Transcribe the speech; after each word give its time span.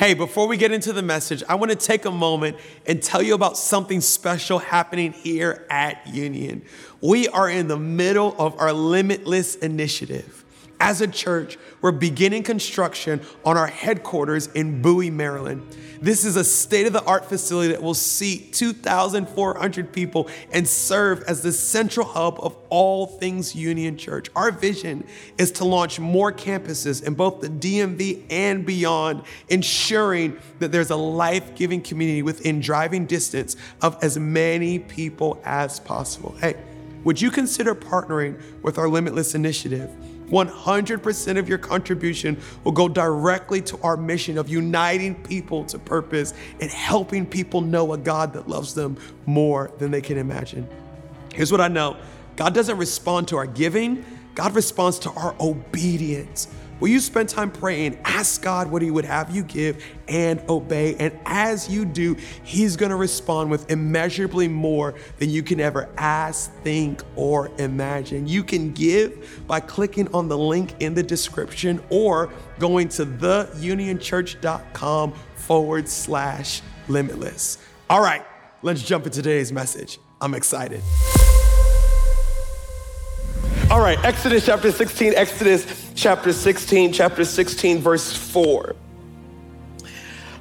Hey, 0.00 0.14
before 0.14 0.48
we 0.48 0.56
get 0.56 0.72
into 0.72 0.94
the 0.94 1.02
message, 1.02 1.42
I 1.46 1.56
want 1.56 1.72
to 1.72 1.76
take 1.76 2.06
a 2.06 2.10
moment 2.10 2.56
and 2.86 3.02
tell 3.02 3.20
you 3.20 3.34
about 3.34 3.58
something 3.58 4.00
special 4.00 4.58
happening 4.58 5.12
here 5.12 5.66
at 5.68 6.06
Union. 6.06 6.62
We 7.02 7.28
are 7.28 7.50
in 7.50 7.68
the 7.68 7.76
middle 7.76 8.34
of 8.38 8.58
our 8.58 8.72
Limitless 8.72 9.56
initiative. 9.56 10.42
As 10.80 11.02
a 11.02 11.06
church, 11.06 11.58
we're 11.82 11.92
beginning 11.92 12.42
construction 12.42 13.20
on 13.44 13.58
our 13.58 13.66
headquarters 13.66 14.46
in 14.46 14.80
Bowie, 14.80 15.10
Maryland. 15.10 15.62
This 16.00 16.24
is 16.24 16.36
a 16.36 16.44
state 16.44 16.86
of 16.86 16.94
the 16.94 17.04
art 17.04 17.26
facility 17.26 17.72
that 17.72 17.82
will 17.82 17.92
seat 17.92 18.54
2,400 18.54 19.92
people 19.92 20.30
and 20.50 20.66
serve 20.66 21.22
as 21.24 21.42
the 21.42 21.52
central 21.52 22.06
hub 22.06 22.38
of 22.40 22.56
all 22.70 23.06
things 23.06 23.54
Union 23.54 23.98
Church. 23.98 24.30
Our 24.34 24.50
vision 24.50 25.06
is 25.36 25.52
to 25.52 25.66
launch 25.66 26.00
more 26.00 26.32
campuses 26.32 27.04
in 27.06 27.12
both 27.12 27.42
the 27.42 27.48
DMV 27.48 28.22
and 28.30 28.64
beyond, 28.64 29.24
ensuring 29.50 30.38
that 30.60 30.72
there's 30.72 30.88
a 30.88 30.96
life 30.96 31.54
giving 31.54 31.82
community 31.82 32.22
within 32.22 32.60
driving 32.60 33.04
distance 33.04 33.54
of 33.82 34.02
as 34.02 34.18
many 34.18 34.78
people 34.78 35.42
as 35.44 35.78
possible. 35.78 36.34
Hey, 36.40 36.56
would 37.04 37.20
you 37.20 37.30
consider 37.30 37.74
partnering 37.74 38.40
with 38.62 38.78
our 38.78 38.88
Limitless 38.88 39.34
initiative? 39.34 39.90
100% 40.30 41.38
of 41.38 41.48
your 41.48 41.58
contribution 41.58 42.40
will 42.64 42.72
go 42.72 42.88
directly 42.88 43.60
to 43.62 43.78
our 43.82 43.96
mission 43.96 44.38
of 44.38 44.48
uniting 44.48 45.14
people 45.22 45.64
to 45.64 45.78
purpose 45.78 46.34
and 46.60 46.70
helping 46.70 47.26
people 47.26 47.60
know 47.60 47.92
a 47.92 47.98
God 47.98 48.32
that 48.32 48.48
loves 48.48 48.74
them 48.74 48.96
more 49.26 49.70
than 49.78 49.90
they 49.90 50.00
can 50.00 50.18
imagine. 50.18 50.68
Here's 51.34 51.52
what 51.52 51.60
I 51.60 51.68
know 51.68 51.96
God 52.36 52.54
doesn't 52.54 52.78
respond 52.78 53.28
to 53.28 53.36
our 53.36 53.46
giving, 53.46 54.04
God 54.34 54.54
responds 54.54 54.98
to 55.00 55.10
our 55.10 55.34
obedience. 55.40 56.48
Will 56.80 56.88
you 56.88 57.00
spend 57.00 57.28
time 57.28 57.50
praying? 57.50 57.98
Ask 58.04 58.42
God 58.42 58.70
what 58.70 58.82
He 58.82 58.90
would 58.90 59.04
have 59.04 59.34
you 59.34 59.42
give 59.42 59.84
and 60.08 60.40
obey. 60.48 60.96
And 60.96 61.18
as 61.26 61.68
you 61.68 61.84
do, 61.84 62.16
He's 62.42 62.76
to 62.90 62.96
respond 62.96 63.50
with 63.50 63.70
immeasurably 63.70 64.48
more 64.48 64.94
than 65.18 65.28
you 65.30 65.42
can 65.42 65.60
ever 65.60 65.90
ask, 65.98 66.50
think, 66.62 67.02
or 67.16 67.50
imagine. 67.58 68.26
You 68.26 68.42
can 68.42 68.72
give 68.72 69.44
by 69.46 69.60
clicking 69.60 70.08
on 70.14 70.28
the 70.28 70.38
link 70.38 70.74
in 70.80 70.94
the 70.94 71.02
description 71.02 71.82
or 71.90 72.32
going 72.58 72.88
to 72.90 73.04
theunionchurch.com 73.04 75.12
forward 75.34 75.88
slash 75.88 76.62
limitless. 76.88 77.58
All 77.88 78.00
right, 78.00 78.24
let's 78.62 78.82
jump 78.82 79.04
into 79.04 79.22
today's 79.22 79.52
message. 79.52 79.98
I'm 80.20 80.34
excited. 80.34 80.82
All 83.70 83.78
right, 83.78 84.04
Exodus 84.04 84.44
chapter 84.44 84.72
16, 84.72 85.14
Exodus 85.14 85.92
chapter 85.94 86.32
16, 86.32 86.92
chapter 86.92 87.24
16, 87.24 87.78
verse 87.78 88.12
4. 88.12 88.74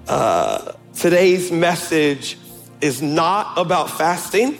Uh, 0.07 0.71
today's 0.95 1.51
message 1.51 2.39
is 2.81 3.03
not 3.03 3.55
about 3.55 3.91
fasting, 3.91 4.57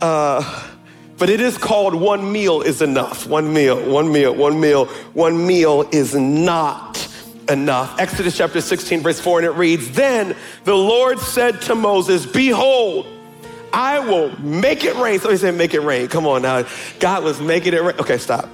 uh, 0.00 0.68
but 1.16 1.30
it 1.30 1.40
is 1.40 1.56
called 1.56 1.94
One 1.94 2.32
Meal 2.32 2.60
is 2.60 2.82
Enough. 2.82 3.28
One 3.28 3.52
meal, 3.52 3.88
one 3.88 4.10
meal, 4.10 4.34
one 4.34 4.60
meal, 4.60 4.86
one 5.12 5.46
meal 5.46 5.88
is 5.92 6.12
not 6.12 7.06
enough. 7.48 8.00
Exodus 8.00 8.36
chapter 8.36 8.60
16, 8.60 9.00
verse 9.00 9.20
4, 9.20 9.38
and 9.38 9.46
it 9.46 9.52
reads 9.52 9.92
Then 9.92 10.34
the 10.64 10.74
Lord 10.74 11.20
said 11.20 11.62
to 11.62 11.76
Moses, 11.76 12.26
Behold, 12.26 13.06
I 13.76 13.98
will 13.98 14.30
make 14.40 14.84
it 14.84 14.96
rain. 14.96 15.18
Somebody 15.18 15.36
say, 15.36 15.50
make 15.50 15.74
it 15.74 15.80
rain. 15.80 16.08
Come 16.08 16.26
on 16.26 16.40
now. 16.40 16.64
God 16.98 17.22
was 17.22 17.42
making 17.42 17.74
it 17.74 17.82
rain. 17.82 17.94
Okay, 18.00 18.16
stop. 18.16 18.48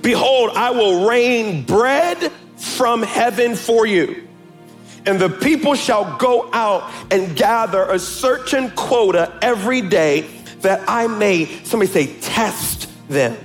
Behold, 0.00 0.52
I 0.54 0.70
will 0.70 1.08
rain 1.08 1.64
bread 1.64 2.30
from 2.56 3.02
heaven 3.02 3.56
for 3.56 3.84
you. 3.84 4.28
And 5.06 5.18
the 5.18 5.28
people 5.28 5.74
shall 5.74 6.16
go 6.18 6.48
out 6.52 6.88
and 7.10 7.36
gather 7.36 7.82
a 7.82 7.98
certain 7.98 8.70
quota 8.70 9.36
every 9.42 9.80
day 9.80 10.20
that 10.60 10.84
I 10.86 11.08
may, 11.08 11.46
somebody 11.64 11.90
say, 11.90 12.20
test 12.20 12.88
them. 13.08 13.36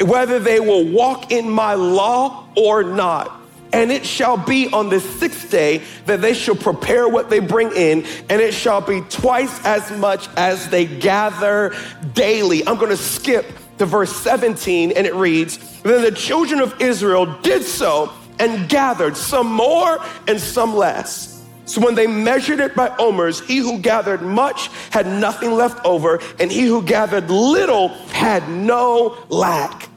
Whether 0.00 0.40
they 0.40 0.58
will 0.58 0.88
walk 0.90 1.30
in 1.30 1.48
my 1.48 1.74
law 1.74 2.48
or 2.56 2.82
not. 2.82 3.40
And 3.76 3.92
it 3.92 4.06
shall 4.06 4.38
be 4.38 4.72
on 4.72 4.88
the 4.88 5.00
sixth 5.00 5.50
day 5.50 5.82
that 6.06 6.22
they 6.22 6.32
shall 6.32 6.54
prepare 6.54 7.06
what 7.06 7.28
they 7.28 7.40
bring 7.40 7.70
in, 7.72 8.06
and 8.30 8.40
it 8.40 8.54
shall 8.54 8.80
be 8.80 9.02
twice 9.02 9.62
as 9.66 9.90
much 9.98 10.28
as 10.34 10.70
they 10.70 10.86
gather 10.86 11.76
daily. 12.14 12.66
I'm 12.66 12.78
to 12.78 12.96
skip 12.96 13.44
to 13.76 13.84
verse 13.84 14.16
17, 14.16 14.92
and 14.92 15.06
it 15.06 15.14
reads 15.14 15.58
Then 15.82 16.00
the 16.00 16.10
children 16.10 16.60
of 16.60 16.80
Israel 16.80 17.26
did 17.42 17.64
so 17.64 18.10
and 18.38 18.66
gathered, 18.66 19.14
some 19.14 19.52
more 19.52 19.98
and 20.26 20.40
some 20.40 20.74
less. 20.74 21.44
So 21.66 21.84
when 21.84 21.94
they 21.94 22.06
measured 22.06 22.60
it 22.60 22.74
by 22.74 22.96
omers, 22.98 23.40
he 23.40 23.58
who 23.58 23.78
gathered 23.78 24.22
much 24.22 24.68
had 24.90 25.06
nothing 25.06 25.52
left 25.52 25.84
over, 25.84 26.18
and 26.40 26.50
he 26.50 26.64
who 26.64 26.80
gathered 26.80 27.28
little 27.28 27.88
had 27.88 28.48
no 28.48 29.18
lack 29.28 29.90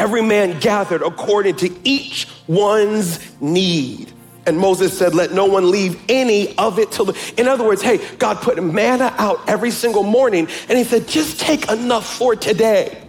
every 0.00 0.22
man 0.22 0.58
gathered 0.60 1.02
according 1.02 1.54
to 1.56 1.70
each 1.84 2.26
one's 2.48 3.20
need. 3.40 4.10
And 4.46 4.58
Moses 4.58 4.96
said, 4.96 5.14
Let 5.14 5.32
no 5.32 5.44
one 5.44 5.70
leave 5.70 6.00
any 6.08 6.56
of 6.56 6.78
it 6.78 6.90
till 6.90 7.04
the. 7.04 7.34
In 7.36 7.46
other 7.46 7.62
words, 7.62 7.82
hey, 7.82 8.00
God 8.16 8.38
put 8.38 8.60
manna 8.62 9.14
out 9.18 9.46
every 9.48 9.70
single 9.70 10.02
morning, 10.02 10.48
and 10.68 10.78
He 10.78 10.84
said, 10.84 11.06
Just 11.06 11.38
take 11.38 11.70
enough 11.70 12.16
for 12.16 12.34
today. 12.34 13.06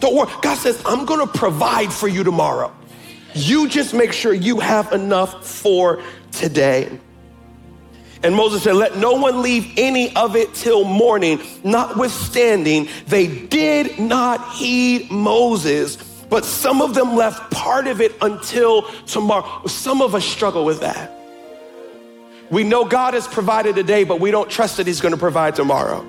Don't 0.00 0.14
worry. 0.14 0.30
God 0.42 0.56
says, 0.58 0.80
I'm 0.84 1.06
gonna 1.06 1.26
provide 1.26 1.92
for 1.92 2.08
you 2.08 2.22
tomorrow. 2.22 2.72
You 3.34 3.68
just 3.68 3.94
make 3.94 4.12
sure 4.12 4.34
you 4.34 4.60
have 4.60 4.92
enough 4.92 5.46
for 5.46 6.02
today. 6.32 6.98
And 8.22 8.34
Moses 8.34 8.62
said, 8.62 8.76
Let 8.76 8.98
no 8.98 9.14
one 9.14 9.40
leave 9.40 9.72
any 9.78 10.14
of 10.14 10.36
it 10.36 10.52
till 10.52 10.84
morning. 10.84 11.40
Notwithstanding, 11.64 12.88
they 13.06 13.26
did 13.26 13.98
not 13.98 14.52
heed 14.52 15.10
Moses 15.10 15.96
but 16.30 16.44
some 16.44 16.80
of 16.80 16.94
them 16.94 17.16
left 17.16 17.50
part 17.50 17.88
of 17.88 18.00
it 18.00 18.14
until 18.22 18.82
tomorrow. 19.06 19.66
Some 19.66 20.00
of 20.00 20.14
us 20.14 20.24
struggle 20.24 20.64
with 20.64 20.80
that. 20.80 21.12
We 22.50 22.64
know 22.64 22.84
God 22.84 23.14
has 23.14 23.28
provided 23.28 23.74
today, 23.74 24.04
but 24.04 24.20
we 24.20 24.30
don't 24.30 24.48
trust 24.48 24.78
that 24.78 24.86
He's 24.86 25.00
going 25.00 25.12
to 25.12 25.18
provide 25.18 25.56
tomorrow. 25.56 26.06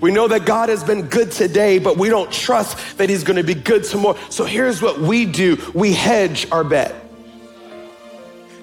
We 0.00 0.10
know 0.10 0.28
that 0.28 0.44
God 0.44 0.68
has 0.68 0.84
been 0.84 1.08
good 1.08 1.32
today, 1.32 1.78
but 1.78 1.96
we 1.96 2.08
don't 2.08 2.30
trust 2.30 2.98
that 2.98 3.08
He's 3.08 3.24
going 3.24 3.36
to 3.36 3.44
be 3.44 3.54
good 3.54 3.84
tomorrow. 3.84 4.18
So 4.28 4.44
here's 4.44 4.82
what 4.82 5.00
we 5.00 5.24
do 5.24 5.56
we 5.72 5.92
hedge 5.92 6.50
our 6.50 6.64
bet. 6.64 6.94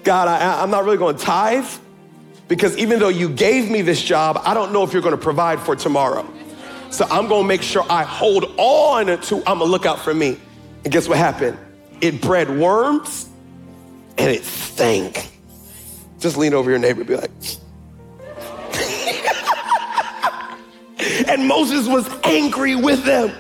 God, 0.04 0.28
I, 0.28 0.64
am 0.64 0.72
not 0.72 0.84
really 0.84 0.98
going 0.98 1.16
to 1.16 1.22
tithe 1.22 1.68
because 2.48 2.78
even 2.78 3.00
though 3.00 3.10
you 3.10 3.30
gave 3.30 3.70
me 3.70 3.82
this 3.82 4.02
job, 4.02 4.42
I 4.44 4.54
don't 4.54 4.74
know 4.74 4.84
if 4.84 4.94
you're 4.94 5.02
going 5.02 5.16
to 5.16 5.22
provide 5.22 5.60
for 5.60 5.76
tomorrow. 5.76 6.28
So 6.90 7.06
I'm 7.10 7.28
going 7.28 7.44
to 7.44 7.48
make 7.48 7.62
sure 7.62 7.86
I 7.90 8.04
hold 8.04 8.54
on 8.58 9.06
to, 9.22 9.44
I'm 9.48 9.60
to 9.60 9.64
look 9.66 9.86
out 9.86 10.00
for 10.00 10.14
me. 10.14 10.38
And 10.84 10.92
guess 10.92 11.08
what 11.08 11.18
happened? 11.18 11.58
It 12.02 12.22
bred 12.22 12.50
worms 12.50 13.30
and 14.18 14.32
it 14.32 14.44
stank. 14.44 15.30
Just 16.20 16.38
lean 16.38 16.54
over 16.54 16.70
your 16.70 16.80
neighbor 16.80 17.02
and 17.02 17.08
be 17.08 17.16
like, 17.16 17.32
and 21.28 21.48
Moses 21.48 21.88
was 21.88 22.10
angry 22.24 22.76
with 22.76 23.04
them. 23.06 23.32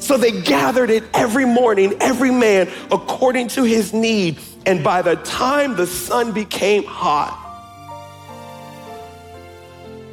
So 0.00 0.16
they 0.16 0.40
gathered 0.42 0.90
it 0.90 1.04
every 1.14 1.44
morning, 1.44 1.94
every 2.00 2.30
man 2.30 2.68
according 2.90 3.48
to 3.48 3.64
his 3.64 3.92
need. 3.92 4.38
And 4.66 4.82
by 4.82 5.02
the 5.02 5.16
time 5.16 5.76
the 5.76 5.86
sun 5.86 6.32
became 6.32 6.84
hot, 6.84 7.36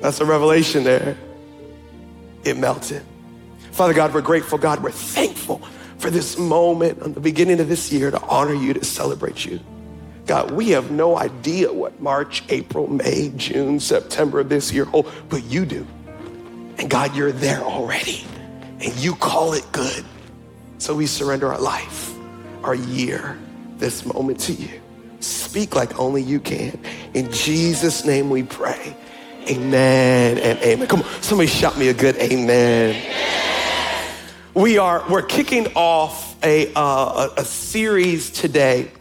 that's 0.02 0.20
a 0.20 0.26
revelation 0.26 0.84
there, 0.84 1.18
it 2.44 2.58
melted. 2.58 3.02
Father 3.72 3.94
God, 3.94 4.14
we're 4.14 4.22
grateful. 4.22 4.58
God, 4.58 4.84
we're 4.84 4.92
thankful 4.92 5.62
for 5.98 6.10
this 6.10 6.38
moment 6.38 7.02
on 7.02 7.14
the 7.14 7.20
beginning 7.20 7.60
of 7.60 7.68
this 7.68 7.92
year 7.92 8.12
to 8.12 8.22
honor 8.24 8.54
you, 8.54 8.74
to 8.74 8.86
celebrate 8.86 9.46
you. 9.46 9.60
God, 10.26 10.52
we 10.52 10.70
have 10.72 10.92
no 10.92 11.18
idea 11.18 11.72
what 11.72 12.02
March, 12.02 12.44
April, 12.50 12.88
May, 12.88 13.32
June, 13.38 13.80
September 13.80 14.42
of 14.42 14.50
this 14.50 14.72
year 14.72 14.86
hold, 14.86 15.12
but 15.30 15.44
you 15.46 15.66
do. 15.66 15.88
And 16.78 16.90
God, 16.90 17.16
you're 17.16 17.32
there 17.32 17.62
already, 17.62 18.26
and 18.80 18.94
you 18.98 19.16
call 19.16 19.54
it 19.54 19.66
good. 19.72 20.04
So 20.80 20.96
we 20.96 21.08
surrender 21.08 21.52
our 21.52 21.60
life, 21.60 22.14
our 22.64 22.76
year, 22.76 23.38
this 23.78 24.06
moment 24.06 24.40
to 24.42 24.54
you. 24.54 24.82
Speak 25.22 25.76
like 25.76 25.98
only 25.98 26.22
you 26.22 26.40
can. 26.40 26.80
In 27.14 27.32
Jesus' 27.32 28.06
name 28.06 28.30
we 28.30 28.44
pray. 28.44 28.96
Amen 29.50 30.38
and 30.38 30.60
amen. 30.60 30.88
Come 30.88 31.02
on, 31.02 31.22
somebody 31.22 31.48
shout 31.48 31.78
me 31.78 31.88
a 31.88 31.94
good 31.94 32.18
amen. 32.18 32.96
amen 32.96 33.47
we 34.58 34.80
are 34.80 35.06
we're 35.08 35.22
kicking 35.22 35.68
off 35.76 36.36
a, 36.44 36.74
uh, 36.74 37.30
a, 37.38 37.46
series 37.46 38.32
today 38.32 38.92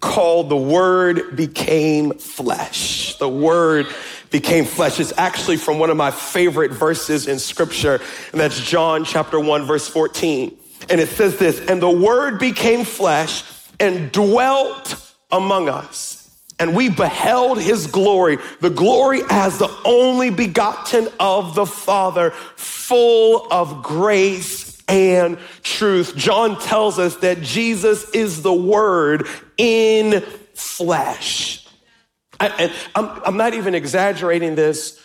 called 0.00 0.48
the 0.48 0.56
word 0.56 1.36
became 1.36 2.12
flesh. 2.14 3.14
The 3.18 3.28
word 3.28 3.88
became 4.30 4.64
flesh 4.64 4.98
it's 4.98 5.12
actually 5.18 5.58
from 5.58 5.78
one 5.78 5.90
of 5.90 5.98
my 5.98 6.10
favorite 6.10 6.70
verses 6.72 7.28
in 7.28 7.38
scripture 7.38 8.00
and 8.32 8.40
that's 8.40 8.58
john 8.60 9.04
chapter 9.04 9.38
1 9.38 9.66
verse 9.66 9.86
14 9.86 10.56
and 10.90 11.00
it 11.00 11.08
says 11.08 11.38
this 11.38 11.60
and 11.60 11.80
the 11.80 11.88
word 11.88 12.40
became 12.40 12.84
flesh 12.84 13.44
and 13.78 14.10
dwelt 14.10 15.14
among 15.30 15.68
us 15.68 16.16
and 16.58 16.74
we 16.74 16.88
beheld 16.88 17.60
his 17.60 17.86
glory, 17.86 18.38
the 18.60 18.70
glory 18.70 19.20
as 19.28 19.58
the 19.58 19.70
only 19.84 20.30
begotten 20.30 21.08
of 21.20 21.54
the 21.54 21.66
Father, 21.66 22.30
full 22.30 23.46
of 23.52 23.82
grace 23.82 24.65
and 24.88 25.38
truth. 25.62 26.16
John 26.16 26.60
tells 26.60 26.98
us 26.98 27.16
that 27.16 27.42
Jesus 27.42 28.10
is 28.10 28.42
the 28.42 28.52
Word 28.52 29.26
in 29.56 30.20
flesh. 30.54 31.66
I, 32.38 32.48
and 32.48 32.72
I'm, 32.94 33.22
I'm 33.24 33.36
not 33.36 33.54
even 33.54 33.74
exaggerating 33.74 34.54
this. 34.54 35.00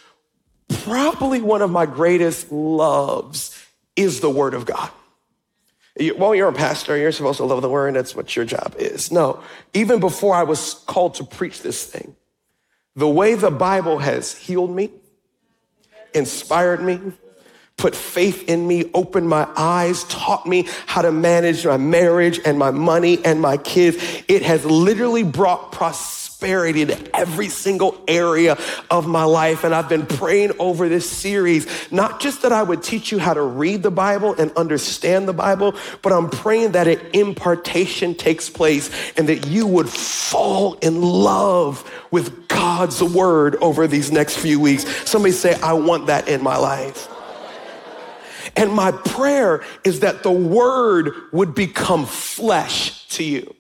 Probably 0.84 1.42
one 1.42 1.62
of 1.62 1.72
my 1.72 1.86
greatest 1.86 2.52
loves 2.52 3.58
is 3.96 4.20
the 4.20 4.30
Word 4.30 4.54
of 4.54 4.66
God. 4.66 4.90
Well, 6.18 6.34
you're 6.34 6.48
a 6.48 6.54
pastor, 6.54 6.96
you're 6.98 7.12
supposed 7.12 7.38
to 7.38 7.46
love 7.46 7.62
the 7.62 7.70
word, 7.70 7.94
that's 7.96 8.16
what 8.16 8.34
your 8.36 8.46
job 8.46 8.76
is. 8.80 9.12
No, 9.12 9.44
even 9.74 10.00
before 10.00 10.34
I 10.34 10.44
was 10.44 10.76
called 10.88 11.16
to 11.16 11.26
preach 11.26 11.62
this 11.62 11.86
thing, 11.86 12.16
the 12.96 13.08
way 13.08 13.36
the 13.36 13.52
Bible 13.52 14.00
has 14.00 14.34
healed 14.34 14.74
me, 14.74 14.90
inspired 16.14 16.82
me, 16.82 17.00
put 17.82 17.96
faith 17.96 18.48
in 18.48 18.68
me, 18.68 18.92
opened 18.94 19.28
my 19.28 19.48
eyes, 19.58 20.04
taught 20.04 20.46
me 20.46 20.68
how 20.86 21.02
to 21.02 21.12
manage 21.12 21.66
my 21.66 21.78
marriage 21.78 22.40
and 22.46 22.60
my 22.60 22.70
money 22.70 23.18
and 23.26 23.42
my 23.42 23.58
kids. 23.58 23.98
It 24.28 24.44
has 24.44 24.64
literally 24.64 25.24
brought 25.24 25.72
prosperity 25.72 26.86
to 26.86 27.16
every 27.18 27.50
single 27.50 28.00
area 28.08 28.56
of 28.92 29.08
my 29.08 29.24
life. 29.24 29.64
And 29.64 29.74
I've 29.74 29.90
been 29.90 30.06
praying 30.06 30.52
over 30.60 30.90
this 30.90 31.10
series, 31.10 31.92
not 31.92 32.20
just 32.20 32.44
that 32.44 32.52
I 32.52 32.62
would 32.62 32.84
teach 32.84 33.12
you 33.12 33.18
how 33.18 33.34
to 33.34 33.42
read 33.42 33.82
the 33.82 33.90
Bible 33.90 34.36
and 34.36 34.52
understand 34.52 35.28
the 35.28 35.34
Bible, 35.34 35.74
but 36.04 36.14
I'm 36.14 36.30
praying 36.30 36.74
that 36.74 36.88
an 36.88 37.00
impartation 37.14 38.14
takes 38.14 38.48
place 38.48 38.92
and 39.18 39.28
that 39.28 39.48
you 39.48 39.66
would 39.66 39.90
fall 39.90 40.76
in 40.84 41.02
love 41.02 41.84
with 42.12 42.48
God's 42.48 43.02
word 43.02 43.56
over 43.56 43.88
these 43.88 44.12
next 44.12 44.38
few 44.38 44.60
weeks. 44.60 44.86
Somebody 45.10 45.32
say, 45.32 45.60
I 45.62 45.74
want 45.74 46.06
that 46.06 46.28
in 46.28 46.44
my 46.44 46.58
life. 46.58 47.11
And 48.56 48.74
my 48.74 48.92
prayer 48.92 49.64
is 49.84 50.02
that 50.02 50.24
the 50.24 50.32
word 50.32 51.14
would 51.32 51.56
become 51.56 52.06
flesh 52.06 53.08
to 53.10 53.24
you. 53.24 53.56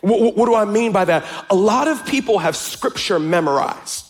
What, 0.00 0.36
what, 0.36 0.46
do 0.46 0.54
I 0.54 0.64
mean 0.64 0.92
by 0.92 1.04
that? 1.04 1.24
A 1.50 1.54
lot 1.54 1.88
of 1.88 2.06
people 2.06 2.38
have 2.38 2.56
scripture 2.56 3.18
memorized. 3.18 4.06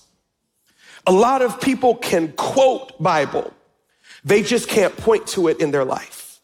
A 1.07 1.13
lot 1.13 1.43
of 1.43 1.61
people 1.61 1.97
can 1.97 2.33
quote 2.33 3.01
Bible. 3.03 3.53
They 4.25 4.43
just 4.43 4.69
can't 4.69 4.97
point 4.97 5.27
to 5.29 5.49
it 5.49 5.61
in 5.61 5.71
their 5.71 5.85
life. 5.85 6.41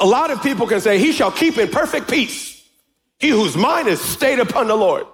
A 0.00 0.06
lot 0.06 0.30
of 0.30 0.42
people 0.42 0.66
can 0.66 0.80
say, 0.80 0.98
he 0.98 1.12
shall 1.12 1.32
keep 1.32 1.58
in 1.58 1.68
perfect 1.68 2.08
peace. 2.08 2.64
He 3.18 3.30
whose 3.30 3.56
mind 3.56 3.88
is 3.88 4.00
stayed 4.00 4.38
upon 4.38 4.68
the 4.68 4.76
Lord. 4.76 5.06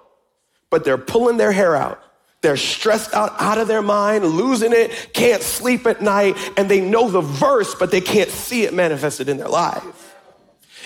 But 0.68 0.84
they're 0.84 0.98
pulling 0.98 1.38
their 1.38 1.52
hair 1.52 1.74
out. 1.74 2.03
They're 2.44 2.58
stressed 2.58 3.14
out, 3.14 3.32
out 3.38 3.56
of 3.56 3.68
their 3.68 3.80
mind, 3.80 4.26
losing 4.26 4.74
it, 4.74 5.08
can't 5.14 5.42
sleep 5.42 5.86
at 5.86 6.02
night, 6.02 6.36
and 6.58 6.70
they 6.70 6.78
know 6.78 7.08
the 7.08 7.22
verse, 7.22 7.74
but 7.74 7.90
they 7.90 8.02
can't 8.02 8.28
see 8.28 8.64
it 8.64 8.74
manifested 8.74 9.30
in 9.30 9.38
their 9.38 9.48
life. 9.48 10.14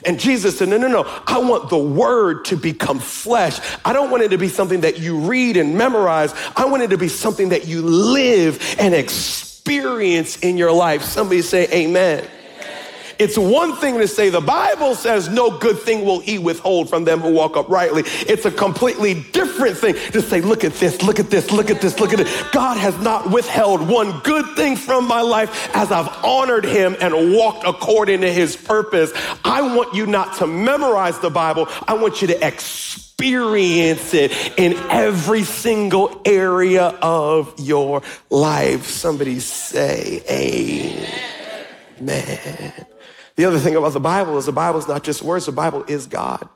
And 0.06 0.20
Jesus 0.20 0.56
said, 0.56 0.69
No, 0.69 0.76
no, 0.76 0.87
no. 0.87 1.02
I 1.26 1.38
want 1.38 1.69
the 1.69 1.76
word 1.76 2.44
to 2.44 2.56
become 2.56 3.00
flesh. 3.00 3.58
I 3.84 3.93
don't 3.93 4.08
want 4.08 4.22
it 4.22 4.28
to 4.28 4.38
be 4.38 4.46
something 4.46 4.82
that 4.82 5.00
you 5.00 5.19
read 5.19 5.56
and 5.56 5.76
memorize. 5.76 6.32
I 6.55 6.66
want 6.66 6.84
it 6.84 6.90
to 6.90 6.96
be 6.96 7.08
something 7.08 7.49
that 7.49 7.66
you 7.66 7.82
live 7.82 8.76
and 8.78 8.94
experience 8.94 10.38
in 10.38 10.58
your 10.58 10.70
life. 10.70 11.02
Somebody 11.02 11.43
say, 11.43 11.66
Amen. 11.72 12.25
It's 13.19 13.37
one 13.37 13.75
thing 13.76 13.99
to 13.99 14.06
say 14.06 14.31
the 14.31 14.41
Bible 14.41 14.94
says 14.94 15.29
no 15.29 15.50
good 15.59 15.79
thing 15.79 16.05
will 16.05 16.20
he 16.20 16.38
withhold 16.38 16.88
from 16.88 17.05
them 17.05 17.20
who 17.20 17.32
walk 17.32 17.56
uprightly. 17.56 18.03
It's 18.06 18.44
a 18.44 18.50
completely 18.50 19.15
different 19.32 19.76
thing 19.76 19.94
to 20.12 20.23
say, 20.23 20.41
look 20.41 20.62
at 20.62 20.75
this, 20.75 21.03
look 21.03 21.19
at 21.19 21.29
this, 21.31 21.50
look 21.50 21.69
at 21.70 21.81
this, 21.81 21.99
look 21.99 22.12
at 22.12 22.20
it. 22.20 22.29
God 22.53 22.76
has 22.76 22.97
not 23.00 23.31
withheld 23.31 23.88
one 23.88 24.20
good 24.20 24.47
thing 24.55 24.76
from 24.76 25.09
my 25.09 25.20
life 25.20 25.75
as 25.75 25.91
I've 25.91 26.09
honored 26.25 26.65
him 26.65 26.97
and 27.00 27.35
walked 27.35 27.65
according 27.67 28.20
to 28.20 28.32
his 28.32 28.56
purpose. 28.56 29.12
I 29.44 29.75
want 29.75 29.94
you 29.94 30.06
not 30.06 30.37
to 30.37 30.47
memorize 30.47 31.19
the 31.19 31.31
Bible. 31.31 31.67
I 31.88 31.94
want 31.94 32.23
you 32.23 32.29
to 32.29 32.47
experience 32.47 34.14
it 34.14 34.32
in 34.56 34.75
every 34.91 35.43
single 35.43 36.21
area 36.25 36.97
of 37.03 37.53
your 37.59 38.03
life. 38.31 38.87
Somebody 38.87 39.41
say, 39.41 40.23
Amen. 42.00 42.87
The 43.38 43.44
other 43.44 43.61
thing 43.61 43.76
about 43.76 43.93
the 43.93 44.00
Bible 44.00 44.37
is 44.37 44.46
the 44.46 44.52
Bible 44.52 44.81
is 44.81 44.88
not 44.88 45.05
just 45.05 45.23
words, 45.23 45.46
the 45.46 45.52
Bible 45.52 45.85
is 45.87 46.08
God. 46.08 46.49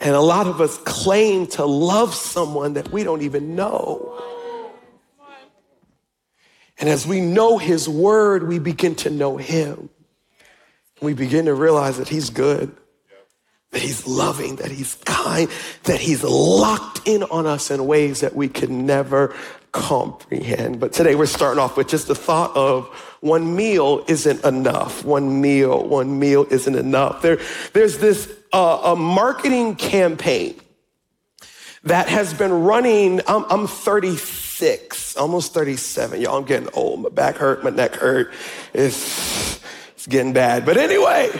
And 0.00 0.16
a 0.16 0.20
lot 0.20 0.48
of 0.48 0.60
us 0.60 0.78
claim 0.78 1.46
to 1.48 1.64
love 1.64 2.12
someone 2.12 2.72
that 2.72 2.90
we 2.90 3.04
don't 3.04 3.22
even 3.22 3.54
know. 3.54 4.20
And 6.80 6.88
as 6.88 7.06
we 7.06 7.20
know 7.20 7.56
his 7.56 7.88
word, 7.88 8.48
we 8.48 8.58
begin 8.58 8.96
to 8.96 9.10
know 9.10 9.36
him. 9.36 9.90
We 11.00 11.14
begin 11.14 11.44
to 11.44 11.54
realize 11.54 11.98
that 11.98 12.08
he's 12.08 12.30
good, 12.30 12.74
that 13.70 13.82
he's 13.82 14.08
loving, 14.08 14.56
that 14.56 14.72
he's 14.72 14.96
kind, 15.04 15.48
that 15.84 16.00
he's 16.00 16.24
locked 16.24 17.06
in 17.06 17.22
on 17.22 17.46
us 17.46 17.70
in 17.70 17.86
ways 17.86 18.22
that 18.22 18.34
we 18.34 18.48
can 18.48 18.86
never 18.86 19.36
comprehend. 19.72 20.80
But 20.80 20.92
today 20.92 21.14
we're 21.14 21.26
starting 21.26 21.60
off 21.60 21.76
with 21.76 21.88
just 21.88 22.08
the 22.08 22.14
thought 22.14 22.56
of 22.56 22.86
one 23.20 23.54
meal 23.54 24.04
isn't 24.08 24.44
enough. 24.44 25.04
One 25.04 25.40
meal, 25.40 25.86
one 25.86 26.18
meal 26.18 26.46
isn't 26.50 26.74
enough. 26.74 27.22
There, 27.22 27.38
there's 27.72 27.98
this 27.98 28.32
uh, 28.52 28.80
a 28.84 28.96
marketing 28.96 29.76
campaign 29.76 30.60
that 31.84 32.08
has 32.08 32.34
been 32.34 32.52
running. 32.52 33.20
I'm, 33.26 33.44
I'm 33.48 33.66
36, 33.66 35.16
almost 35.16 35.54
37. 35.54 36.20
Y'all, 36.20 36.38
I'm 36.38 36.44
getting 36.44 36.68
old. 36.74 37.02
My 37.02 37.08
back 37.08 37.36
hurt, 37.36 37.62
my 37.62 37.70
neck 37.70 37.94
hurt. 37.94 38.32
It's, 38.74 39.60
it's 39.94 40.06
getting 40.06 40.32
bad. 40.32 40.66
But 40.66 40.76
anyway, 40.76 41.30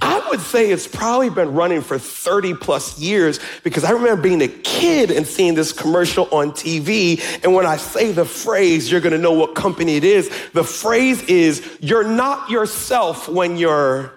I 0.00 0.28
would 0.28 0.40
say 0.40 0.70
it's 0.70 0.86
probably 0.86 1.30
been 1.30 1.54
running 1.54 1.80
for 1.80 1.98
30 1.98 2.54
plus 2.54 2.98
years 2.98 3.38
because 3.62 3.84
I 3.84 3.92
remember 3.92 4.22
being 4.22 4.42
a 4.42 4.48
kid 4.48 5.10
and 5.10 5.26
seeing 5.26 5.54
this 5.54 5.72
commercial 5.72 6.28
on 6.32 6.50
TV. 6.50 7.22
And 7.42 7.54
when 7.54 7.64
I 7.64 7.76
say 7.76 8.12
the 8.12 8.24
phrase, 8.24 8.90
you're 8.90 9.00
going 9.00 9.12
to 9.12 9.18
know 9.18 9.32
what 9.32 9.54
company 9.54 9.96
it 9.96 10.04
is. 10.04 10.28
The 10.52 10.64
phrase 10.64 11.22
is, 11.24 11.78
you're 11.80 12.06
not 12.06 12.50
yourself 12.50 13.28
when 13.28 13.56
you're. 13.56 14.12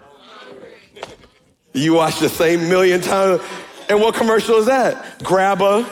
You 1.73 1.93
watch 1.93 2.19
the 2.19 2.29
same 2.29 2.69
million 2.69 3.01
times. 3.01 3.41
And 3.87 4.01
what 4.01 4.15
commercial 4.15 4.57
is 4.57 4.65
that? 4.65 5.23
Grab 5.23 5.61
a, 5.61 5.87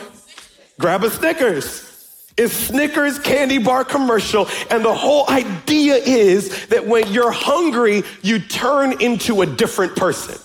grab 0.79 1.03
a 1.03 1.11
Snickers. 1.11 1.84
It's 2.37 2.53
Snickers 2.53 3.17
candy 3.19 3.59
bar 3.59 3.85
commercial. 3.85 4.47
And 4.69 4.83
the 4.83 4.93
whole 4.93 5.29
idea 5.29 5.95
is 5.95 6.67
that 6.67 6.85
when 6.85 7.11
you're 7.11 7.31
hungry, 7.31 8.03
you 8.21 8.39
turn 8.39 9.01
into 9.01 9.41
a 9.41 9.45
different 9.45 9.95
person. 9.95 10.35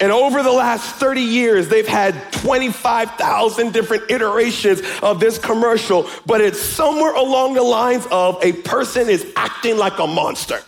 And 0.00 0.10
over 0.12 0.42
the 0.42 0.52
last 0.52 0.94
30 0.94 1.20
years, 1.20 1.68
they've 1.68 1.86
had 1.86 2.14
25,000 2.32 3.72
different 3.72 4.10
iterations 4.10 4.80
of 5.02 5.20
this 5.20 5.36
commercial, 5.36 6.08
but 6.24 6.40
it's 6.40 6.58
somewhere 6.58 7.14
along 7.14 7.52
the 7.54 7.62
lines 7.62 8.06
of 8.10 8.42
a 8.42 8.52
person 8.52 9.10
is 9.10 9.30
acting 9.36 9.76
like 9.76 9.98
a 9.98 10.06
monster. 10.06 10.60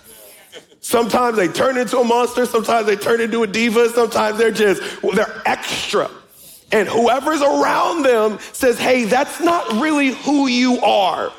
Sometimes 0.80 1.36
they 1.36 1.48
turn 1.48 1.78
into 1.78 1.98
a 1.98 2.04
monster, 2.04 2.44
sometimes 2.44 2.86
they 2.86 2.96
turn 2.96 3.22
into 3.22 3.42
a 3.42 3.46
diva, 3.46 3.88
sometimes 3.90 4.36
they're 4.36 4.50
just, 4.50 4.82
they're 5.14 5.42
extra. 5.46 6.10
And 6.72 6.88
whoever's 6.88 7.42
around 7.42 8.04
them 8.04 8.38
says, 8.52 8.78
hey, 8.78 9.04
that's 9.04 9.40
not 9.40 9.80
really 9.80 10.08
who 10.08 10.46
you 10.46 10.80
are. 10.80 11.30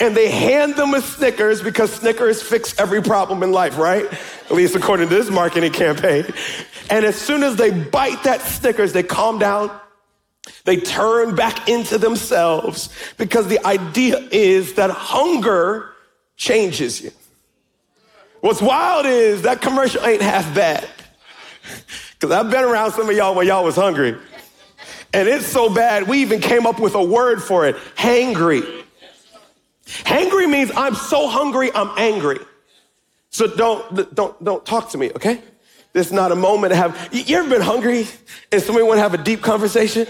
And 0.00 0.16
they 0.16 0.28
hand 0.28 0.74
them 0.74 0.94
a 0.94 1.00
Snickers 1.00 1.62
because 1.62 1.92
Snickers 1.92 2.42
fix 2.42 2.76
every 2.80 3.00
problem 3.00 3.44
in 3.44 3.52
life, 3.52 3.78
right? 3.78 4.04
At 4.46 4.52
least 4.52 4.74
according 4.74 5.08
to 5.08 5.14
this 5.14 5.30
marketing 5.30 5.72
campaign. 5.72 6.26
And 6.90 7.04
as 7.04 7.14
soon 7.14 7.44
as 7.44 7.54
they 7.54 7.70
bite 7.70 8.24
that 8.24 8.40
Snickers, 8.40 8.92
they 8.92 9.04
calm 9.04 9.38
down. 9.38 9.70
They 10.64 10.78
turn 10.78 11.36
back 11.36 11.68
into 11.68 11.98
themselves 11.98 12.88
because 13.16 13.46
the 13.46 13.64
idea 13.64 14.18
is 14.32 14.74
that 14.74 14.90
hunger 14.90 15.90
changes 16.36 17.00
you. 17.00 17.12
What's 18.40 18.60
wild 18.60 19.06
is 19.06 19.42
that 19.42 19.60
commercial 19.62 20.04
ain't 20.04 20.22
half 20.22 20.52
bad. 20.54 20.88
Because 22.14 22.36
I've 22.36 22.52
been 22.52 22.62
around 22.62 22.92
some 22.92 23.10
of 23.10 23.16
y'all 23.16 23.34
when 23.34 23.48
y'all 23.48 23.64
was 23.64 23.74
hungry. 23.74 24.16
And 25.14 25.28
it's 25.28 25.46
so 25.46 25.72
bad, 25.72 26.08
we 26.08 26.18
even 26.22 26.40
came 26.40 26.66
up 26.66 26.80
with 26.80 26.94
a 26.94 27.02
word 27.02 27.42
for 27.42 27.66
it 27.66 27.76
hangry. 27.96 28.84
Hangry 29.86 30.50
means 30.50 30.70
I'm 30.74 30.94
so 30.94 31.28
hungry, 31.28 31.70
I'm 31.74 31.90
angry. 31.98 32.38
So 33.30 33.46
don't, 33.46 34.14
don't, 34.14 34.42
don't 34.42 34.64
talk 34.64 34.90
to 34.90 34.98
me, 34.98 35.10
okay? 35.12 35.42
This 35.92 36.06
is 36.06 36.12
not 36.12 36.32
a 36.32 36.36
moment 36.36 36.72
to 36.72 36.76
have. 36.76 37.08
You 37.12 37.36
ever 37.36 37.48
been 37.48 37.60
hungry 37.60 38.06
and 38.50 38.62
somebody 38.62 38.86
want 38.86 38.98
to 38.98 39.02
have 39.02 39.14
a 39.14 39.22
deep 39.22 39.42
conversation? 39.42 40.06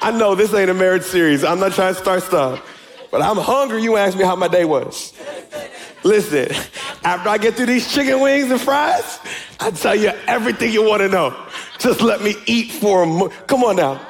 I 0.00 0.10
know 0.10 0.34
this 0.34 0.54
ain't 0.54 0.70
a 0.70 0.74
marriage 0.74 1.02
series. 1.02 1.44
I'm 1.44 1.60
not 1.60 1.72
trying 1.72 1.94
to 1.94 2.00
start 2.00 2.22
stuff. 2.22 3.08
But 3.10 3.22
I'm 3.22 3.36
hungry. 3.36 3.82
You 3.82 3.96
ask 3.96 4.16
me 4.16 4.24
how 4.24 4.36
my 4.36 4.48
day 4.48 4.64
was. 4.64 5.12
Listen, 6.04 6.48
after 7.04 7.28
I 7.28 7.38
get 7.38 7.54
through 7.54 7.66
these 7.66 7.92
chicken 7.92 8.20
wings 8.20 8.50
and 8.50 8.60
fries, 8.60 9.18
I 9.58 9.70
tell 9.70 9.96
you 9.96 10.12
everything 10.26 10.72
you 10.72 10.82
want 10.86 11.02
to 11.02 11.08
know. 11.08 11.45
Just 11.78 12.00
let 12.00 12.22
me 12.22 12.34
eat 12.46 12.72
for 12.72 13.02
a 13.02 13.06
mo- 13.06 13.28
Come 13.46 13.64
on 13.64 13.76
now. 13.76 14.00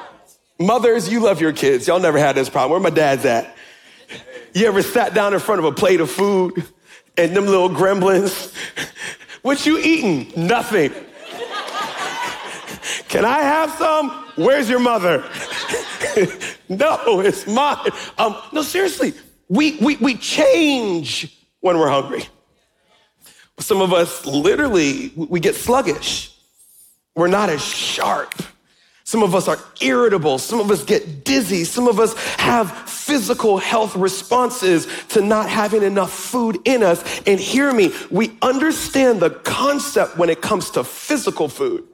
Mothers, 0.59 1.09
you 1.09 1.19
love 1.19 1.39
your 1.39 1.53
kids. 1.53 1.87
Y'all 1.87 1.99
never 1.99 2.17
had 2.17 2.35
this 2.35 2.49
problem. 2.49 2.71
Where 2.71 2.91
my 2.91 2.95
dad's 2.95 3.25
at? 3.25 3.55
You 4.53 4.65
ever 4.67 4.81
sat 4.81 5.13
down 5.13 5.33
in 5.33 5.39
front 5.39 5.59
of 5.59 5.65
a 5.65 5.71
plate 5.71 5.99
of 5.99 6.09
food 6.09 6.63
and 7.17 7.35
them 7.35 7.45
little 7.45 7.69
gremlins? 7.69 8.53
What 9.43 9.65
you 9.65 9.77
eating? 9.77 10.33
Nothing. 10.47 10.91
Can 13.07 13.23
I 13.23 13.39
have 13.39 13.71
some? 13.71 14.09
Where's 14.35 14.69
your 14.69 14.79
mother? 14.79 15.19
no, 16.69 17.21
it's 17.21 17.47
mine. 17.47 17.89
Um, 18.17 18.35
no, 18.51 18.61
seriously, 18.61 19.13
we, 19.47 19.77
we, 19.77 19.95
we 19.97 20.15
change 20.15 21.45
when 21.61 21.77
we're 21.77 21.89
hungry. 21.89 22.25
Some 23.59 23.81
of 23.81 23.93
us 23.93 24.25
literally, 24.25 25.11
we 25.15 25.39
get 25.39 25.55
sluggish. 25.55 26.36
We're 27.17 27.27
not 27.27 27.49
as 27.49 27.65
sharp. 27.65 28.31
Some 29.03 29.23
of 29.23 29.33
us 29.33 29.47
are 29.47 29.57
irritable. 29.81 30.37
Some 30.37 30.59
of 30.59 30.69
us 30.69 30.83
get 30.83 31.25
dizzy. 31.25 31.63
Some 31.63 31.87
of 31.87 31.99
us 31.99 32.13
have 32.37 32.71
physical 32.87 33.57
health 33.57 33.95
responses 33.95 34.87
to 35.09 35.21
not 35.21 35.49
having 35.49 35.81
enough 35.81 36.13
food 36.13 36.59
in 36.65 36.83
us. 36.83 37.21
And 37.25 37.39
hear 37.39 37.73
me, 37.73 37.91
we 38.11 38.37
understand 38.43 39.19
the 39.19 39.31
concept 39.31 40.17
when 40.17 40.29
it 40.29 40.41
comes 40.41 40.69
to 40.71 40.83
physical 40.83 41.49
food. 41.49 41.87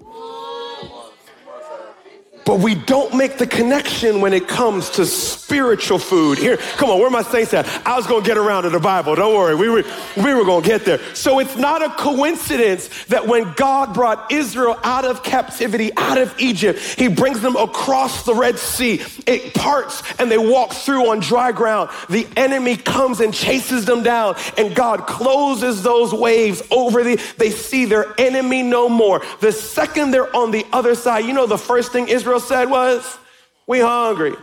But 2.45 2.59
we 2.59 2.75
don't 2.75 3.15
make 3.15 3.37
the 3.37 3.47
connection 3.47 4.21
when 4.21 4.33
it 4.33 4.47
comes 4.47 4.89
to 4.91 5.05
spiritual 5.05 5.99
food. 5.99 6.37
Here, 6.37 6.57
come 6.57 6.89
on, 6.89 6.99
where 6.99 7.09
my 7.09 7.21
saints 7.21 7.53
at? 7.53 7.67
I 7.85 7.95
was 7.95 8.05
gonna 8.05 8.25
get 8.25 8.37
around 8.37 8.63
to 8.63 8.69
the 8.69 8.79
Bible. 8.79 9.15
Don't 9.15 9.35
worry, 9.35 9.55
we 9.55 9.69
were, 9.69 9.83
we 10.17 10.33
were 10.33 10.43
gonna 10.43 10.65
get 10.65 10.83
there. 10.83 10.99
So 11.13 11.39
it's 11.39 11.55
not 11.55 11.81
a 11.81 11.89
coincidence 11.89 12.89
that 13.05 13.27
when 13.27 13.53
God 13.53 13.93
brought 13.93 14.31
Israel 14.31 14.77
out 14.83 15.05
of 15.05 15.23
captivity, 15.23 15.91
out 15.95 16.17
of 16.17 16.33
Egypt, 16.39 16.79
he 16.79 17.07
brings 17.07 17.41
them 17.41 17.55
across 17.55 18.25
the 18.25 18.35
Red 18.35 18.59
Sea. 18.59 19.01
It 19.25 19.53
parts 19.53 20.03
and 20.19 20.29
they 20.29 20.37
walk 20.37 20.73
through 20.73 21.09
on 21.09 21.19
dry 21.19 21.51
ground. 21.51 21.89
The 22.09 22.27
enemy 22.35 22.75
comes 22.75 23.19
and 23.19 23.33
chases 23.33 23.85
them 23.85 24.03
down, 24.03 24.35
and 24.57 24.75
God 24.75 25.07
closes 25.07 25.81
those 25.81 26.13
waves 26.13 26.61
over 26.71 27.03
the, 27.03 27.21
they 27.37 27.49
see 27.51 27.85
their 27.85 28.19
enemy 28.19 28.63
no 28.63 28.89
more. 28.89 29.21
The 29.39 29.51
second 29.51 30.11
they're 30.11 30.33
on 30.35 30.51
the 30.51 30.65
other 30.73 30.95
side, 30.95 31.25
you 31.25 31.33
know 31.33 31.45
the 31.45 31.57
first 31.57 31.91
thing 31.91 32.07
Israel 32.07 32.32
Said 32.39 32.69
was, 32.69 33.17
We 33.67 33.79
hungry. 33.79 34.35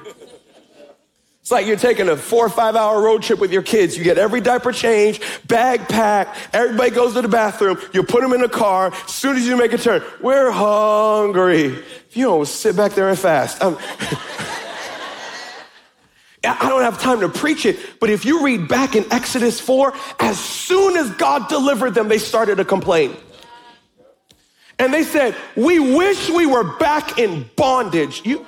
It's 1.50 1.50
like 1.50 1.66
you're 1.66 1.76
taking 1.76 2.08
a 2.08 2.16
four 2.16 2.46
or 2.46 2.48
five 2.48 2.76
hour 2.76 3.02
road 3.02 3.24
trip 3.24 3.40
with 3.40 3.52
your 3.52 3.62
kids. 3.62 3.98
You 3.98 4.04
get 4.04 4.18
every 4.18 4.40
diaper 4.40 4.70
change, 4.70 5.20
bag 5.48 5.88
packed, 5.88 6.54
everybody 6.54 6.90
goes 6.90 7.14
to 7.14 7.22
the 7.22 7.28
bathroom, 7.28 7.76
you 7.92 8.04
put 8.04 8.20
them 8.20 8.32
in 8.32 8.40
the 8.40 8.48
car. 8.48 8.92
As 8.92 9.10
soon 9.10 9.36
as 9.36 9.48
you 9.48 9.56
make 9.56 9.72
a 9.72 9.78
turn, 9.78 10.00
we're 10.22 10.52
hungry. 10.52 11.64
If 11.66 12.16
You 12.16 12.26
don't 12.26 12.46
sit 12.46 12.76
back 12.76 12.92
there 12.92 13.08
and 13.08 13.18
fast. 13.18 13.60
Um, 13.62 13.78
I 16.44 16.68
don't 16.68 16.82
have 16.82 17.00
time 17.00 17.18
to 17.18 17.28
preach 17.28 17.66
it, 17.66 17.78
but 17.98 18.10
if 18.10 18.24
you 18.24 18.44
read 18.44 18.68
back 18.68 18.94
in 18.94 19.04
Exodus 19.12 19.58
4, 19.58 19.92
as 20.20 20.38
soon 20.38 20.96
as 20.96 21.10
God 21.16 21.48
delivered 21.48 21.94
them, 21.94 22.06
they 22.06 22.18
started 22.18 22.58
to 22.58 22.64
complain. 22.64 23.16
And 24.80 24.92
they 24.94 25.04
said, 25.04 25.36
We 25.56 25.78
wish 25.78 26.30
we 26.30 26.46
were 26.46 26.64
back 26.78 27.18
in 27.18 27.48
bondage. 27.54 28.22
You, 28.24 28.46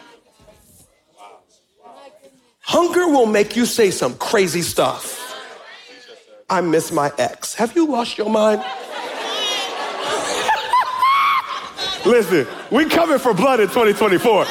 hunger 2.61 3.07
will 3.07 3.27
make 3.27 3.55
you 3.55 3.67
say 3.67 3.91
some 3.91 4.15
crazy 4.17 4.63
stuff. 4.63 5.19
I 6.49 6.63
miss 6.63 6.91
my 6.91 7.13
ex. 7.19 7.55
Have 7.57 7.77
you 7.77 7.87
lost 7.87 8.17
your 8.17 8.31
mind? 8.31 8.61
Listen, 12.07 12.47
we 12.71 12.87
coming 12.87 13.19
for 13.19 13.35
blood 13.35 13.61
in 13.61 13.69
2024. 13.69 14.47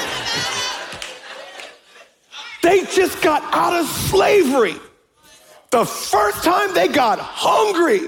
They 2.62 2.86
just 2.86 3.24
got 3.24 3.42
out 3.52 3.74
of 3.74 3.88
slavery. 3.88 4.76
The 5.72 5.86
first 5.86 6.44
time 6.44 6.76
they 6.76 6.90
got 6.90 7.18
hungry, 7.18 8.02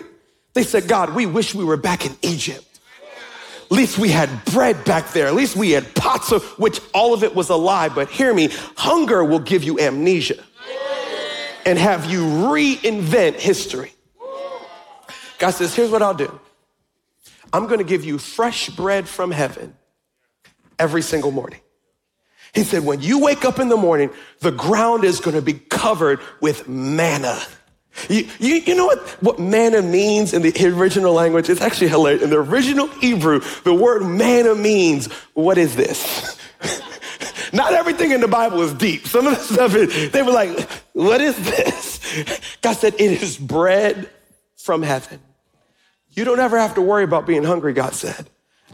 they 0.53 0.61
said, 0.61 0.87
God, 0.87 1.15
we 1.15 1.25
wish 1.25 1.55
we 1.55 1.65
were 1.65 1.77
back 1.77 2.05
in 2.05 2.15
Egypt. 2.21 2.72
Least 3.73 3.97
we 3.97 4.09
had 4.09 4.29
bread 4.45 4.85
back 4.85 5.13
there. 5.13 5.25
At 5.25 5.33
least 5.33 5.55
we 5.55 5.71
had 5.71 5.95
pots 5.95 6.31
of 6.31 6.43
which 6.59 6.79
all 6.93 7.15
of 7.15 7.23
it 7.23 7.33
was 7.33 7.49
alive. 7.49 7.95
But 7.95 8.07
hear 8.07 8.31
me, 8.31 8.49
hunger 8.77 9.23
will 9.23 9.39
give 9.39 9.63
you 9.63 9.79
amnesia 9.79 10.43
and 11.65 11.79
have 11.79 12.05
you 12.05 12.21
reinvent 12.21 13.39
history. 13.39 13.91
God 15.39 15.51
says, 15.51 15.73
here's 15.73 15.89
what 15.89 16.03
I'll 16.03 16.13
do. 16.13 16.39
I'm 17.51 17.65
going 17.65 17.79
to 17.79 17.83
give 17.83 18.05
you 18.05 18.19
fresh 18.19 18.69
bread 18.69 19.07
from 19.07 19.31
heaven 19.31 19.75
every 20.77 21.01
single 21.01 21.31
morning. 21.31 21.59
He 22.53 22.63
said, 22.63 22.85
when 22.85 23.01
you 23.01 23.21
wake 23.21 23.43
up 23.43 23.57
in 23.57 23.69
the 23.69 23.77
morning, 23.77 24.11
the 24.41 24.51
ground 24.51 25.03
is 25.03 25.19
going 25.19 25.35
to 25.35 25.41
be 25.41 25.53
covered 25.53 26.19
with 26.41 26.69
manna. 26.69 27.41
You, 28.09 28.27
you, 28.39 28.55
you, 28.55 28.75
know 28.75 28.85
what, 28.85 28.99
what 29.21 29.39
manna 29.39 29.81
means 29.81 30.33
in 30.33 30.41
the 30.41 30.53
original 30.67 31.13
language? 31.13 31.49
It's 31.49 31.61
actually 31.61 31.89
hilarious. 31.89 32.23
In 32.23 32.29
the 32.29 32.39
original 32.39 32.87
Hebrew, 32.87 33.41
the 33.63 33.73
word 33.73 34.03
manna 34.03 34.55
means, 34.55 35.11
what 35.33 35.57
is 35.57 35.75
this? 35.75 36.37
Not 37.53 37.73
everything 37.73 38.11
in 38.11 38.19
the 38.19 38.27
Bible 38.27 38.61
is 38.61 38.73
deep. 38.73 39.07
Some 39.07 39.27
of 39.27 39.37
the 39.37 39.43
stuff, 39.43 39.75
is, 39.75 40.11
they 40.11 40.23
were 40.23 40.31
like, 40.31 40.69
what 40.93 41.21
is 41.21 41.35
this? 41.37 42.39
God 42.61 42.73
said, 42.73 42.95
it 42.95 43.21
is 43.21 43.37
bread 43.37 44.09
from 44.57 44.81
heaven. 44.81 45.19
You 46.11 46.25
don't 46.25 46.39
ever 46.39 46.57
have 46.57 46.75
to 46.75 46.81
worry 46.81 47.03
about 47.03 47.25
being 47.25 47.43
hungry, 47.43 47.73
God 47.73 47.93
said. 47.93 48.27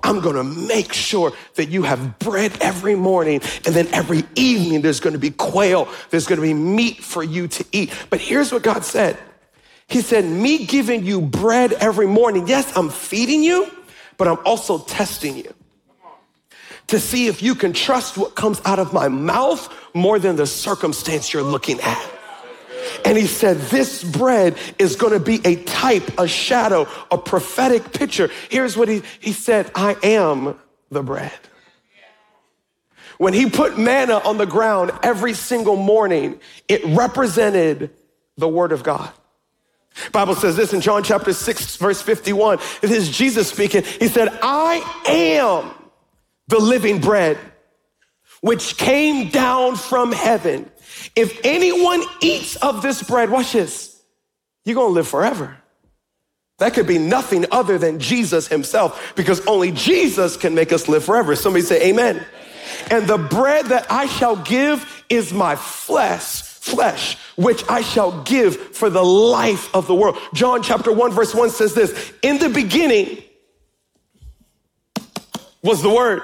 I'm 0.03 0.22
going 0.22 0.36
to 0.36 0.43
make 0.43 0.93
sure 0.93 1.34
that 1.55 1.69
you 1.69 1.84
have 1.84 2.19
bread 2.19 2.58
every 2.62 2.96
morning. 2.96 3.41
And 3.65 3.75
then 3.75 3.88
every 3.88 4.24
evening, 4.36 4.81
there's 4.81 5.00
going 5.00 5.13
to 5.13 5.19
be 5.19 5.31
quail. 5.31 5.89
There's 6.10 6.25
going 6.25 6.38
to 6.39 6.48
be 6.48 6.53
meat 6.53 7.03
for 7.03 7.24
you 7.24 7.48
to 7.50 7.65
eat. 7.72 7.91
But 8.10 8.22
here's 8.22 8.51
what 8.51 8.63
God 8.63 8.86
said 8.86 9.17
He 9.88 10.01
said, 10.01 10.25
Me 10.25 10.65
giving 10.65 11.05
you 11.05 11.22
bread 11.22 11.74
every 11.74 12.08
morning. 12.08 12.48
Yes, 12.48 12.75
I'm 12.77 12.89
feeding 12.89 13.43
you, 13.43 13.69
but 14.17 14.27
I'm 14.27 14.39
also 14.46 14.79
testing 14.79 15.38
you 15.38 15.53
to 16.88 17.00
see 17.00 17.27
if 17.27 17.43
you 17.43 17.53
can 17.53 17.72
trust 17.72 18.17
what 18.17 18.36
comes 18.36 18.62
out 18.65 18.79
of 18.79 18.93
my 18.93 19.08
mouth 19.08 19.72
more 19.93 20.17
than 20.17 20.36
the 20.36 20.48
circumstance 20.48 21.31
you're 21.31 21.43
looking 21.43 21.79
at. 21.81 22.18
And 23.05 23.17
he 23.17 23.27
said, 23.27 23.58
This 23.58 24.03
bread 24.03 24.58
is 24.77 24.96
going 24.96 25.13
to 25.13 25.19
be 25.19 25.41
a 25.46 25.63
type, 25.63 26.19
a 26.19 26.27
shadow, 26.27 26.88
a 27.12 27.17
prophetic 27.17 27.91
picture. 27.91 28.29
Here's 28.50 28.77
what 28.77 28.88
he, 28.88 29.03
he 29.19 29.31
said 29.31 29.72
I 29.75 29.96
am 30.03 30.58
the 30.89 31.03
bread. 31.03 31.38
When 33.17 33.34
he 33.34 33.50
put 33.50 33.77
manna 33.77 34.17
on 34.19 34.38
the 34.38 34.46
ground 34.46 34.91
every 35.03 35.34
single 35.34 35.75
morning, 35.75 36.39
it 36.67 36.86
represented 36.86 37.91
the 38.38 38.48
word 38.48 38.72
of 38.72 38.84
God. 38.84 39.12
Bible 40.13 40.36
says 40.36 40.55
this 40.55 40.72
in 40.72 40.79
John 40.79 41.03
chapter 41.03 41.34
6 41.34 41.75
verse 41.75 42.01
51. 42.01 42.60
It 42.81 42.91
is 42.91 43.10
Jesus 43.10 43.50
speaking. 43.50 43.84
He 43.84 44.08
said, 44.08 44.29
"I 44.41 44.81
am 45.05 45.72
the 46.48 46.60
living 46.60 47.01
bread 47.01 47.38
which 48.41 48.77
came 48.77 49.29
down 49.29 49.75
from 49.75 50.12
heaven. 50.12 50.69
If 51.15 51.39
anyone 51.44 52.03
eats 52.22 52.56
of 52.58 52.82
this 52.82 53.03
bread, 53.03 53.29
watch 53.29 53.53
this, 53.53 54.01
you're 54.65 54.75
gonna 54.75 54.94
live 54.94 55.08
forever. 55.08 55.58
That 56.60 56.74
could 56.74 56.88
be 56.88 56.98
nothing 56.98 57.46
other 57.51 57.77
than 57.77 58.00
Jesus 58.00 58.48
himself 58.48 59.13
because 59.15 59.46
only 59.48 59.72
Jesus 59.72 60.36
can 60.38 60.53
make 60.53 60.74
us 60.74 60.88
live 60.88 61.06
forever. 61.06 61.36
Somebody 61.36 61.63
say 61.63 61.89
amen. 61.89 62.24
And 62.91 63.08
the 63.08 63.18
bread 63.18 63.68
that 63.68 63.89
I 63.89 64.06
shall 64.06 64.36
give 64.36 65.03
is 65.10 65.34
my 65.34 65.56
flesh, 65.56 66.41
flesh, 66.41 67.18
which 67.36 67.63
I 67.70 67.82
shall 67.82 68.24
give 68.24 68.75
for 68.75 68.89
the 68.89 69.03
life 69.03 69.74
of 69.74 69.88
the 69.88 69.96
world. 69.96 70.18
John 70.34 70.62
chapter 70.62 70.91
1 70.91 71.12
verse 71.12 71.34
1 71.34 71.50
says 71.50 71.74
this, 71.74 72.13
in 72.22 72.39
the 72.39 72.50
beginning 72.50 73.24
was 75.63 75.82
the 75.82 75.89
word. 75.89 76.22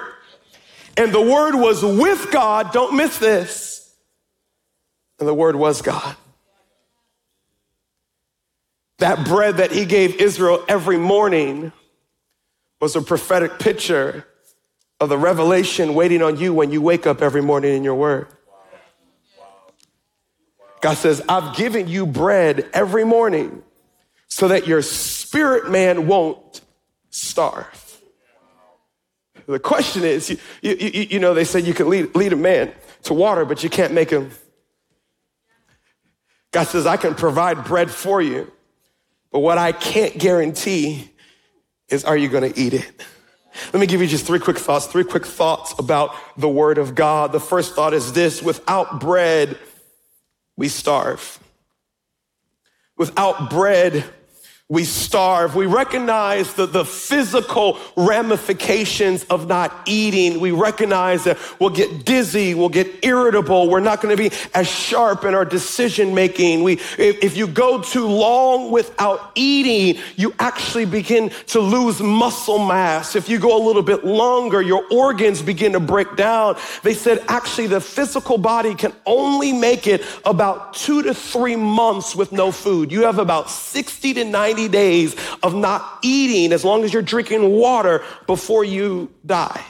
And 0.98 1.12
the 1.12 1.20
word 1.20 1.54
was 1.54 1.82
with 1.82 2.30
God. 2.30 2.72
Don't 2.72 2.96
miss 2.96 3.18
this 3.18 3.75
and 5.18 5.28
the 5.28 5.34
Word 5.34 5.56
was 5.56 5.82
God. 5.82 6.16
That 8.98 9.26
bread 9.26 9.58
that 9.58 9.72
He 9.72 9.84
gave 9.84 10.20
Israel 10.20 10.64
every 10.68 10.96
morning 10.96 11.72
was 12.80 12.96
a 12.96 13.02
prophetic 13.02 13.58
picture 13.58 14.26
of 15.00 15.08
the 15.08 15.18
revelation 15.18 15.94
waiting 15.94 16.22
on 16.22 16.38
you 16.38 16.54
when 16.54 16.70
you 16.70 16.80
wake 16.80 17.06
up 17.06 17.20
every 17.20 17.42
morning 17.42 17.74
in 17.74 17.84
your 17.84 17.94
Word. 17.94 18.28
God 20.80 20.96
says, 20.96 21.22
I've 21.28 21.56
given 21.56 21.88
you 21.88 22.06
bread 22.06 22.68
every 22.72 23.04
morning 23.04 23.62
so 24.28 24.48
that 24.48 24.66
your 24.66 24.82
spirit 24.82 25.70
man 25.70 26.06
won't 26.06 26.60
starve. 27.10 28.00
The 29.46 29.58
question 29.58 30.04
is, 30.04 30.30
you, 30.30 30.38
you, 30.62 31.06
you, 31.10 31.18
know, 31.18 31.32
they 31.32 31.44
say 31.44 31.60
you 31.60 31.72
can 31.72 31.88
lead, 31.88 32.14
lead 32.16 32.32
a 32.32 32.36
man 32.36 32.72
to 33.04 33.14
water, 33.14 33.44
but 33.44 33.62
you 33.62 33.70
can't 33.70 33.92
make 33.92 34.10
him 34.10 34.30
God 36.56 36.68
says, 36.68 36.86
I 36.86 36.96
can 36.96 37.14
provide 37.14 37.64
bread 37.64 37.90
for 37.90 38.22
you, 38.22 38.50
but 39.30 39.40
what 39.40 39.58
I 39.58 39.72
can't 39.72 40.16
guarantee 40.16 41.10
is 41.90 42.02
are 42.02 42.16
you 42.16 42.30
going 42.30 42.50
to 42.50 42.58
eat 42.58 42.72
it? 42.72 42.90
Let 43.74 43.80
me 43.80 43.86
give 43.86 44.00
you 44.00 44.06
just 44.06 44.24
three 44.24 44.38
quick 44.38 44.56
thoughts, 44.56 44.86
three 44.86 45.04
quick 45.04 45.26
thoughts 45.26 45.74
about 45.78 46.14
the 46.38 46.48
word 46.48 46.78
of 46.78 46.94
God. 46.94 47.32
The 47.32 47.40
first 47.40 47.74
thought 47.74 47.92
is 47.92 48.14
this 48.14 48.42
without 48.42 49.00
bread, 49.00 49.58
we 50.56 50.68
starve. 50.68 51.38
Without 52.96 53.50
bread, 53.50 54.02
we 54.68 54.82
starve. 54.82 55.54
We 55.54 55.66
recognize 55.66 56.54
the, 56.54 56.66
the 56.66 56.84
physical 56.84 57.78
ramifications 57.96 59.22
of 59.30 59.46
not 59.46 59.72
eating. 59.86 60.40
We 60.40 60.50
recognize 60.50 61.22
that 61.22 61.38
we'll 61.60 61.70
get 61.70 62.04
dizzy, 62.04 62.52
we'll 62.52 62.68
get 62.68 63.04
irritable. 63.04 63.70
We're 63.70 63.78
not 63.78 64.00
going 64.00 64.16
to 64.16 64.20
be 64.20 64.34
as 64.54 64.66
sharp 64.68 65.24
in 65.24 65.34
our 65.34 65.44
decision 65.44 66.16
making. 66.16 66.64
We, 66.64 66.72
if, 66.98 67.22
if 67.22 67.36
you 67.36 67.46
go 67.46 67.80
too 67.80 68.08
long 68.08 68.72
without 68.72 69.30
eating, 69.36 70.02
you 70.16 70.34
actually 70.40 70.84
begin 70.84 71.30
to 71.48 71.60
lose 71.60 72.00
muscle 72.00 72.58
mass. 72.58 73.14
If 73.14 73.28
you 73.28 73.38
go 73.38 73.56
a 73.56 73.62
little 73.64 73.82
bit 73.82 74.04
longer, 74.04 74.60
your 74.60 74.84
organs 74.90 75.42
begin 75.42 75.74
to 75.74 75.80
break 75.80 76.16
down. 76.16 76.56
They 76.82 76.94
said 76.94 77.22
actually 77.28 77.68
the 77.68 77.80
physical 77.80 78.36
body 78.36 78.74
can 78.74 78.92
only 79.06 79.52
make 79.52 79.86
it 79.86 80.02
about 80.24 80.74
two 80.74 81.04
to 81.04 81.14
three 81.14 81.54
months 81.54 82.16
with 82.16 82.32
no 82.32 82.50
food. 82.50 82.90
You 82.90 83.02
have 83.02 83.20
about 83.20 83.48
60 83.48 84.14
to 84.14 84.24
90 84.24 84.55
90 84.56 84.68
days 84.68 85.16
of 85.42 85.54
not 85.54 85.98
eating 86.02 86.52
as 86.52 86.64
long 86.64 86.82
as 86.84 86.92
you're 86.92 87.02
drinking 87.02 87.52
water 87.52 88.02
before 88.26 88.64
you 88.64 89.12
die. 89.24 89.62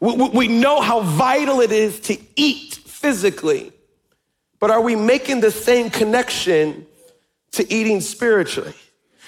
We, 0.00 0.14
we 0.14 0.48
know 0.48 0.80
how 0.80 1.00
vital 1.00 1.60
it 1.60 1.72
is 1.72 2.00
to 2.00 2.18
eat 2.34 2.74
physically, 2.74 3.72
but 4.58 4.70
are 4.70 4.80
we 4.80 4.96
making 4.96 5.40
the 5.40 5.50
same 5.50 5.90
connection 5.90 6.86
to 7.52 7.72
eating 7.72 8.00
spiritually? 8.00 8.74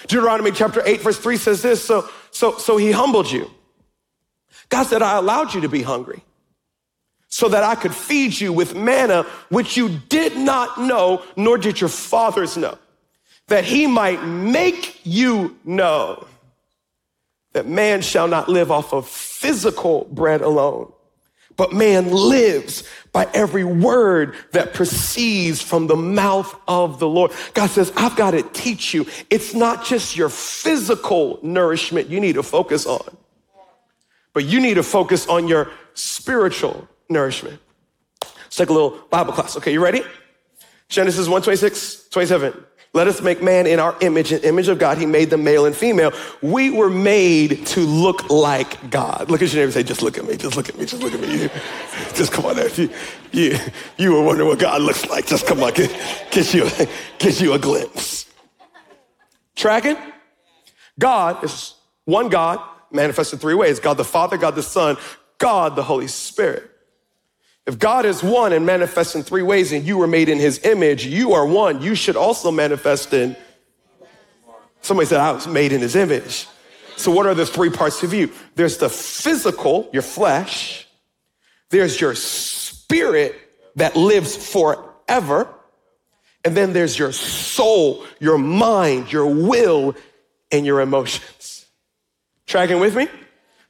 Deuteronomy 0.09 0.51
chapter 0.51 0.83
8, 0.85 1.01
verse 1.01 1.19
3 1.19 1.37
says 1.37 1.63
this 1.63 1.85
so, 1.85 2.09
so, 2.31 2.59
so 2.59 2.77
he 2.77 2.91
humbled 2.91 3.31
you. 3.31 3.51
God 4.69 4.85
said, 4.85 5.01
I 5.01 5.17
allowed 5.17 5.55
you 5.55 5.63
to 5.63 5.69
be 5.69 5.83
hungry 5.83 6.23
so 7.29 7.49
that 7.49 7.63
I 7.63 7.75
could 7.75 7.95
feed 7.95 8.39
you 8.39 8.53
with 8.53 8.75
manna, 8.75 9.25
which 9.49 9.77
you 9.77 9.89
did 10.09 10.37
not 10.37 10.81
know, 10.81 11.23
nor 11.37 11.57
did 11.57 11.81
your 11.81 11.89
fathers 11.89 12.57
know 12.57 12.79
that 13.49 13.65
he 13.65 13.87
might 13.87 14.25
make 14.25 15.01
you 15.05 15.57
know 15.65 16.27
that 17.53 17.67
man 17.67 18.03
shall 18.03 18.29
not 18.29 18.49
live 18.49 18.71
off 18.71 18.93
of 18.93 19.09
physical 19.09 20.07
bread 20.13 20.43
alone, 20.43 20.93
but 21.57 21.73
man 21.73 22.13
lives 22.13 22.85
by 23.11 23.27
every 23.35 23.65
word 23.65 24.37
that 24.53 24.75
proceeds 24.75 25.61
from 25.61 25.87
the 25.87 25.97
mouth 25.97 26.55
of 26.69 27.01
the 27.01 27.09
Lord. 27.09 27.33
God 27.55 27.69
says, 27.71 27.93
I've 27.97 28.15
got 28.17 28.31
to 28.33 28.43
teach 28.43 28.95
you. 28.95 29.07
It's 29.31 29.55
not 29.55 29.85
just 29.85 30.17
your 30.17 30.29
physical 30.29 31.41
nourishment 31.43 32.09
you 32.09 32.21
need 32.21 32.35
to 32.35 32.43
focus 32.43 32.87
on, 32.87 33.17
but 34.35 34.45
you 34.45 34.61
need 34.61 34.75
to 34.75 34.83
focus 34.83 35.27
on 35.27 35.49
your 35.49 35.71
spiritual 35.95 36.87
nourishment. 37.09 37.59
Let's 38.23 38.57
take 38.57 38.69
a 38.69 38.73
little 38.73 38.91
Bible 39.11 39.33
class. 39.33 39.57
Okay, 39.57 39.73
you 39.73 39.83
ready? 39.83 40.03
Genesis 40.89 41.29
1 41.29 41.43
26, 41.43 42.09
27. 42.11 42.65
Let 42.95 43.07
us 43.07 43.21
make 43.21 43.43
man 43.43 43.67
in 43.67 43.79
our 43.79 43.97
image, 44.01 44.33
an 44.33 44.43
image 44.43 44.69
of 44.69 44.79
God. 44.79 44.97
He 44.99 45.05
made 45.05 45.29
them 45.31 45.45
male 45.45 45.67
and 45.67 45.77
female. 45.77 46.13
We 46.41 46.71
were 46.71 46.89
made 46.89 47.67
to 47.69 47.81
look 47.81 48.31
like 48.31 48.91
God. 48.91 49.31
Look 49.31 49.43
at 49.43 49.53
your 49.53 49.57
neighbor 49.57 49.65
and 49.65 49.73
say, 49.75 49.83
just 49.83 50.03
look 50.03 50.17
at 50.17 50.27
me, 50.27 50.37
just 50.37 50.57
look 50.57 50.69
at 50.69 50.79
me, 50.79 50.87
just 50.87 51.03
look 51.03 51.13
at 51.13 51.21
me. 51.21 51.51
just 52.15 52.33
come 52.33 52.47
on 52.47 52.57
there. 52.57 52.71
You, 52.71 52.91
you, 53.31 53.59
you 53.99 54.13
were 54.13 54.23
wondering 54.23 54.49
what 54.49 54.59
God 54.59 54.81
looks 54.81 55.07
like. 55.07 55.27
Just 55.27 55.47
come 55.47 55.63
on, 55.63 55.75
get, 55.75 55.91
get, 56.31 56.55
you, 56.55 56.69
get 57.19 57.41
you 57.41 57.53
a 57.53 57.59
glimpse. 57.59 58.27
Tracking? 59.55 59.97
God 60.99 61.45
is 61.45 61.75
one 62.05 62.31
God 62.31 62.61
manifested 62.91 63.41
three 63.41 63.55
ways 63.55 63.81
God 63.81 63.95
the 63.95 64.05
Father, 64.05 64.39
God 64.39 64.55
the 64.55 64.63
Son, 64.63 64.97
God 65.37 65.77
the 65.77 65.83
Holy 65.83 66.09
Spirit. 66.09 66.68
If 67.69 67.79
God 67.79 68.07
is 68.07 68.23
one 68.23 68.55
and 68.55 68.65
manifests 68.65 69.15
in 69.15 69.23
three 69.23 69.43
ways 69.43 69.73
and 69.73 69.85
you 69.85 69.99
were 69.99 70.07
made 70.07 70.31
in 70.31 70.39
his 70.39 70.65
image, 70.65 71.05
you 71.05 71.35
are 71.35 71.47
one. 71.47 71.83
You 71.83 71.95
should 71.95 72.17
also 72.17 72.51
manifest 72.51 73.13
in. 73.13 73.37
Somebody 74.81 75.07
said, 75.07 75.21
I 75.21 75.33
was 75.33 75.47
made 75.47 75.73
in 75.73 75.83
his 75.83 75.95
image. 75.95 76.49
So, 76.97 77.13
what 77.13 77.27
are 77.27 77.35
the 77.35 77.45
three 77.45 77.69
parts 77.69 78.03
of 78.03 78.15
you? 78.15 78.33
There's 78.55 78.79
the 78.79 78.89
physical, 78.89 79.91
your 79.93 80.01
flesh. 80.01 80.89
There's 81.69 82.01
your 82.01 82.15
spirit 82.15 83.39
that 83.77 83.95
lives 83.95 84.35
forever. 84.35 85.47
And 86.47 86.57
then 86.57 86.73
there's 86.73 86.99
your 86.99 87.13
soul, 87.13 88.07
your 88.19 88.39
mind, 88.39 89.13
your 89.13 89.27
will, 89.27 89.95
and 90.51 90.65
your 90.65 90.81
emotions. 90.81 91.67
Tracking 92.47 92.81
with 92.81 92.97
me? 92.97 93.09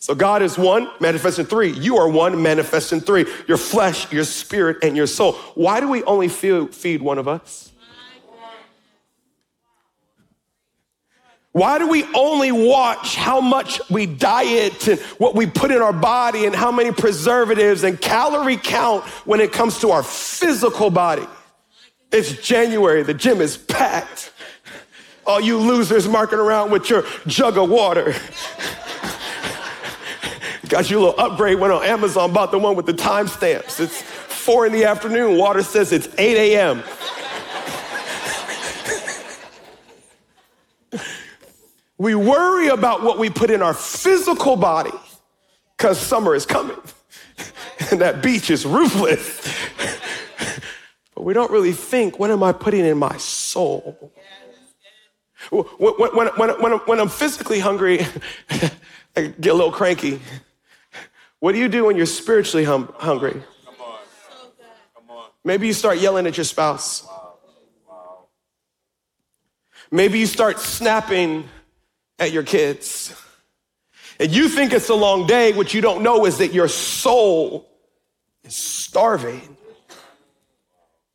So 0.00 0.14
God 0.14 0.42
is 0.42 0.56
one, 0.56 0.88
manifest 1.00 1.40
in 1.40 1.46
three. 1.46 1.70
You 1.72 1.96
are 1.98 2.08
one, 2.08 2.40
manifest 2.40 2.92
in 2.92 3.00
three. 3.00 3.26
Your 3.48 3.56
flesh, 3.56 4.10
your 4.12 4.24
spirit, 4.24 4.78
and 4.82 4.96
your 4.96 5.08
soul. 5.08 5.32
Why 5.54 5.80
do 5.80 5.88
we 5.88 6.04
only 6.04 6.28
feed 6.28 7.02
one 7.02 7.18
of 7.18 7.26
us? 7.26 7.72
Why 11.50 11.78
do 11.78 11.88
we 11.88 12.04
only 12.14 12.52
watch 12.52 13.16
how 13.16 13.40
much 13.40 13.80
we 13.90 14.06
diet 14.06 14.86
and 14.86 15.00
what 15.18 15.34
we 15.34 15.46
put 15.46 15.72
in 15.72 15.82
our 15.82 15.92
body 15.92 16.46
and 16.46 16.54
how 16.54 16.70
many 16.70 16.92
preservatives 16.92 17.82
and 17.82 18.00
calorie 18.00 18.58
count 18.58 19.02
when 19.26 19.40
it 19.40 19.52
comes 19.52 19.80
to 19.80 19.90
our 19.90 20.04
physical 20.04 20.90
body? 20.90 21.26
It's 22.12 22.32
January, 22.46 23.02
the 23.02 23.14
gym 23.14 23.40
is 23.40 23.56
packed. 23.56 24.32
All 25.26 25.40
you 25.40 25.58
losers 25.58 26.06
marking 26.06 26.38
around 26.38 26.70
with 26.70 26.88
your 26.88 27.04
jug 27.26 27.58
of 27.58 27.68
water. 27.68 28.14
Got 30.68 30.90
you 30.90 30.98
a 30.98 31.00
little 31.00 31.20
upgrade, 31.20 31.58
went 31.58 31.72
on 31.72 31.82
Amazon, 31.84 32.32
bought 32.32 32.50
the 32.50 32.58
one 32.58 32.76
with 32.76 32.84
the 32.84 32.92
timestamps. 32.92 33.80
It's 33.80 34.02
four 34.02 34.66
in 34.66 34.72
the 34.72 34.84
afternoon. 34.84 35.38
Water 35.38 35.62
says 35.62 35.92
it's 35.92 36.08
8 36.18 36.54
a.m. 36.54 36.82
we 41.96 42.14
worry 42.14 42.68
about 42.68 43.02
what 43.02 43.18
we 43.18 43.30
put 43.30 43.50
in 43.50 43.62
our 43.62 43.72
physical 43.72 44.56
body 44.56 44.92
because 45.76 45.98
summer 45.98 46.34
is 46.34 46.44
coming 46.44 46.76
and 47.90 48.00
that 48.02 48.22
beach 48.22 48.50
is 48.50 48.66
ruthless. 48.66 49.54
but 51.14 51.24
we 51.24 51.32
don't 51.32 51.50
really 51.50 51.72
think, 51.72 52.18
what 52.18 52.30
am 52.30 52.42
I 52.42 52.52
putting 52.52 52.84
in 52.84 52.98
my 52.98 53.16
soul? 53.16 54.12
When, 55.50 55.64
when, 55.94 56.28
when, 56.28 56.50
when, 56.60 56.72
when 56.72 57.00
I'm 57.00 57.08
physically 57.08 57.58
hungry, 57.58 58.06
I 59.16 59.32
get 59.40 59.52
a 59.52 59.54
little 59.54 59.72
cranky. 59.72 60.20
What 61.40 61.52
do 61.52 61.58
you 61.58 61.68
do 61.68 61.84
when 61.84 61.96
you're 61.96 62.06
spiritually 62.06 62.64
hum- 62.64 62.92
hungry? 62.96 63.42
Maybe 65.44 65.66
you 65.66 65.72
start 65.72 65.98
yelling 65.98 66.26
at 66.26 66.36
your 66.36 66.44
spouse. 66.44 67.06
Maybe 69.90 70.18
you 70.18 70.26
start 70.26 70.58
snapping 70.58 71.48
at 72.18 72.32
your 72.32 72.42
kids. 72.42 73.14
And 74.20 74.30
you 74.32 74.48
think 74.48 74.72
it's 74.72 74.88
a 74.88 74.94
long 74.94 75.26
day. 75.26 75.52
What 75.52 75.72
you 75.72 75.80
don't 75.80 76.02
know 76.02 76.26
is 76.26 76.38
that 76.38 76.52
your 76.52 76.68
soul 76.68 77.68
is 78.42 78.54
starving. 78.54 79.56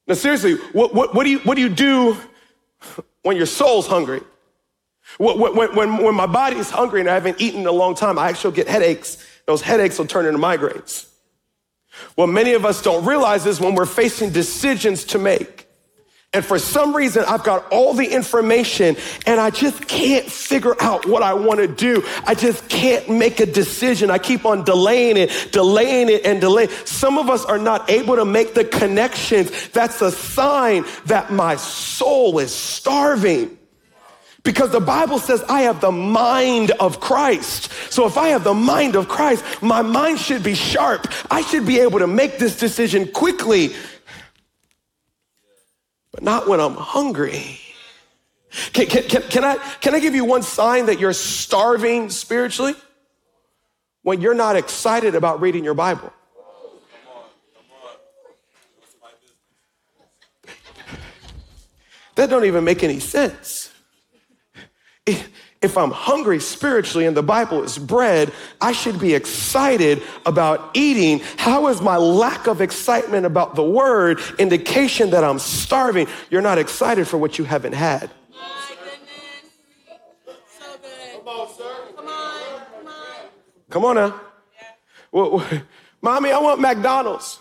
Now, 0.08 0.16
seriously, 0.16 0.56
what, 0.72 0.96
what, 0.96 1.14
what, 1.14 1.26
do, 1.26 1.30
you, 1.30 1.40
what 1.40 1.56
do 1.56 1.62
you 1.62 1.70
do 1.70 2.18
when 3.22 3.38
your 3.38 3.46
soul's 3.46 3.88
hungry? 3.88 4.22
When, 5.18 5.56
when, 5.56 5.76
when 5.76 6.16
my 6.16 6.26
body's 6.26 6.70
hungry 6.70 7.02
and 7.02 7.10
I 7.10 7.14
haven't 7.14 7.40
eaten 7.40 7.62
in 7.62 7.68
a 7.68 7.72
long 7.72 7.94
time, 7.94 8.18
I 8.18 8.30
actually 8.30 8.56
get 8.56 8.68
headaches 8.68 9.24
those 9.46 9.62
headaches 9.62 9.98
will 9.98 10.08
turn 10.08 10.26
into 10.26 10.40
migraines. 10.40 11.08
What 12.16 12.28
many 12.28 12.54
of 12.54 12.66
us 12.66 12.82
don't 12.82 13.06
realize 13.06 13.46
is 13.46 13.60
when 13.60 13.76
we're 13.76 13.86
facing 13.86 14.32
decisions 14.32 15.04
to 15.06 15.20
make, 15.20 15.64
and 16.36 16.44
for 16.44 16.58
some 16.58 16.96
reason, 16.96 17.24
I've 17.28 17.44
got 17.44 17.72
all 17.72 17.94
the 17.94 18.08
information 18.08 18.98
and 19.28 19.40
I 19.40 19.52
just 19.52 19.88
can't 19.88 20.26
figure 20.26 20.76
out 20.82 21.06
what 21.06 21.22
I 21.22 21.36
want 21.36 21.60
to 21.60 21.68
do. 21.68 22.04
I 22.26 22.34
just 22.34 22.68
can't 22.70 23.08
make 23.08 23.40
a 23.40 23.46
decision. 23.46 24.10
I 24.10 24.18
keep 24.18 24.44
on 24.44 24.64
delaying 24.64 25.18
it, 25.18 25.50
delaying 25.52 26.10
it, 26.10 26.26
and 26.26 26.42
delaying. 26.42 26.70
Some 26.86 27.20
of 27.20 27.30
us 27.30 27.46
are 27.46 27.60
not 27.60 27.88
able 27.88 28.16
to 28.16 28.26
make 28.26 28.56
the 28.56 28.66
connections. 28.66 29.52
That's 29.70 30.02
a 30.02 30.12
sign 30.12 30.86
that 31.06 31.32
my 31.32 31.56
soul 31.56 32.40
is 32.40 32.54
starving. 32.54 33.56
Because 34.44 34.72
the 34.72 34.82
Bible 34.82 35.20
says 35.20 35.42
I 35.44 35.62
have 35.62 35.80
the 35.80 35.92
mind 35.92 36.72
of 36.72 37.00
Christ. 37.00 37.72
So 37.90 38.06
if 38.06 38.18
I 38.18 38.30
have 38.30 38.44
the 38.44 38.54
mind 38.54 38.96
of 38.96 39.08
Christ, 39.08 39.44
my 39.62 39.82
mind 39.82 40.20
should 40.20 40.44
be 40.44 40.54
sharp. 40.54 41.08
I 41.32 41.42
should 41.42 41.66
be 41.66 41.80
able 41.80 42.00
to 42.00 42.08
make 42.08 42.40
this 42.40 42.58
decision 42.58 43.08
quickly, 43.08 43.74
but 46.12 46.24
not 46.24 46.48
when 46.48 46.60
I'm 46.60 46.76
hungry. 46.76 47.60
Can, 48.74 48.86
can, 48.88 49.04
can, 49.04 49.22
can, 49.24 49.44
I, 49.46 49.56
can 49.80 49.96
I 49.96 50.00
give 50.00 50.14
you 50.14 50.26
one 50.26 50.44
sign 50.44 50.88
that 50.88 51.00
you're 51.00 51.14
starving 51.14 52.10
spiritually? 52.10 52.76
When 54.04 54.20
you're 54.20 54.34
not 54.34 54.58
excited 54.58 55.16
about 55.16 55.40
reading 55.40 55.64
your 55.64 55.74
Bible. 55.74 56.12
That 62.16 62.30
don't 62.30 62.46
even 62.46 62.66
make 62.66 62.84
any 62.84 63.00
sense. 63.00 63.63
If 65.06 65.78
I'm 65.78 65.92
hungry 65.92 66.40
spiritually 66.40 67.06
and 67.06 67.16
the 67.16 67.24
Bible 67.24 67.64
is 67.64 67.78
bread, 67.78 68.32
I 68.62 68.72
should 68.72 69.00
be 69.00 69.14
excited 69.14 70.02
about 70.26 70.72
eating. 70.74 71.20
How 71.38 71.68
is 71.68 71.82
my 71.82 71.98
lack 71.98 72.48
of 72.48 72.62
excitement 72.62 73.26
about 73.26 73.56
the 73.56 73.64
word 73.64 74.20
indication 74.40 75.10
that 75.12 75.24
I'm 75.24 75.40
starving? 75.40 76.08
You're 76.30 76.42
not 76.42 76.58
excited 76.58 77.08
for 77.08 77.18
what 77.18 77.38
you 77.38 77.46
haven't 77.46 77.74
had. 77.74 78.10
Come 81.16 81.28
on 81.28 81.56
sir. 81.56 81.64
Come 81.96 82.08
on. 82.08 82.42
Come 82.78 82.88
on. 82.88 82.94
Come 83.70 83.86
on 83.86 83.96
now. 83.96 84.22
Well, 85.12 85.46
mommy, 86.02 86.32
I 86.32 86.40
want 86.40 86.60
McDonald's. 86.60 87.40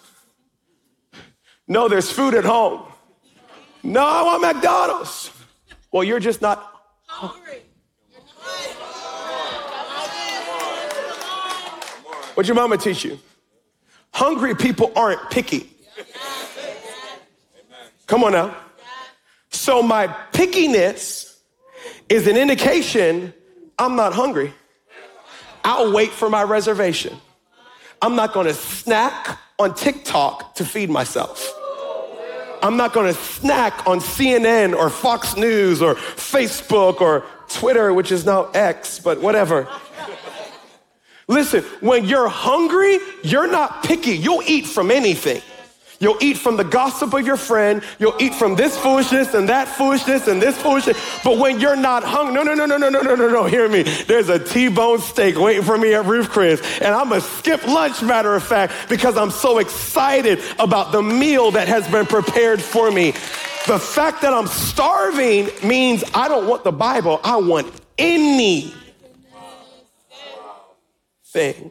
No, 1.67 1.89
there's 1.89 2.11
food 2.11 2.35
at 2.35 2.45
home. 2.45 2.83
No, 3.83 4.05
I 4.05 4.23
want 4.23 4.43
McDonald's. 4.43 5.31
Well, 5.91 6.05
you're 6.05 6.21
just 6.21 6.43
not. 6.43 6.72
What'd 12.35 12.49
your 12.49 12.57
mama 12.57 12.77
teach 12.77 13.05
you? 13.05 13.19
Hungry 14.13 14.55
people 14.57 14.91
aren't 14.97 15.31
picky. 15.31 15.71
Come 18.07 18.25
on 18.25 18.33
now. 18.33 18.57
So 19.51 19.83
my 19.83 20.09
pickiness 20.33 21.37
is 22.09 22.27
an 22.27 22.37
indication 22.37 23.33
I'm 23.79 23.97
not 23.97 24.13
hungry. 24.13 24.53
I'll 25.65 25.93
wait 25.93 26.11
for 26.11 26.29
my 26.29 26.43
reservation. 26.43 27.17
I'm 28.01 28.17
not 28.17 28.33
gonna 28.33 28.53
snack 28.53 29.39
on 29.59 29.75
TikTok 29.75 30.57
to 30.57 30.65
feed 30.65 30.91
myself. 30.91 31.62
I'm 32.63 32.77
not 32.77 32.93
gonna 32.93 33.13
snack 33.15 33.87
on 33.87 33.99
CNN 33.99 34.75
or 34.75 34.89
Fox 34.89 35.37
News 35.37 35.83
or 35.83 35.97
Facebook 35.97 37.01
or 37.01 37.25
Twitter, 37.49 37.93
which 37.93 38.13
is 38.13 38.25
now 38.25 38.51
X, 38.55 39.01
but 39.01 39.21
whatever. 39.21 39.69
Listen, 41.29 41.63
when 41.81 42.05
you're 42.05 42.29
hungry, 42.29 42.99
you're 43.23 43.51
not 43.51 43.83
picky. 43.83 44.17
You'll 44.17 44.43
eat 44.47 44.67
from 44.67 44.91
anything. 44.91 45.43
You'll 46.03 46.19
eat 46.21 46.37
from 46.37 46.57
the 46.57 46.65
gossip 46.65 47.15
of 47.15 47.25
your 47.25 47.37
friend. 47.37 47.81
You'll 48.01 48.17
eat 48.19 48.35
from 48.35 48.57
this 48.57 48.77
foolishness 48.77 49.35
and 49.35 49.49
that 49.49 49.69
foolishness 49.69 50.27
and 50.27 50.43
this 50.43 50.61
foolishness. 50.61 50.99
But 51.23 51.39
when 51.39 51.61
you're 51.61 51.77
not 51.77 52.03
hungry, 52.03 52.35
no, 52.35 52.43
no, 52.43 52.55
no, 52.55 52.67
no, 52.67 52.77
no, 52.77 52.89
no, 52.89 53.03
no, 53.03 53.15
no, 53.15 53.29
no, 53.29 53.45
hear 53.45 53.69
me. 53.69 53.85
There's 53.85 54.29
a 54.29 54.41
T-bone 54.41 54.99
steak 54.99 55.39
waiting 55.39 55.63
for 55.63 55.79
me 55.79 55.95
at 55.95 56.05
Ruth 56.05 56.29
Chris. 56.29 56.61
And 56.81 56.93
I'm 56.93 57.11
to 57.11 57.21
skip 57.21 57.65
lunch, 57.69 58.03
matter 58.03 58.35
of 58.35 58.43
fact, 58.43 58.73
because 58.89 59.17
I'm 59.17 59.31
so 59.31 59.59
excited 59.59 60.41
about 60.59 60.91
the 60.91 61.03
meal 61.03 61.53
that 61.53 61.69
has 61.69 61.87
been 61.89 62.07
prepared 62.07 62.61
for 62.61 62.91
me. 62.91 63.13
The 63.69 63.79
fact 63.79 64.23
that 64.23 64.35
I'm 64.35 64.49
starving 64.49 65.51
means 65.63 66.03
I 66.15 66.27
don't 66.27 66.49
want 66.49 66.65
the 66.65 66.73
Bible. 66.73 67.21
I 67.23 67.37
want 67.37 67.73
any 67.97 68.75
thing. 71.27 71.71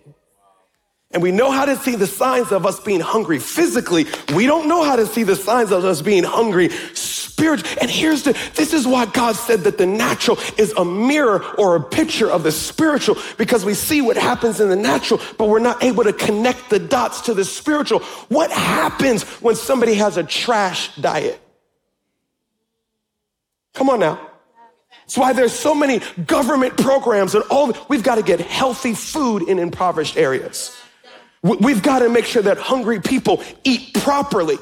And 1.13 1.21
we 1.21 1.32
know 1.32 1.52
how 1.52 1.65
to 1.65 1.76
see 1.76 1.95
the 1.95 2.08
signs 2.08 2.52
of 2.52 2.65
us 2.65 2.80
being 2.80 3.02
hungry 3.02 3.38
physically. 3.38 4.06
We 4.34 4.45
don't 4.45 4.69
know 4.69 4.84
how 4.84 4.95
to 4.95 5.06
see 5.06 5.24
the 5.24 5.36
signs 5.36 5.71
of 5.71 5.84
us 5.84 6.02
being 6.02 6.24
hungry 6.24 6.69
spiritually. 6.93 7.78
And 7.82 7.91
here's 7.91 8.24
the, 8.24 8.38
this 8.56 8.74
is 8.74 8.88
why 8.88 9.08
God 9.08 9.36
said 9.36 9.62
that 9.62 9.78
the 9.78 9.86
natural 9.86 10.38
is 10.58 10.71
a 10.78 10.86
mirror 10.86 11.43
or 11.58 11.76
a 11.76 11.82
picture 11.82 12.30
of 12.30 12.43
the 12.43 12.52
spiritual 12.52 13.17
because 13.38 13.65
we 13.65 13.74
see 13.74 14.02
what 14.02 14.15
happens 14.15 14.62
in 14.62 14.69
the 14.69 14.76
natural, 14.76 15.19
but 15.38 15.50
we're 15.50 15.60
not 15.60 15.84
able 15.84 16.04
to 16.06 16.13
connect 16.13 16.69
the 16.69 16.80
dots 16.80 17.21
to 17.21 17.34
the 17.34 17.43
spiritual. 17.43 18.00
What 18.30 18.50
happens 18.52 19.24
when 19.41 19.56
somebody 19.56 19.95
has 19.95 20.15
a 20.15 20.24
trash 20.24 20.95
diet? 20.95 21.41
Come 23.74 23.89
on 23.89 24.00
now. 24.00 24.30
That's 25.02 25.17
why 25.17 25.34
there's 25.34 25.52
so 25.52 25.76
many 25.76 26.00
government 26.26 26.78
programs 26.78 27.36
and 27.36 27.43
all, 27.50 27.74
we've 27.89 28.04
got 28.04 28.15
to 28.15 28.24
get 28.24 28.39
healthy 28.39 28.93
food 28.93 29.43
in 29.50 29.60
impoverished 29.60 30.15
areas. 30.15 30.78
We've 31.43 31.82
got 31.82 31.99
to 31.99 32.10
make 32.10 32.25
sure 32.25 32.43
that 32.43 32.58
hungry 32.58 32.99
people 32.99 33.43
eat 33.63 33.95
properly. 33.95 34.58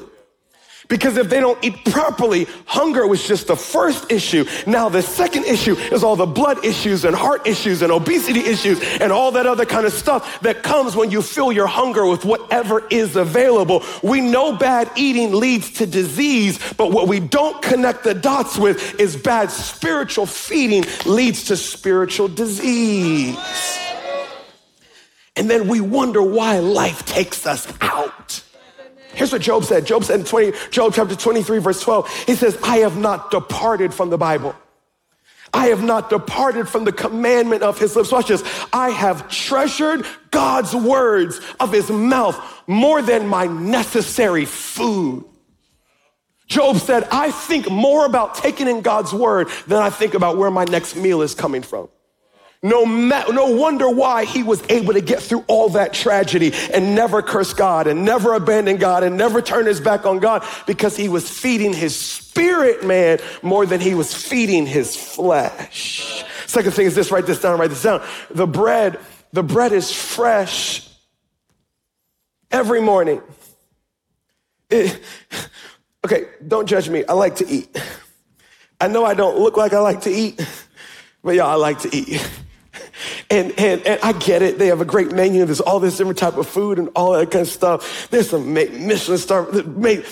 Because 0.90 1.16
if 1.16 1.30
they 1.30 1.38
don't 1.38 1.62
eat 1.64 1.84
properly, 1.84 2.48
hunger 2.66 3.06
was 3.06 3.26
just 3.26 3.46
the 3.46 3.54
first 3.54 4.10
issue. 4.10 4.44
Now 4.66 4.88
the 4.88 5.02
second 5.02 5.44
issue 5.44 5.76
is 5.76 6.02
all 6.02 6.16
the 6.16 6.26
blood 6.26 6.64
issues 6.64 7.04
and 7.04 7.14
heart 7.14 7.46
issues 7.46 7.80
and 7.82 7.92
obesity 7.92 8.40
issues 8.40 8.82
and 9.00 9.12
all 9.12 9.30
that 9.32 9.46
other 9.46 9.64
kind 9.64 9.86
of 9.86 9.92
stuff 9.92 10.40
that 10.40 10.64
comes 10.64 10.96
when 10.96 11.12
you 11.12 11.22
fill 11.22 11.52
your 11.52 11.68
hunger 11.68 12.06
with 12.06 12.24
whatever 12.24 12.86
is 12.88 13.14
available. 13.14 13.84
We 14.02 14.20
know 14.20 14.56
bad 14.56 14.90
eating 14.96 15.32
leads 15.32 15.70
to 15.74 15.86
disease, 15.86 16.58
but 16.76 16.90
what 16.90 17.06
we 17.06 17.20
don't 17.20 17.62
connect 17.62 18.02
the 18.02 18.14
dots 18.14 18.58
with 18.58 18.98
is 18.98 19.16
bad 19.16 19.52
spiritual 19.52 20.26
feeding 20.26 20.84
leads 21.06 21.44
to 21.44 21.56
spiritual 21.56 22.26
disease. 22.26 23.36
And 25.36 25.48
then 25.48 25.68
we 25.68 25.80
wonder 25.80 26.22
why 26.22 26.58
life 26.58 27.06
takes 27.06 27.46
us 27.46 27.66
out. 27.80 28.42
Here's 29.14 29.32
what 29.32 29.42
Job 29.42 29.64
said. 29.64 29.86
Job 29.86 30.04
said 30.04 30.20
in 30.20 30.26
20, 30.26 30.52
Job 30.70 30.92
chapter 30.94 31.16
23, 31.16 31.58
verse 31.58 31.80
12, 31.82 32.24
he 32.26 32.34
says, 32.34 32.58
I 32.62 32.78
have 32.78 32.96
not 32.96 33.30
departed 33.30 33.92
from 33.92 34.10
the 34.10 34.18
Bible. 34.18 34.54
I 35.52 35.66
have 35.66 35.82
not 35.82 36.10
departed 36.10 36.68
from 36.68 36.84
the 36.84 36.92
commandment 36.92 37.62
of 37.62 37.78
his 37.78 37.96
lips. 37.96 38.12
Watch 38.12 38.28
this. 38.28 38.44
I 38.72 38.90
have 38.90 39.28
treasured 39.28 40.06
God's 40.30 40.74
words 40.74 41.40
of 41.58 41.72
his 41.72 41.90
mouth 41.90 42.38
more 42.68 43.02
than 43.02 43.26
my 43.26 43.46
necessary 43.46 44.44
food. 44.44 45.24
Job 46.46 46.76
said, 46.76 47.06
I 47.10 47.30
think 47.30 47.70
more 47.70 48.06
about 48.06 48.36
taking 48.36 48.68
in 48.68 48.80
God's 48.80 49.12
word 49.12 49.48
than 49.66 49.80
I 49.80 49.90
think 49.90 50.14
about 50.14 50.36
where 50.36 50.50
my 50.50 50.64
next 50.64 50.96
meal 50.96 51.22
is 51.22 51.34
coming 51.34 51.62
from. 51.62 51.88
No, 52.62 52.84
ma- 52.84 53.24
no 53.30 53.46
wonder 53.46 53.88
why 53.88 54.26
he 54.26 54.42
was 54.42 54.62
able 54.68 54.92
to 54.92 55.00
get 55.00 55.22
through 55.22 55.44
all 55.48 55.70
that 55.70 55.94
tragedy 55.94 56.52
and 56.74 56.94
never 56.94 57.22
curse 57.22 57.54
God 57.54 57.86
and 57.86 58.04
never 58.04 58.34
abandon 58.34 58.76
God 58.76 59.02
and 59.02 59.16
never 59.16 59.40
turn 59.40 59.64
his 59.64 59.80
back 59.80 60.04
on 60.04 60.18
God 60.18 60.44
because 60.66 60.94
he 60.94 61.08
was 61.08 61.28
feeding 61.28 61.72
his 61.72 61.98
spirit 61.98 62.84
man 62.84 63.18
more 63.42 63.64
than 63.64 63.80
he 63.80 63.94
was 63.94 64.14
feeding 64.14 64.66
his 64.66 64.94
flesh. 64.94 66.22
Second 66.46 66.72
thing 66.72 66.84
is 66.84 66.94
this, 66.94 67.10
write 67.10 67.24
this 67.24 67.40
down, 67.40 67.58
write 67.58 67.70
this 67.70 67.82
down. 67.82 68.02
The 68.30 68.46
bread, 68.46 68.98
the 69.32 69.42
bread 69.42 69.72
is 69.72 69.90
fresh 69.90 70.86
every 72.50 72.82
morning. 72.82 73.22
It, 74.68 75.00
okay, 76.04 76.26
don't 76.46 76.66
judge 76.66 76.90
me. 76.90 77.06
I 77.06 77.14
like 77.14 77.36
to 77.36 77.48
eat. 77.48 77.74
I 78.78 78.88
know 78.88 79.02
I 79.02 79.14
don't 79.14 79.38
look 79.38 79.56
like 79.56 79.72
I 79.72 79.78
like 79.78 80.02
to 80.02 80.10
eat, 80.10 80.46
but 81.24 81.34
y'all, 81.34 81.48
I 81.48 81.54
like 81.54 81.78
to 81.80 81.96
eat. 81.96 82.28
And, 83.30 83.52
and, 83.58 83.80
and 83.86 84.00
I 84.02 84.12
get 84.12 84.42
it. 84.42 84.58
They 84.58 84.66
have 84.66 84.80
a 84.80 84.84
great 84.84 85.12
menu. 85.12 85.44
There's 85.44 85.60
all 85.60 85.78
this 85.78 85.96
different 85.96 86.18
type 86.18 86.36
of 86.36 86.48
food 86.48 86.78
and 86.80 86.88
all 86.96 87.12
that 87.12 87.30
kind 87.30 87.42
of 87.42 87.48
stuff. 87.48 88.10
There's 88.10 88.28
some 88.28 88.52
Michelin 88.52 89.18
star. 89.18 89.50
Made, 89.52 90.04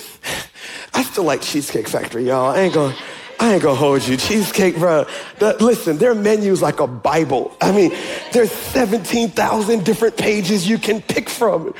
I 0.93 1.03
still 1.03 1.25
like 1.25 1.41
Cheesecake 1.41 1.89
Factory, 1.89 2.27
y'all. 2.27 2.55
I 2.55 2.61
ain't 2.61 2.73
gonna, 2.73 2.95
I 3.39 3.53
ain't 3.53 3.63
gonna 3.63 3.75
hold 3.75 4.07
you. 4.07 4.15
Cheesecake, 4.15 4.77
bro. 4.77 5.05
The, 5.39 5.57
listen, 5.59 5.97
their 5.97 6.15
menu's 6.15 6.61
like 6.61 6.79
a 6.79 6.87
Bible. 6.87 7.55
I 7.59 7.73
mean, 7.73 7.91
there's 8.31 8.51
17,000 8.51 9.83
different 9.83 10.15
pages 10.15 10.67
you 10.67 10.77
can 10.77 11.01
pick 11.01 11.29
from. 11.29 11.73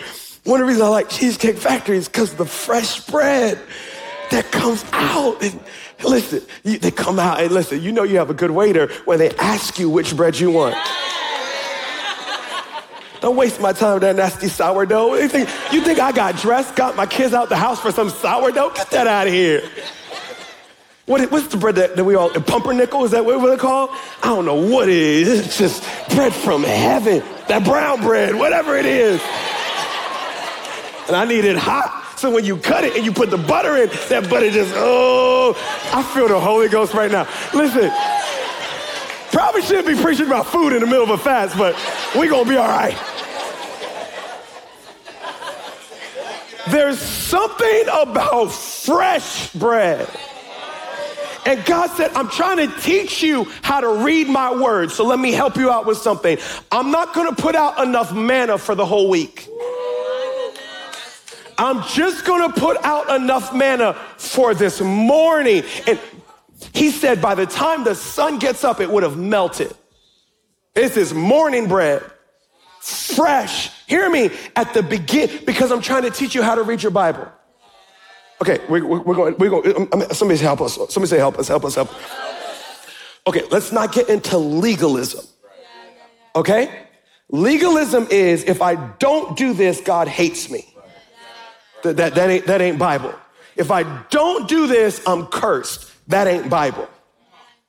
One 0.43 0.60
of 0.60 0.65
the 0.65 0.65
reasons 0.65 0.84
I 0.84 0.89
like 0.89 1.10
Cheesecake 1.10 1.58
Factory 1.58 1.97
is 1.97 2.08
because 2.08 2.34
the 2.34 2.45
fresh 2.45 3.06
bread 3.06 3.60
that 4.32 4.52
comes 4.52 4.84
out. 4.91 5.41
And, 5.41 5.60
listen, 6.04 6.41
you, 6.63 6.80
they 6.80 6.91
come 6.91 7.19
out 7.19 7.41
and 7.41 7.52
listen, 7.52 7.82
you 7.82 7.91
know 7.91 8.04
you 8.04 8.17
have 8.17 8.30
a 8.30 8.34
good 8.34 8.52
waiter 8.52 8.88
when 9.06 9.19
they 9.19 9.30
ask 9.38 9.80
you 9.80 9.89
which 9.89 10.15
bread 10.15 10.39
you 10.39 10.52
want. 10.52 10.75
Don't 13.21 13.36
waste 13.36 13.60
my 13.60 13.73
time 13.73 13.95
with 13.95 14.03
that 14.03 14.15
nasty 14.15 14.47
sourdough. 14.47 15.15
You 15.15 15.27
think, 15.27 15.49
you 15.73 15.82
think 15.82 15.99
I 15.99 16.12
got 16.12 16.38
dressed, 16.38 16.75
got 16.75 16.95
my 16.95 17.05
kids 17.05 17.34
out 17.34 17.49
the 17.49 17.58
house 17.58 17.79
for 17.79 17.91
some 17.91 18.10
sourdough? 18.10 18.71
Get 18.71 18.89
that 18.91 19.08
out 19.08 19.27
of 19.27 19.34
here. 19.34 19.62
What, 21.05 21.32
what's 21.32 21.47
the 21.47 21.58
bread 21.58 21.75
that, 21.75 21.95
that 21.95 22.03
we 22.03 22.15
all, 22.15 22.29
pumpernickel, 22.29 23.03
is 23.03 23.12
that 23.12 23.25
what 23.25 23.43
it's 23.51 23.62
called? 23.62 23.89
I 24.21 24.27
don't 24.27 24.45
know 24.45 24.69
what 24.69 24.89
it 24.89 24.95
is. 24.95 25.47
It's 25.47 25.58
just 25.58 25.84
bread 26.15 26.34
from 26.34 26.63
heaven. 26.63 27.23
That 27.47 27.65
brown 27.65 28.01
bread, 28.01 28.36
whatever 28.36 28.77
it 28.77 28.86
is. 28.86 29.19
And 31.08 31.15
I 31.15 31.25
need 31.25 31.45
it 31.45 31.58
hot. 31.58 32.19
So 32.19 32.29
when 32.29 32.45
you 32.45 32.58
cut 32.58 32.84
it 32.84 32.95
and 32.95 33.03
you 33.03 33.12
put 33.12 33.32
the 33.32 33.38
butter 33.38 33.75
in, 33.77 33.89
that 34.10 34.29
butter 34.29 34.51
just, 34.51 34.73
oh, 34.75 35.55
I 35.91 36.03
feel 36.13 36.27
the 36.27 36.39
Holy 36.39 36.69
Ghost 36.69 36.93
right 36.93 37.12
now. 37.12 37.27
Listen, 37.55 37.89
probably 39.31 39.61
shouldn't 39.61 39.87
be 39.87 40.01
preaching 40.01 40.27
about 40.27 40.47
food 40.47 40.73
in 40.73 40.81
the 40.81 40.87
middle 40.87 41.03
of 41.03 41.09
a 41.09 41.17
fast, 41.17 41.57
but 41.57 41.75
we 42.17 42.27
gonna 42.27 42.49
be 42.49 42.57
all 42.57 42.67
right. 42.67 42.97
There's 46.69 46.99
something 46.99 47.83
about 47.91 48.51
fresh 48.51 49.51
bread. 49.53 50.07
And 51.45 51.65
God 51.65 51.89
said, 51.91 52.11
I'm 52.13 52.29
trying 52.29 52.57
to 52.57 52.79
teach 52.81 53.23
you 53.23 53.45
how 53.63 53.81
to 53.81 54.03
read 54.03 54.27
my 54.27 54.53
words. 54.53 54.93
So 54.93 55.05
let 55.05 55.17
me 55.17 55.31
help 55.31 55.55
you 55.55 55.71
out 55.71 55.85
with 55.85 55.97
something. 55.97 56.37
I'm 56.71 56.91
not 56.91 57.15
going 57.15 57.33
to 57.33 57.41
put 57.41 57.55
out 57.55 57.79
enough 57.79 58.13
manna 58.13 58.57
for 58.57 58.75
the 58.75 58.85
whole 58.85 59.09
week. 59.09 59.47
I'm 61.57 61.83
just 61.87 62.25
going 62.25 62.51
to 62.51 62.59
put 62.59 62.77
out 62.83 63.09
enough 63.19 63.53
manna 63.53 63.93
for 64.17 64.53
this 64.53 64.79
morning. 64.79 65.63
And 65.87 65.99
he 66.73 66.91
said, 66.91 67.21
by 67.21 67.36
the 67.36 67.45
time 67.45 67.84
the 67.84 67.95
sun 67.95 68.39
gets 68.39 68.63
up, 68.63 68.79
it 68.79 68.89
would 68.89 69.03
have 69.03 69.17
melted. 69.17 69.73
This 70.73 70.97
is 70.97 71.13
morning 71.13 71.67
bread. 71.67 72.03
Fresh. 72.79 73.71
Hear 73.88 74.10
me 74.10 74.32
at 74.55 74.73
the 74.73 74.82
begin 74.82 75.43
because 75.45 75.71
I'm 75.71 75.82
trying 75.82 76.03
to 76.03 76.12
teach 76.12 76.34
you 76.34 76.41
how 76.41 76.55
to 76.55 76.63
read 76.63 76.82
your 76.82 76.91
Bible. 76.91 77.27
Okay, 78.41 78.60
we, 78.69 78.79
are 78.79 78.84
going, 78.84 79.36
we're 79.38 79.49
going, 79.49 79.75
um, 79.75 79.89
um, 79.91 80.03
somebody 80.12 80.39
help 80.39 80.62
us. 80.62 80.75
Somebody 80.75 81.08
say 81.08 81.17
help 81.17 81.38
us, 81.38 81.49
help 81.49 81.65
us, 81.65 81.75
help. 81.75 81.89
Okay, 83.27 83.43
let's 83.51 83.71
not 83.71 83.91
get 83.91 84.08
into 84.08 84.38
legalism. 84.38 85.25
Okay? 86.36 86.86
Legalism 87.29 88.08
is 88.10 88.43
if 88.45 88.62
I 88.62 88.75
don't 88.75 89.38
do 89.38 89.53
this, 89.53 89.82
God 89.82 90.08
hates 90.08 90.49
me. 90.49 90.65
That, 91.84 91.97
that, 91.97 92.15
that, 92.15 92.29
ain't, 92.29 92.45
that 92.47 92.62
ain't 92.62 92.79
Bible. 92.79 93.13
If 93.55 93.71
I 93.71 93.84
don't 94.10 94.47
do 94.47 94.67
this, 94.67 95.01
I'm 95.05 95.27
cursed. 95.27 95.91
That 96.10 96.28
ain't 96.28 96.50
Bible. 96.50 96.88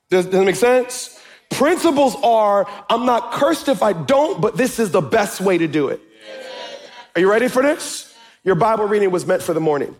Does, 0.09 0.27
does 0.27 0.41
it 0.41 0.45
make 0.45 0.57
sense? 0.57 1.19
Principles 1.51 2.17
are 2.23 2.67
I'm 2.89 3.07
not 3.07 3.33
cursed 3.33 3.69
if 3.69 3.83
I 3.83 3.93
don't, 3.93 4.41
but 4.41 4.57
this 4.57 4.79
is 4.79 4.91
the 4.91 5.01
best 5.01 5.41
way 5.41 5.59
to 5.59 5.69
do 5.69 5.89
it. 5.89 6.01
Are 7.15 7.21
you 7.21 7.31
ready 7.31 7.49
for 7.49 7.63
this? 7.63 8.15
Your 8.43 8.55
Bible 8.55 8.87
reading 8.87 9.11
was 9.11 9.27
meant 9.27 9.43
for 9.43 9.53
the 9.53 9.61
morning. 9.61 9.95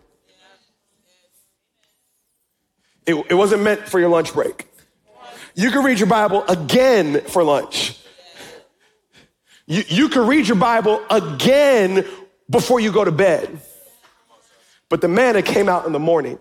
It, 3.07 3.15
it 3.29 3.35
wasn't 3.35 3.63
meant 3.63 3.89
for 3.89 3.99
your 3.99 4.09
lunch 4.09 4.33
break. 4.33 4.67
You 5.55 5.71
can 5.71 5.85
read 5.85 5.99
your 5.99 6.09
Bible 6.09 6.45
again 6.47 7.23
for 7.23 7.43
lunch. 7.43 7.99
You, 9.67 9.83
you 9.89 10.09
can 10.09 10.27
read 10.27 10.47
your 10.47 10.57
Bible 10.57 11.03
again 11.11 12.07
before 12.49 12.81
you 12.81 12.93
go 12.93 13.05
to 13.05 13.13
bed. 13.13 13.61
But 14.89 15.01
the 15.01 15.09
manna 15.09 15.43
came 15.43 15.69
out 15.69 15.87
in 15.87 15.93
the 15.93 15.99
morning. 15.99 16.39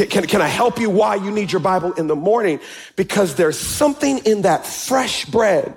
Can, 0.00 0.08
can, 0.08 0.26
can, 0.26 0.40
I 0.40 0.48
help 0.48 0.78
you 0.78 0.88
why 0.88 1.16
you 1.16 1.30
need 1.30 1.52
your 1.52 1.60
Bible 1.60 1.92
in 1.92 2.06
the 2.06 2.16
morning? 2.16 2.58
Because 2.96 3.34
there's 3.34 3.58
something 3.58 4.18
in 4.24 4.42
that 4.42 4.64
fresh 4.64 5.26
bread 5.26 5.76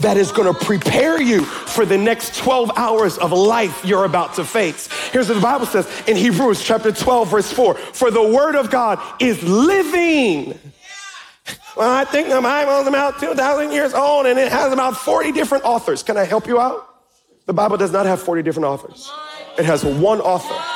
that 0.00 0.16
is 0.16 0.32
going 0.32 0.52
to 0.52 0.64
prepare 0.64 1.22
you 1.22 1.44
for 1.44 1.86
the 1.86 1.96
next 1.96 2.34
12 2.38 2.72
hours 2.74 3.18
of 3.18 3.30
life 3.30 3.84
you're 3.84 4.04
about 4.04 4.34
to 4.34 4.44
face. 4.44 4.88
Here's 5.12 5.28
what 5.28 5.36
the 5.36 5.40
Bible 5.40 5.66
says 5.66 5.88
in 6.08 6.16
Hebrews 6.16 6.64
chapter 6.64 6.90
12, 6.90 7.30
verse 7.30 7.52
4 7.52 7.74
For 7.74 8.10
the 8.10 8.26
word 8.26 8.56
of 8.56 8.68
God 8.68 9.00
is 9.20 9.40
living. 9.44 10.58
Well, 11.76 11.92
I 11.92 12.04
think 12.04 12.28
the 12.28 12.40
Bible 12.40 12.80
is 12.80 12.88
about 12.88 13.20
2,000 13.20 13.70
years 13.70 13.94
old 13.94 14.26
and 14.26 14.40
it 14.40 14.50
has 14.50 14.72
about 14.72 14.96
40 14.96 15.30
different 15.30 15.64
authors. 15.64 16.02
Can 16.02 16.16
I 16.16 16.24
help 16.24 16.48
you 16.48 16.58
out? 16.58 16.84
The 17.44 17.52
Bible 17.52 17.76
does 17.76 17.92
not 17.92 18.06
have 18.06 18.20
40 18.20 18.42
different 18.42 18.66
authors, 18.66 19.08
it 19.56 19.66
has 19.66 19.84
one 19.84 20.20
author. 20.20 20.75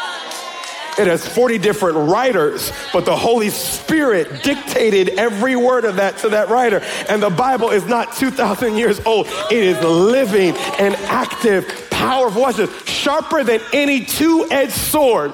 It 0.99 1.07
has 1.07 1.27
40 1.27 1.59
different 1.59 1.97
writers, 2.11 2.73
but 2.93 3.05
the 3.05 3.17
Holy 3.17 3.51
Spirit 3.51 4.43
dictated 4.43 5.11
every 5.11 5.57
word 5.57 5.85
of 5.85 5.97
that 5.97 6.19
to 6.19 6.31
that 6.31 6.49
writer. 6.49 6.83
And 7.09 7.23
the 7.23 7.31
Bible 7.31 7.71
is 7.71 7.87
not 7.87 8.15
2,000 8.17 8.77
years 8.77 9.01
old. 9.07 9.27
It 9.51 9.65
is 9.65 9.83
living 9.83 10.55
and 10.79 10.95
active, 11.07 11.89
powerful. 11.91 12.43
Watch 12.43 12.57
this. 12.57 12.85
Sharper 12.85 13.45
than 13.45 13.61
any 13.73 14.05
two 14.05 14.47
edged 14.51 14.73
sword 14.73 15.33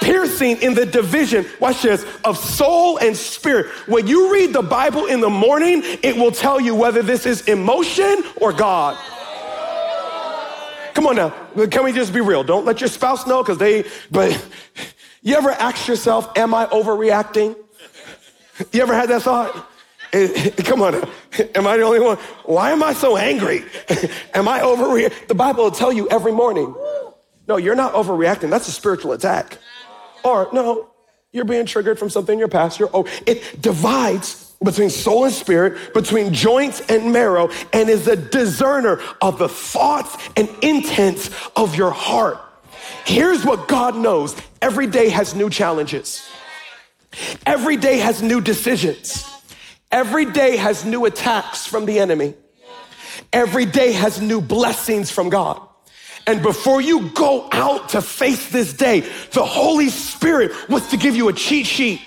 piercing 0.00 0.60
in 0.62 0.74
the 0.74 0.84
division, 0.84 1.46
watch 1.60 1.82
this, 1.82 2.04
of 2.24 2.36
soul 2.36 2.98
and 2.98 3.16
spirit. 3.16 3.66
When 3.86 4.06
you 4.06 4.32
read 4.32 4.52
the 4.52 4.62
Bible 4.62 5.06
in 5.06 5.20
the 5.20 5.30
morning, 5.30 5.82
it 5.84 6.16
will 6.16 6.32
tell 6.32 6.60
you 6.60 6.74
whether 6.74 7.02
this 7.02 7.24
is 7.24 7.42
emotion 7.42 8.22
or 8.36 8.52
God. 8.52 8.98
Come 10.94 11.06
on 11.06 11.16
now. 11.16 11.30
Can 11.66 11.84
we 11.84 11.92
just 11.92 12.12
be 12.12 12.20
real? 12.20 12.44
Don't 12.44 12.64
let 12.64 12.80
your 12.80 12.88
spouse 12.88 13.26
know 13.26 13.42
because 13.42 13.58
they, 13.58 13.84
but 14.10 14.30
you 15.22 15.34
ever 15.34 15.50
ask 15.50 15.88
yourself, 15.88 16.36
am 16.36 16.54
I 16.54 16.66
overreacting? 16.66 17.56
You 18.72 18.82
ever 18.82 18.94
had 18.94 19.08
that 19.08 19.22
thought? 19.22 19.68
Eh, 20.12 20.50
come 20.64 20.82
on, 20.82 20.94
am 21.54 21.66
I 21.66 21.76
the 21.78 21.82
only 21.82 22.00
one? 22.00 22.18
Why 22.44 22.70
am 22.72 22.82
I 22.82 22.92
so 22.92 23.16
angry? 23.16 23.64
am 24.34 24.46
I 24.46 24.60
overreacting? 24.60 25.28
The 25.28 25.34
Bible 25.34 25.64
will 25.64 25.70
tell 25.70 25.92
you 25.92 26.08
every 26.10 26.32
morning. 26.32 26.74
No, 27.48 27.56
you're 27.56 27.74
not 27.74 27.94
overreacting. 27.94 28.50
That's 28.50 28.68
a 28.68 28.72
spiritual 28.72 29.12
attack. 29.12 29.58
Or 30.22 30.48
no, 30.52 30.90
you're 31.32 31.46
being 31.46 31.66
triggered 31.66 31.98
from 31.98 32.10
something 32.10 32.34
in 32.34 32.38
your 32.38 32.48
past. 32.48 32.78
You're 32.78 32.90
oh, 32.92 33.06
it 33.26 33.60
divides 33.60 34.41
between 34.64 34.90
soul 34.90 35.24
and 35.24 35.34
spirit, 35.34 35.94
between 35.94 36.32
joints 36.32 36.80
and 36.88 37.12
marrow, 37.12 37.50
and 37.72 37.88
is 37.88 38.06
a 38.06 38.16
discerner 38.16 39.00
of 39.20 39.38
the 39.38 39.48
thoughts 39.48 40.16
and 40.36 40.48
intents 40.62 41.30
of 41.56 41.74
your 41.76 41.90
heart. 41.90 42.38
Here's 43.04 43.44
what 43.44 43.68
God 43.68 43.96
knows. 43.96 44.36
Every 44.60 44.86
day 44.86 45.08
has 45.08 45.34
new 45.34 45.50
challenges, 45.50 46.28
every 47.46 47.76
day 47.76 47.98
has 47.98 48.22
new 48.22 48.40
decisions, 48.40 49.28
every 49.90 50.26
day 50.26 50.56
has 50.56 50.84
new 50.84 51.04
attacks 51.04 51.66
from 51.66 51.86
the 51.86 51.98
enemy, 51.98 52.34
every 53.32 53.64
day 53.66 53.92
has 53.92 54.20
new 54.20 54.40
blessings 54.40 55.10
from 55.10 55.28
God. 55.28 55.60
And 56.24 56.40
before 56.40 56.80
you 56.80 57.08
go 57.10 57.48
out 57.50 57.90
to 57.90 58.00
face 58.00 58.50
this 58.50 58.72
day, 58.72 59.00
the 59.32 59.44
Holy 59.44 59.88
Spirit 59.88 60.52
wants 60.68 60.90
to 60.90 60.96
give 60.96 61.16
you 61.16 61.28
a 61.28 61.32
cheat 61.32 61.66
sheet 61.66 62.00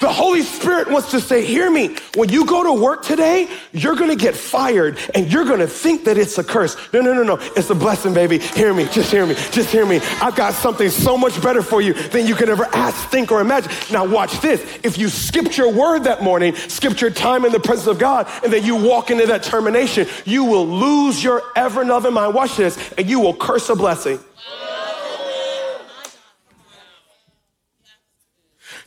the 0.00 0.12
Holy 0.12 0.42
Spirit 0.42 0.90
wants 0.90 1.10
to 1.12 1.20
say, 1.20 1.44
hear 1.44 1.70
me. 1.70 1.96
When 2.14 2.28
you 2.28 2.46
go 2.46 2.62
to 2.62 2.82
work 2.82 3.04
today, 3.04 3.48
you're 3.72 3.96
to 4.10 4.16
get 4.16 4.34
fired 4.34 4.98
and 5.14 5.32
you're 5.32 5.44
to 5.60 5.66
think 5.66 6.04
that 6.04 6.18
it's 6.18 6.38
a 6.38 6.44
curse. 6.44 6.76
No, 6.92 7.00
no, 7.00 7.12
no, 7.12 7.22
no. 7.22 7.38
It's 7.56 7.70
a 7.70 7.74
blessing, 7.74 8.14
baby. 8.14 8.38
Hear 8.38 8.74
me. 8.74 8.86
Just 8.86 9.10
hear 9.10 9.26
me. 9.26 9.34
Just 9.50 9.70
hear 9.70 9.86
me. 9.86 10.00
I've 10.20 10.36
got 10.36 10.54
something 10.54 10.90
so 10.90 11.16
much 11.16 11.40
better 11.42 11.62
for 11.62 11.80
you 11.80 11.94
than 11.94 12.26
you 12.26 12.34
could 12.34 12.48
ever 12.48 12.66
ask, 12.72 13.08
think, 13.08 13.30
or 13.32 13.40
imagine. 13.40 13.72
Now 13.92 14.04
watch 14.04 14.40
this. 14.40 14.60
If 14.82 14.98
you 14.98 15.08
skipped 15.08 15.56
your 15.56 15.72
word 15.72 16.04
that 16.04 16.22
morning, 16.22 16.54
skipped 16.54 17.00
your 17.00 17.10
time 17.10 17.44
in 17.44 17.52
the 17.52 17.60
presence 17.60 17.86
of 17.86 17.98
God, 17.98 18.28
and 18.42 18.52
then 18.52 18.64
you 18.64 18.76
walk 18.76 19.10
into 19.10 19.26
that 19.26 19.42
termination, 19.42 20.06
you 20.24 20.44
will 20.44 20.66
lose 20.66 21.22
your 21.22 21.42
ever 21.56 21.84
loving 21.84 22.14
mind. 22.14 22.34
Watch 22.34 22.56
this. 22.56 22.92
And 22.98 23.08
you 23.08 23.20
will 23.20 23.34
curse 23.34 23.68
a 23.68 23.76
blessing. 23.76 24.18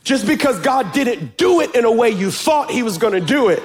Just 0.08 0.26
because 0.26 0.58
God 0.60 0.94
didn't 0.94 1.36
do 1.36 1.60
it 1.60 1.74
in 1.74 1.84
a 1.84 1.92
way 1.92 2.08
you 2.08 2.30
thought 2.30 2.70
he 2.70 2.82
was 2.82 2.96
going 2.96 3.12
to 3.12 3.20
do 3.20 3.50
it, 3.50 3.62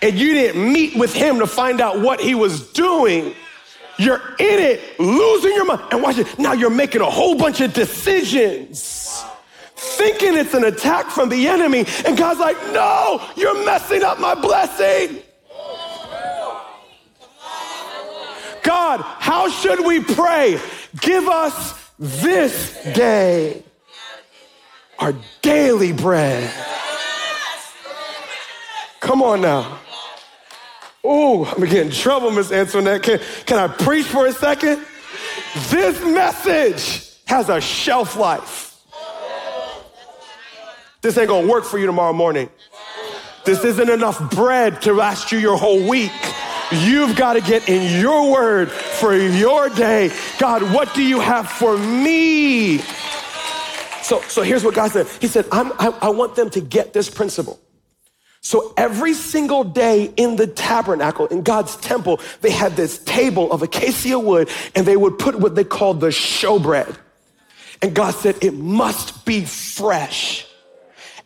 and 0.00 0.16
you 0.16 0.32
didn't 0.32 0.72
meet 0.72 0.94
with 0.96 1.12
him 1.12 1.40
to 1.40 1.46
find 1.48 1.80
out 1.80 2.00
what 2.00 2.20
he 2.20 2.36
was 2.36 2.72
doing, 2.72 3.34
you're 3.98 4.22
in 4.38 4.60
it, 4.60 5.00
losing 5.00 5.50
your 5.50 5.64
mind. 5.64 5.80
And 5.90 6.00
watch 6.00 6.18
it. 6.18 6.38
Now 6.38 6.52
you're 6.52 6.70
making 6.70 7.00
a 7.00 7.10
whole 7.10 7.34
bunch 7.34 7.60
of 7.60 7.74
decisions, 7.74 9.24
thinking 9.74 10.36
it's 10.36 10.54
an 10.54 10.62
attack 10.62 11.06
from 11.06 11.30
the 11.30 11.48
enemy. 11.48 11.84
And 12.06 12.16
God's 12.16 12.38
like, 12.38 12.58
no, 12.72 13.20
you're 13.34 13.64
messing 13.64 14.04
up 14.04 14.20
my 14.20 14.36
blessing. 14.36 15.20
God, 18.62 19.00
how 19.00 19.48
should 19.48 19.84
we 19.84 19.98
pray? 19.98 20.60
Give 21.00 21.26
us 21.26 21.76
this 21.98 22.80
day 22.94 23.64
our 24.98 25.14
daily 25.40 25.92
bread. 25.92 26.52
Come 29.00 29.22
on 29.22 29.40
now. 29.40 29.78
Oh, 31.04 31.44
I'm 31.44 31.60
getting 31.64 31.86
in 31.86 31.90
trouble, 31.90 32.30
Miss 32.30 32.52
Antoinette. 32.52 33.02
Can, 33.02 33.20
can 33.46 33.58
I 33.58 33.66
preach 33.66 34.06
for 34.06 34.26
a 34.26 34.32
second? 34.32 34.84
This 35.68 36.00
message 36.04 37.12
has 37.26 37.48
a 37.48 37.60
shelf 37.60 38.16
life. 38.16 38.80
This 41.00 41.18
ain't 41.18 41.28
gonna 41.28 41.48
work 41.48 41.64
for 41.64 41.78
you 41.78 41.86
tomorrow 41.86 42.12
morning. 42.12 42.48
This 43.44 43.64
isn't 43.64 43.90
enough 43.90 44.30
bread 44.30 44.80
to 44.82 44.92
last 44.92 45.32
you 45.32 45.38
your 45.38 45.56
whole 45.56 45.88
week. 45.88 46.12
You've 46.70 47.16
got 47.16 47.34
to 47.34 47.40
get 47.40 47.68
in 47.68 48.00
your 48.00 48.32
word 48.32 48.70
for 48.70 49.14
your 49.14 49.68
day. 49.68 50.10
God, 50.38 50.62
what 50.72 50.94
do 50.94 51.02
you 51.02 51.20
have 51.20 51.48
for 51.48 51.76
me? 51.76 52.80
So, 54.02 54.20
so 54.22 54.42
here's 54.42 54.64
what 54.64 54.74
God 54.74 54.90
said. 54.90 55.06
He 55.20 55.28
said, 55.28 55.46
I, 55.52 55.96
I 56.02 56.10
want 56.10 56.36
them 56.36 56.50
to 56.50 56.60
get 56.60 56.92
this 56.92 57.08
principle. 57.08 57.60
So 58.40 58.74
every 58.76 59.14
single 59.14 59.62
day 59.62 60.12
in 60.16 60.34
the 60.34 60.48
tabernacle, 60.48 61.26
in 61.28 61.42
God's 61.42 61.76
temple, 61.76 62.20
they 62.40 62.50
had 62.50 62.74
this 62.74 62.98
table 62.98 63.52
of 63.52 63.62
acacia 63.62 64.18
wood 64.18 64.50
and 64.74 64.84
they 64.84 64.96
would 64.96 65.18
put 65.18 65.36
what 65.38 65.54
they 65.54 65.62
called 65.62 66.00
the 66.00 66.08
showbread. 66.08 66.96
And 67.80 67.94
God 67.94 68.14
said, 68.14 68.42
it 68.42 68.54
must 68.54 69.24
be 69.24 69.44
fresh. 69.44 70.46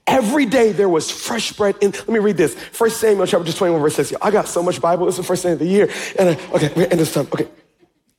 Every 0.06 0.44
day 0.46 0.72
there 0.72 0.88
was 0.88 1.10
fresh 1.10 1.52
bread 1.52 1.76
in. 1.80 1.90
Let 1.90 2.08
me 2.08 2.18
read 2.18 2.36
this. 2.36 2.54
First 2.54 3.00
Samuel 3.00 3.26
chapter 3.26 3.52
21 3.52 3.80
verse 3.80 3.96
6. 3.96 4.14
I 4.20 4.30
got 4.30 4.46
so 4.46 4.62
much 4.62 4.80
Bible. 4.80 5.08
It's 5.08 5.16
the 5.16 5.22
first 5.22 5.42
day 5.42 5.52
of 5.52 5.58
the 5.58 5.66
year. 5.66 5.90
And 6.18 6.30
I, 6.30 6.32
okay, 6.52 6.72
we're 6.76 6.84
end 6.84 7.00
this 7.00 7.12
time. 7.12 7.26
Okay, 7.32 7.48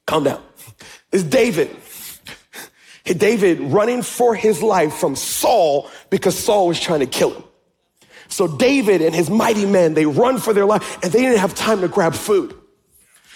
calm 0.05 0.23
down. 0.23 0.41
It's 1.11 1.23
David. 1.23 1.69
David 3.13 3.59
running 3.59 4.01
for 4.01 4.35
his 4.35 4.61
life 4.61 4.93
from 4.93 5.15
Saul 5.15 5.89
because 6.09 6.37
Saul 6.37 6.67
was 6.67 6.79
trying 6.79 7.01
to 7.01 7.05
kill 7.05 7.31
him. 7.31 7.43
So 8.29 8.47
David 8.47 9.01
and 9.01 9.15
his 9.15 9.29
mighty 9.29 9.65
men, 9.65 9.93
they 9.93 10.05
run 10.05 10.37
for 10.37 10.53
their 10.53 10.65
life 10.65 11.01
and 11.03 11.11
they 11.11 11.21
didn't 11.21 11.39
have 11.39 11.55
time 11.55 11.81
to 11.81 11.87
grab 11.87 12.13
food. 12.13 12.53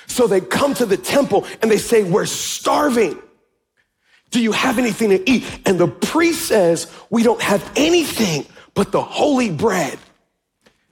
So 0.08 0.28
they 0.28 0.42
come 0.42 0.74
to 0.76 0.86
the 0.86 0.98
temple 0.98 1.46
and 1.62 1.72
they 1.72 1.78
say, 1.78 2.04
we're 2.04 2.26
starving. 2.26 3.18
Do 4.32 4.42
you 4.42 4.52
have 4.52 4.78
anything 4.78 5.10
to 5.10 5.30
eat? 5.30 5.46
And 5.66 5.80
the 5.80 5.88
priest 5.88 6.46
says, 6.46 6.92
we 7.10 7.24
don't 7.24 7.42
have 7.42 7.70
anything 7.76 8.46
but 8.74 8.92
the 8.92 9.02
holy 9.02 9.50
bread 9.50 9.98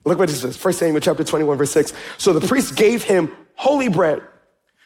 Look 0.05 0.17
what 0.17 0.29
it 0.29 0.33
says. 0.33 0.57
First 0.57 0.79
Samuel 0.79 1.01
chapter 1.01 1.23
21, 1.23 1.57
verse 1.57 1.71
6. 1.71 1.93
So 2.17 2.33
the 2.33 2.45
priest 2.47 2.75
gave 2.75 3.03
him 3.03 3.31
holy 3.55 3.89
bread, 3.89 4.21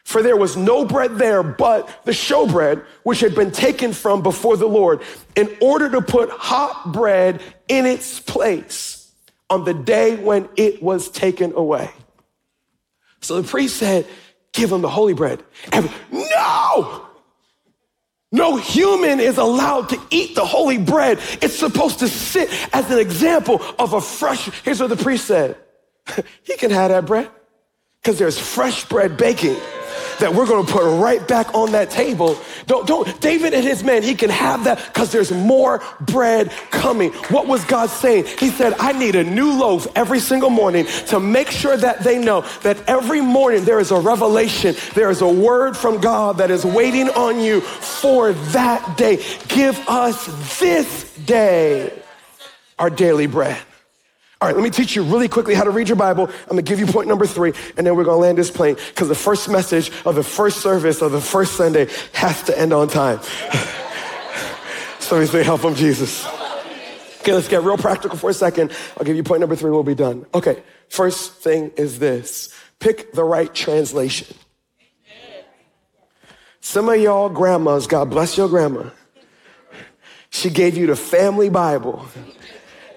for 0.04 0.22
there 0.22 0.38
was 0.38 0.58
no 0.58 0.86
bread 0.86 1.18
there 1.18 1.44
but 1.44 2.04
the 2.06 2.12
showbread, 2.12 2.84
which 3.04 3.22
had 3.22 3.36
been 3.36 3.52
taken 3.52 3.94
from 3.94 4.22
before 4.22 4.58
the 4.58 4.68
Lord, 4.68 5.02
in 5.36 5.56
order 5.62 5.90
to 5.92 6.02
put 6.02 6.30
hot 6.30 6.92
bread 6.92 7.42
in 7.68 7.86
its 7.86 8.20
place 8.20 9.12
on 9.50 9.64
the 9.64 9.74
day 9.74 10.16
when 10.16 10.50
it 10.56 10.84
was 10.84 11.10
taken 11.10 11.54
away. 11.54 11.90
So 13.22 13.42
the 13.42 13.48
priest 13.48 13.78
said, 13.78 14.06
Give 14.52 14.72
him 14.72 14.82
the 14.82 14.90
holy 14.90 15.14
bread. 15.14 15.42
And 15.72 15.90
no! 16.12 17.08
No 18.32 18.56
human 18.56 19.20
is 19.20 19.38
allowed 19.38 19.90
to 19.90 20.02
eat 20.12 20.36
the 20.36 20.46
holy 20.46 20.78
bread. 20.78 21.20
It's 21.42 21.58
supposed 21.58 22.00
to 22.00 22.08
sit 22.08 22.50
as 22.74 22.90
an 22.92 23.00
example 23.00 23.62
of 23.80 23.94
a 23.94 24.02
fresh. 24.02 24.50
Here's 24.64 24.80
what 24.80 24.90
the 24.90 24.96
priest 24.96 25.26
said. 25.26 25.58
he 26.44 26.56
can 26.58 26.72
have 26.72 26.90
that 26.92 27.06
bread 27.06 27.30
because 28.02 28.20
there's 28.20 28.38
fresh 28.38 28.86
bread 28.86 29.18
baking 29.18 29.56
that 30.20 30.34
we're 30.34 30.46
going 30.46 30.66
to 30.66 30.72
put 30.72 30.84
right 31.00 31.26
back 31.28 31.54
on 31.54 31.72
that 31.72 31.90
table. 31.90 32.38
Don't, 32.68 32.88
don't, 32.88 33.22
David 33.22 33.54
and 33.54 33.64
his 33.64 33.84
men, 33.84 34.04
he 34.04 34.16
can 34.16 34.30
have 34.30 34.64
that 34.66 34.84
because 34.88 35.12
there's 35.12 35.32
more 35.32 35.82
bread 36.02 36.52
coming. 36.72 37.12
What 37.30 37.48
was 37.48 37.64
God 37.66 37.90
saying? 37.90 38.26
He 38.40 38.50
said, 38.50 38.74
I 38.80 38.92
need 38.92 39.16
a 39.16 39.24
new 39.24 39.52
loaf 39.52 39.88
every 39.96 40.20
single 40.20 40.50
morning 40.50 40.86
to 41.08 41.20
make 41.20 41.50
sure 41.50 41.78
that 41.78 42.04
they 42.04 42.18
know 42.18 42.42
that 42.64 42.78
every 42.88 43.22
morning 43.22 43.66
there 43.66 43.80
is 43.80 43.92
a 43.92 44.00
revelation, 44.00 44.76
there 44.96 45.10
is 45.10 45.22
a 45.22 45.28
word 45.28 45.76
from 45.76 46.00
God 46.00 46.38
that 46.38 46.52
is 46.52 46.66
waiting 46.66 47.10
on 47.10 47.40
you 47.40 47.62
for 47.62 48.34
that 48.34 48.98
day. 48.98 49.24
Give 49.48 49.78
us 49.88 50.26
this 50.60 51.16
day 51.26 51.92
our 52.80 52.90
daily 52.90 53.28
bread. 53.28 53.62
All 54.44 54.50
right, 54.50 54.58
let 54.58 54.64
me 54.66 54.72
teach 54.72 54.94
you 54.94 55.04
really 55.04 55.30
quickly 55.30 55.54
how 55.54 55.64
to 55.64 55.70
read 55.70 55.88
your 55.88 55.96
Bible. 55.96 56.26
I'm 56.28 56.50
gonna 56.50 56.64
give 56.64 56.78
you 56.78 56.86
point 56.86 57.08
number 57.08 57.26
three, 57.26 57.54
and 57.78 57.88
then 57.88 57.96
we're 57.96 58.04
gonna 58.04 58.18
land 58.18 58.38
this 58.38 58.52
plane 58.52 58.76
because 58.90 59.08
the 59.08 59.16
first 59.16 59.48
message 59.48 59.90
of 60.06 60.16
the 60.16 60.24
first 60.24 60.60
service 60.60 61.02
of 61.02 61.14
the 61.14 61.22
first 61.22 61.54
Sunday 61.54 61.88
has 62.12 62.44
to 62.44 62.60
end 62.60 62.74
on 62.74 62.90
time. 62.90 63.22
Somebody 65.00 65.28
say, 65.28 65.44
Help 65.44 65.62
from 65.62 65.76
Jesus. 65.76 66.28
Okay, 67.22 67.32
let's 67.32 67.48
get 67.48 67.64
real 67.64 67.78
practical 67.78 68.18
for 68.18 68.32
a 68.32 68.34
second. 68.34 68.74
I'll 68.98 69.06
give 69.06 69.16
you 69.16 69.24
point 69.24 69.40
number 69.40 69.56
three, 69.56 69.72
we'll 69.72 69.82
be 69.82 69.96
done. 69.96 70.26
Okay, 70.34 70.62
first 70.90 71.36
thing 71.36 71.72
is 71.78 72.00
this 72.00 72.54
pick 72.80 73.14
the 73.14 73.24
right 73.24 73.56
translation. 73.56 74.36
Some 76.60 76.90
of 76.90 77.00
y'all 77.00 77.30
grandmas, 77.30 77.88
God 77.88 78.10
bless 78.10 78.36
your 78.36 78.50
grandma, 78.50 78.90
she 80.32 80.50
gave 80.50 80.76
you 80.76 80.88
the 80.88 80.98
family 80.98 81.50
Bible. 81.50 82.06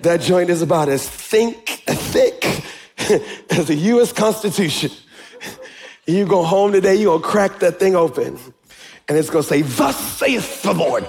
That 0.01 0.21
joint 0.21 0.51
is 0.51 0.63
about 0.63 0.89
as 0.89 1.09
think, 1.09 1.67
thick 1.87 2.45
as 3.51 3.67
the 3.67 3.75
U.S. 3.75 4.13
Constitution. 4.13 4.91
You 6.07 6.27
go 6.27 6.45
home 6.45 6.73
today, 6.73 6.97
you 6.97 7.07
gonna 7.07 7.23
crack 7.23 7.59
that 7.61 7.79
thing 7.79 7.97
open, 7.97 8.39
and 9.09 9.19
it's 9.19 9.31
gonna 9.31 9.43
say, 9.43 9.63
"Thus 9.63 9.99
saith 9.99 10.63
the 10.63 10.73
Lord." 10.73 11.07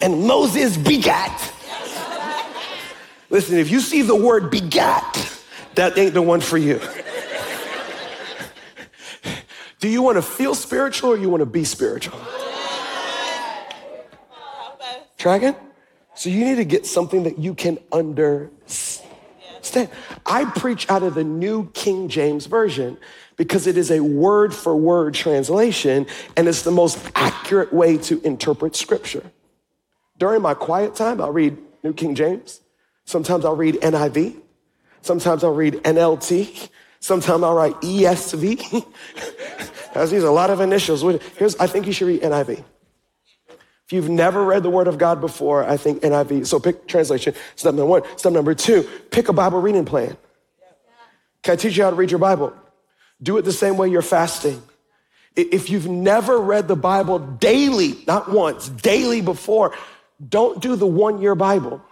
and 0.00 0.26
Moses 0.26 0.76
begat. 0.76 1.52
Listen, 3.28 3.58
if 3.58 3.70
you 3.70 3.80
see 3.80 4.02
the 4.02 4.16
word 4.16 4.50
begat, 4.50 5.42
that 5.74 5.96
ain't 5.96 6.14
the 6.14 6.22
one 6.22 6.40
for 6.40 6.58
you. 6.58 6.80
Do 9.78 9.88
you 9.88 10.02
want 10.02 10.16
to 10.16 10.22
feel 10.22 10.54
spiritual 10.54 11.10
or 11.10 11.16
you 11.16 11.28
want 11.28 11.40
to 11.40 11.46
be 11.46 11.64
spiritual? 11.64 12.18
Dragon? 15.16 15.54
So 16.20 16.28
you 16.28 16.44
need 16.44 16.56
to 16.56 16.66
get 16.66 16.84
something 16.84 17.22
that 17.22 17.38
you 17.38 17.54
can 17.54 17.78
understand. 17.90 19.08
I 20.26 20.44
preach 20.54 20.86
out 20.90 21.02
of 21.02 21.14
the 21.14 21.24
New 21.24 21.70
King 21.70 22.10
James 22.10 22.44
Version 22.44 22.98
because 23.36 23.66
it 23.66 23.78
is 23.78 23.90
a 23.90 24.00
word 24.00 24.52
for 24.52 24.76
word 24.76 25.14
translation 25.14 26.06
and 26.36 26.46
it's 26.46 26.60
the 26.60 26.70
most 26.70 26.98
accurate 27.14 27.72
way 27.72 27.96
to 27.96 28.20
interpret 28.20 28.76
scripture. 28.76 29.32
During 30.18 30.42
my 30.42 30.52
quiet 30.52 30.94
time, 30.94 31.22
I'll 31.22 31.32
read 31.32 31.56
New 31.82 31.94
King 31.94 32.14
James. 32.14 32.60
Sometimes 33.06 33.46
I'll 33.46 33.56
read 33.56 33.76
NIV. 33.76 34.42
Sometimes 35.00 35.42
I'll 35.42 35.54
read 35.54 35.76
NLT. 35.84 36.68
Sometimes 37.00 37.42
I'll 37.42 37.54
write 37.54 37.80
ESV. 37.80 38.84
These 39.94 40.22
are 40.22 40.26
a 40.26 40.30
lot 40.30 40.50
of 40.50 40.60
initials. 40.60 41.00
Here's, 41.38 41.56
I 41.56 41.66
think 41.66 41.86
you 41.86 41.94
should 41.94 42.08
read 42.08 42.20
NIV. 42.20 42.62
If 43.90 43.94
you've 43.94 44.08
never 44.08 44.44
read 44.44 44.62
the 44.62 44.70
Word 44.70 44.86
of 44.86 44.98
God 44.98 45.20
before, 45.20 45.68
I 45.68 45.76
think 45.76 46.02
NIV. 46.02 46.46
So 46.46 46.60
pick 46.60 46.86
translation. 46.86 47.34
Step 47.56 47.74
number 47.74 47.86
one. 47.86 48.02
Step 48.16 48.32
number 48.32 48.54
two, 48.54 48.88
pick 49.10 49.28
a 49.28 49.32
Bible 49.32 49.60
reading 49.60 49.84
plan. 49.84 50.16
Can 51.42 51.54
I 51.54 51.56
teach 51.56 51.76
you 51.76 51.82
how 51.82 51.90
to 51.90 51.96
read 51.96 52.12
your 52.12 52.20
Bible? 52.20 52.52
Do 53.20 53.36
it 53.36 53.42
the 53.42 53.50
same 53.50 53.76
way 53.76 53.88
you're 53.88 54.00
fasting. 54.00 54.62
If 55.34 55.70
you've 55.70 55.88
never 55.88 56.38
read 56.38 56.68
the 56.68 56.76
Bible 56.76 57.18
daily, 57.18 57.98
not 58.06 58.30
once, 58.30 58.68
daily 58.68 59.22
before, 59.22 59.74
don't 60.28 60.62
do 60.62 60.76
the 60.76 60.86
one 60.86 61.20
year 61.20 61.34
Bible. 61.34 61.82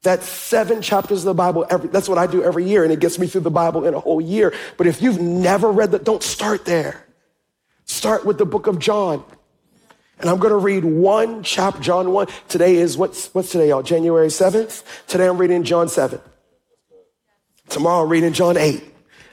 That's 0.00 0.26
seven 0.26 0.80
chapters 0.80 1.18
of 1.18 1.24
the 1.26 1.34
Bible. 1.34 1.66
Every, 1.68 1.90
that's 1.90 2.08
what 2.08 2.16
I 2.16 2.26
do 2.26 2.42
every 2.42 2.64
year, 2.64 2.84
and 2.84 2.90
it 2.90 3.00
gets 3.00 3.18
me 3.18 3.26
through 3.26 3.42
the 3.42 3.50
Bible 3.50 3.84
in 3.84 3.92
a 3.92 4.00
whole 4.00 4.22
year. 4.22 4.54
But 4.78 4.86
if 4.86 5.02
you've 5.02 5.20
never 5.20 5.70
read 5.70 5.90
that, 5.90 6.04
don't 6.04 6.22
start 6.22 6.64
there. 6.64 7.04
Start 7.84 8.24
with 8.24 8.38
the 8.38 8.46
book 8.46 8.66
of 8.66 8.78
John. 8.78 9.22
And 10.18 10.30
I'm 10.30 10.38
going 10.38 10.52
to 10.52 10.58
read 10.58 10.84
one 10.84 11.42
chapter, 11.42 11.80
John 11.80 12.10
1. 12.10 12.28
Today 12.48 12.76
is, 12.76 12.96
what's, 12.96 13.32
what's 13.34 13.50
today, 13.50 13.68
y'all? 13.68 13.82
January 13.82 14.28
7th? 14.28 14.82
Today 15.06 15.26
I'm 15.26 15.36
reading 15.36 15.62
John 15.62 15.88
7. 15.88 16.20
Tomorrow 17.68 18.04
I'm 18.04 18.08
reading 18.08 18.32
John 18.32 18.56
8. 18.56 18.82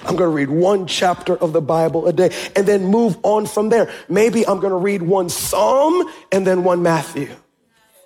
I'm 0.01 0.17
going 0.17 0.29
to 0.29 0.35
read 0.35 0.49
one 0.49 0.85
chapter 0.85 1.37
of 1.37 1.53
the 1.53 1.61
Bible 1.61 2.07
a 2.07 2.13
day 2.13 2.35
and 2.57 2.67
then 2.67 2.85
move 2.85 3.17
on 3.23 3.45
from 3.45 3.69
there. 3.69 3.89
Maybe 4.09 4.45
I'm 4.45 4.59
going 4.59 4.71
to 4.71 4.77
read 4.77 5.01
one 5.01 5.29
Psalm 5.29 6.11
and 6.31 6.45
then 6.45 6.65
one 6.65 6.83
Matthew 6.83 7.29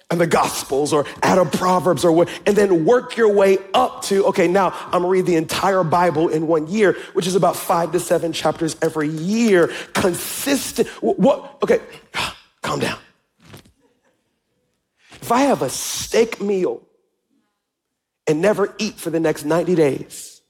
and 0.10 0.22
the 0.22 0.28
Gospels 0.28 0.94
or 0.94 1.06
out 1.24 1.38
of 1.38 1.52
Proverbs 1.52 2.06
or 2.06 2.12
what, 2.12 2.30
and 2.46 2.56
then 2.56 2.86
work 2.86 3.18
your 3.18 3.34
way 3.34 3.58
up 3.74 4.04
to, 4.04 4.26
okay, 4.28 4.48
now 4.48 4.72
I'm 4.86 4.92
gonna 4.92 5.10
read 5.10 5.26
the 5.26 5.36
entire 5.36 5.84
Bible 5.84 6.30
in 6.30 6.48
one 6.48 6.68
year, 6.68 6.94
which 7.12 7.28
is 7.28 7.36
about 7.36 7.58
five 7.58 7.92
to 7.92 8.00
seven 8.00 8.32
chapters 8.32 8.78
every 8.82 9.10
year, 9.10 9.70
consistent. 9.94 10.88
What, 11.02 11.58
okay, 11.62 11.82
Calm 12.62 12.80
down. 12.80 13.00
If 15.22 15.32
I 15.32 15.42
have 15.42 15.62
a 15.62 15.70
steak 15.70 16.40
meal 16.40 16.82
and 18.26 18.42
never 18.42 18.74
eat 18.78 18.96
for 18.96 19.10
the 19.10 19.20
next 19.20 19.46
90 19.46 19.76
days 19.76 20.42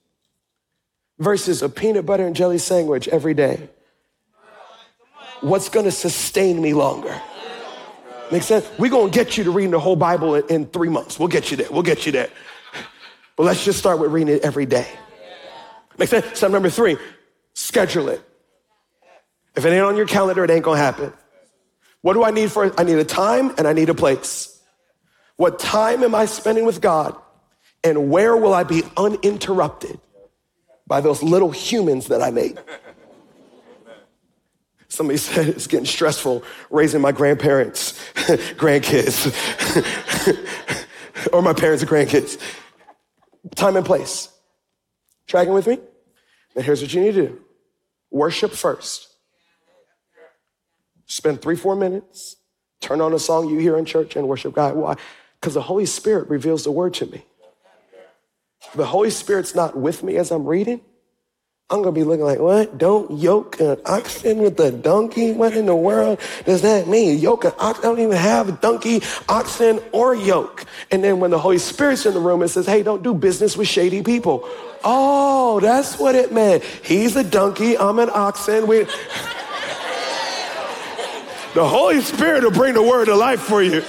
versus 1.20 1.64
a 1.64 1.70
peanut 1.70 2.06
butter 2.06 2.26
and 2.26 2.36
jelly 2.36 2.58
sandwich 2.58 3.08
every 3.08 3.34
day, 3.34 3.70
what's 5.42 5.70
gonna 5.70 5.92
sustain 5.92 6.62
me 6.62 6.74
longer? 6.74 7.20
Make 8.32 8.44
sense? 8.44 8.70
We're 8.78 8.92
gonna 8.92 9.10
get 9.10 9.38
you 9.38 9.46
to 9.46 9.52
reading 9.52 9.72
the 9.72 9.80
whole 9.80 9.96
Bible 9.96 10.36
in, 10.36 10.46
in 10.48 10.66
three 10.68 10.90
months. 10.90 11.18
We'll 11.18 11.30
get 11.30 11.50
you 11.50 11.58
there. 11.58 11.72
We'll 11.72 11.82
get 11.82 12.06
you 12.06 12.12
there. 12.12 12.30
But 13.36 13.44
let's 13.44 13.64
just 13.64 13.80
start 13.80 14.00
with 14.00 14.12
reading 14.12 14.36
it 14.36 14.44
every 14.44 14.66
day. 14.66 14.88
Make 15.98 16.10
sense? 16.10 16.38
Step 16.38 16.52
number 16.52 16.70
three, 16.70 16.98
schedule 17.54 18.10
it. 18.10 18.22
If 19.56 19.66
it 19.66 19.70
ain't 19.70 19.84
on 19.84 19.98
your 19.98 20.06
calendar, 20.06 20.44
it 20.44 20.52
ain't 20.52 20.64
gonna 20.64 20.78
happen. 20.78 21.14
What 22.02 22.14
do 22.14 22.24
I 22.24 22.32
need 22.32 22.52
for? 22.52 22.74
I 22.80 22.84
need 22.84 22.98
a 22.98 23.04
time 23.06 23.54
and 23.58 23.68
I 23.68 23.74
need 23.74 23.90
a 23.90 23.94
place. 23.96 24.62
What 25.36 25.60
time 25.60 26.04
am 26.04 26.16
I 26.16 26.26
spending 26.26 26.66
with 26.66 26.82
God? 26.82 27.16
And 27.84 28.10
where 28.10 28.36
will 28.36 28.54
I 28.54 28.64
be 28.64 28.84
uninterrupted 28.96 30.00
by 30.88 31.02
those 31.02 31.22
little 31.22 31.52
humans 31.52 32.08
that 32.08 32.22
I 32.22 32.32
made? 32.32 32.60
Somebody 34.90 35.18
said 35.18 35.48
it's 35.48 35.68
getting 35.68 35.86
stressful 35.86 36.44
raising 36.70 37.02
my 37.02 37.12
grandparents, 37.12 37.94
grandkids, 38.16 39.34
or 41.34 41.42
my 41.42 41.54
parents 41.54 41.84
and 41.84 41.92
grandkids. 41.92 42.40
Time 43.56 43.76
and 43.76 43.86
place. 43.86 44.30
Tracking 45.28 45.54
with 45.54 45.68
me? 45.68 45.80
Then 46.56 46.64
here's 46.64 46.82
what 46.82 46.94
you 46.94 47.02
need 47.02 47.14
to 47.14 47.28
do 47.28 47.42
worship 48.10 48.52
first. 48.52 49.07
Spend 51.08 51.42
three, 51.42 51.56
four 51.56 51.76
minutes, 51.76 52.36
turn 52.82 53.02
on 53.02 53.14
a 53.14 53.20
song 53.20 53.50
you 53.50 53.58
hear 53.58 53.78
in 53.78 53.86
church 53.86 54.16
and 54.16 54.28
worship 54.28 54.54
God. 54.54 54.76
Why? 54.76 54.96
Because 55.40 55.54
the 55.54 55.62
Holy 55.62 55.86
Spirit 55.86 56.30
reveals 56.30 56.64
the 56.64 56.72
word 56.72 56.94
to 56.96 57.06
me. 57.06 57.24
The 58.76 58.86
Holy 58.86 59.10
Spirit's 59.10 59.56
not 59.56 59.78
with 59.78 60.04
me 60.04 60.18
as 60.18 60.32
I'm 60.32 60.46
reading. 60.46 60.82
I'm 61.70 61.82
gonna 61.82 61.92
be 61.92 62.06
looking 62.06 62.24
like, 62.24 62.40
what? 62.40 62.78
Don't 62.78 63.20
yoke 63.20 63.60
an 63.60 63.78
oxen 63.86 64.38
with 64.38 64.58
a 64.60 64.72
donkey? 64.72 65.34
What 65.34 65.54
in 65.54 65.66
the 65.66 65.76
world 65.76 66.20
does 66.46 66.62
that 66.62 66.88
mean? 66.88 67.20
Yoke 67.20 67.44
an 67.44 67.52
ox? 67.60 67.80
I 67.80 67.82
don't 67.82 68.00
even 68.00 68.16
have 68.16 68.48
a 68.48 68.52
donkey, 68.54 69.02
oxen, 69.28 69.82
or 69.92 70.16
yoke. 70.16 70.64
And 70.92 71.04
then 71.04 71.20
when 71.20 71.32
the 71.32 71.40
Holy 71.40 71.58
Spirit's 71.58 72.06
in 72.06 72.14
the 72.14 72.22
room, 72.22 72.42
it 72.42 72.48
says, 72.50 72.66
hey, 72.66 72.84
don't 72.84 73.04
do 73.04 73.14
business 73.14 73.58
with 73.58 73.68
shady 73.68 74.02
people. 74.02 74.48
Oh, 74.84 75.60
that's 75.60 76.00
what 76.00 76.16
it 76.16 76.32
meant. 76.32 76.64
He's 76.64 77.18
a 77.18 77.24
donkey, 77.24 77.78
I'm 77.78 78.00
an 78.00 78.10
oxen. 78.14 78.66
We 78.68 78.86
the 81.58 81.68
Holy 81.68 82.02
Spirit 82.02 82.44
will 82.44 82.52
bring 82.52 82.76
the 82.76 82.84
word 82.84 83.06
to 83.06 83.16
life 83.16 83.40
for 83.40 83.64
you. 83.64 83.84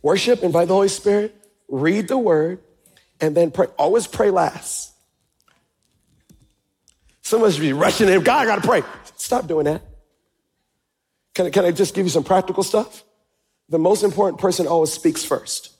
Worship, 0.00 0.42
invite 0.42 0.68
the 0.68 0.72
Holy 0.72 0.88
Spirit, 0.88 1.36
read 1.68 2.08
the 2.08 2.16
word, 2.16 2.60
and 3.20 3.36
then 3.36 3.50
pray. 3.50 3.66
Always 3.78 4.06
pray 4.06 4.30
last. 4.30 4.94
Some 7.20 7.42
of 7.42 7.48
us 7.48 7.58
be 7.58 7.74
rushing 7.74 8.08
in. 8.08 8.22
God, 8.22 8.38
I 8.38 8.46
gotta 8.46 8.66
pray. 8.66 8.82
Stop 9.18 9.46
doing 9.46 9.66
that. 9.66 9.82
Can 11.34 11.48
I, 11.48 11.50
can 11.50 11.66
I 11.66 11.70
just 11.70 11.94
give 11.94 12.06
you 12.06 12.10
some 12.10 12.24
practical 12.24 12.62
stuff? 12.62 13.04
The 13.68 13.78
most 13.78 14.02
important 14.02 14.40
person 14.40 14.66
always 14.66 14.90
speaks 14.90 15.22
first. 15.22 15.70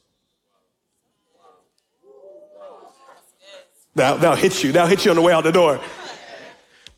That'll, 3.94 4.18
that'll 4.18 4.36
hit 4.36 4.62
you. 4.62 4.72
That'll 4.72 4.86
hit 4.86 5.06
you 5.06 5.12
on 5.12 5.16
the 5.16 5.22
way 5.22 5.32
out 5.32 5.44
the 5.44 5.50
door. 5.50 5.80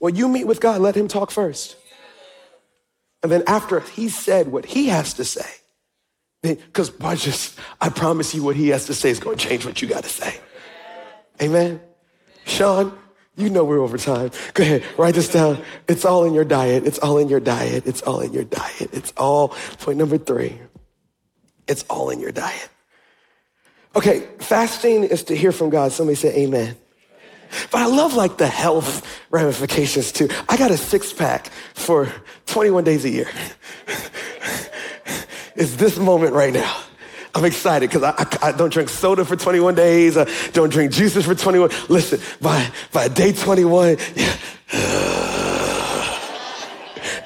When 0.01 0.17
you 0.17 0.27
meet 0.27 0.49
with 0.49 0.61
God, 0.61 0.81
let 0.81 0.97
him 0.97 1.07
talk 1.07 1.31
first. 1.31 1.77
And 3.23 3.31
then 3.31 3.45
after 3.47 3.81
he 3.81 4.09
said 4.09 4.49
what 4.49 4.67
he 4.67 4.89
has 4.89 5.15
to 5.15 5.25
say, 5.25 5.49
because 6.43 6.93
I 7.01 7.15
just, 7.15 7.59
I 7.81 7.89
promise 7.89 8.35
you 8.35 8.43
what 8.43 8.57
he 8.57 8.69
has 8.71 8.87
to 8.87 8.95
say 8.95 9.11
is 9.11 9.21
going 9.21 9.39
to 9.39 9.49
change 9.49 9.65
what 9.65 9.81
you 9.81 9.89
got 9.89 10.03
to 10.03 10.09
say. 10.09 10.41
Amen. 11.41 11.81
Sean, 12.45 12.99
you 13.37 13.49
know 13.49 13.65
we're 13.65 13.79
over 13.81 13.97
time. 13.97 14.31
Go 14.55 14.65
ahead, 14.65 14.85
write 14.99 15.15
this 15.15 15.29
down. 15.29 15.63
It's 15.89 16.05
all 16.05 16.25
in 16.25 16.35
your 16.35 16.45
diet. 16.45 16.85
It's 16.85 16.99
all 16.99 17.19
in 17.19 17.29
your 17.29 17.41
diet. 17.41 17.87
It's 17.87 18.03
all 18.03 18.21
in 18.21 18.33
your 18.33 18.45
diet. 18.45 18.91
It's 18.93 19.13
all, 19.17 19.49
point 19.79 19.99
number 19.99 20.19
three. 20.19 20.59
It's 21.69 21.85
all 21.85 22.11
in 22.11 22.19
your 22.19 22.33
diet. 22.33 22.69
Okay, 23.95 24.27
fasting 24.39 25.05
is 25.05 25.23
to 25.25 25.37
hear 25.37 25.53
from 25.53 25.71
God. 25.71 25.93
Somebody 25.93 26.17
say 26.17 26.45
amen. 26.45 26.77
But 27.71 27.83
I 27.83 27.87
love 27.87 28.15
like 28.15 28.39
the 28.39 28.47
health 28.47 29.07
ramifications 29.31 30.13
too. 30.13 30.29
I 30.49 30.57
got 30.57 30.71
a 30.71 30.77
six 30.77 31.13
pack 31.13 31.49
for 31.75 32.13
21 32.47 32.85
days 32.85 33.05
a 33.05 33.11
year. 33.11 33.29
it's 35.55 35.77
this 35.77 35.99
moment 35.99 36.33
right 36.33 36.53
now. 36.53 36.83
I'm 37.35 37.45
excited 37.45 37.89
because 37.89 38.03
I, 38.03 38.15
I, 38.19 38.49
I, 38.49 38.53
don't 38.53 38.71
drink 38.71 38.91
soda 38.91 39.25
for 39.25 39.37
21 39.37 39.75
days. 39.75 40.19
I 40.19 40.27
don't 40.53 40.71
drink 40.71 40.93
juices 40.93 41.25
for 41.25 41.35
21. 41.35 41.71
Listen, 41.89 42.21
by, 42.43 42.71
by 42.93 43.09
day 43.09 43.33
21, 43.33 43.97
yeah. 44.15 44.37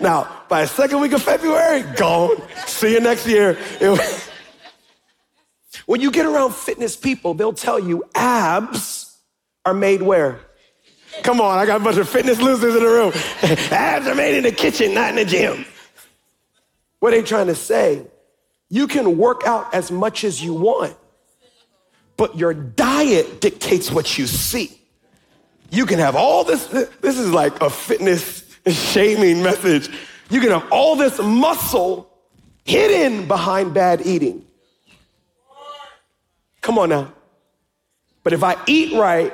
now, 0.00 0.42
by 0.48 0.62
the 0.62 0.68
second 0.68 1.00
week 1.00 1.12
of 1.12 1.22
February, 1.22 1.82
gone. 1.96 2.36
See 2.66 2.92
you 2.92 3.00
next 3.00 3.26
year. 3.26 3.58
when 5.86 6.00
you 6.00 6.12
get 6.12 6.24
around 6.24 6.54
fitness 6.54 6.94
people, 6.94 7.34
they'll 7.34 7.52
tell 7.52 7.80
you 7.80 8.04
abs 8.14 9.15
are 9.66 9.74
made 9.74 10.00
where? 10.00 10.40
Come 11.22 11.40
on, 11.40 11.58
I 11.58 11.66
got 11.66 11.80
a 11.80 11.84
bunch 11.84 11.96
of 11.96 12.08
fitness 12.08 12.40
losers 12.40 12.74
in 12.74 12.82
the 12.82 12.88
room. 12.88 13.12
Abs 13.72 14.06
are 14.06 14.14
made 14.14 14.36
in 14.36 14.44
the 14.44 14.52
kitchen, 14.52 14.94
not 14.94 15.10
in 15.10 15.16
the 15.16 15.24
gym. 15.24 15.66
What 17.00 17.12
are 17.12 17.16
they 17.16 17.26
trying 17.26 17.48
to 17.48 17.54
say? 17.54 18.06
You 18.68 18.86
can 18.86 19.18
work 19.18 19.42
out 19.44 19.74
as 19.74 19.90
much 19.90 20.24
as 20.24 20.42
you 20.42 20.54
want, 20.54 20.96
but 22.16 22.36
your 22.38 22.54
diet 22.54 23.40
dictates 23.40 23.90
what 23.90 24.16
you 24.16 24.26
see. 24.26 24.80
You 25.70 25.84
can 25.84 25.98
have 25.98 26.16
all 26.16 26.44
this, 26.44 26.66
this 26.66 27.18
is 27.18 27.30
like 27.30 27.60
a 27.60 27.70
fitness 27.70 28.44
shaming 28.66 29.42
message. 29.42 29.90
You 30.30 30.40
can 30.40 30.50
have 30.50 30.70
all 30.70 30.96
this 30.96 31.18
muscle 31.18 32.10
hidden 32.64 33.26
behind 33.26 33.74
bad 33.74 34.04
eating. 34.06 34.44
Come 36.60 36.78
on 36.78 36.88
now. 36.88 37.12
But 38.26 38.32
if 38.32 38.42
I 38.42 38.56
eat 38.66 38.92
right, 38.98 39.32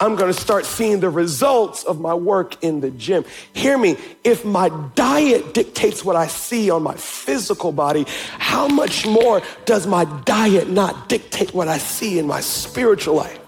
I'm 0.00 0.16
going 0.16 0.32
to 0.32 0.40
start 0.40 0.64
seeing 0.64 1.00
the 1.00 1.10
results 1.10 1.84
of 1.84 2.00
my 2.00 2.14
work 2.14 2.64
in 2.64 2.80
the 2.80 2.90
gym. 2.90 3.26
Hear 3.52 3.76
me. 3.76 3.98
If 4.24 4.42
my 4.42 4.70
diet 4.94 5.52
dictates 5.52 6.02
what 6.02 6.16
I 6.16 6.26
see 6.26 6.70
on 6.70 6.82
my 6.82 6.94
physical 6.94 7.72
body, 7.72 8.06
how 8.38 8.68
much 8.68 9.06
more 9.06 9.42
does 9.66 9.86
my 9.86 10.06
diet 10.24 10.70
not 10.70 11.10
dictate 11.10 11.52
what 11.52 11.68
I 11.68 11.76
see 11.76 12.18
in 12.18 12.26
my 12.26 12.40
spiritual 12.40 13.16
life? 13.16 13.38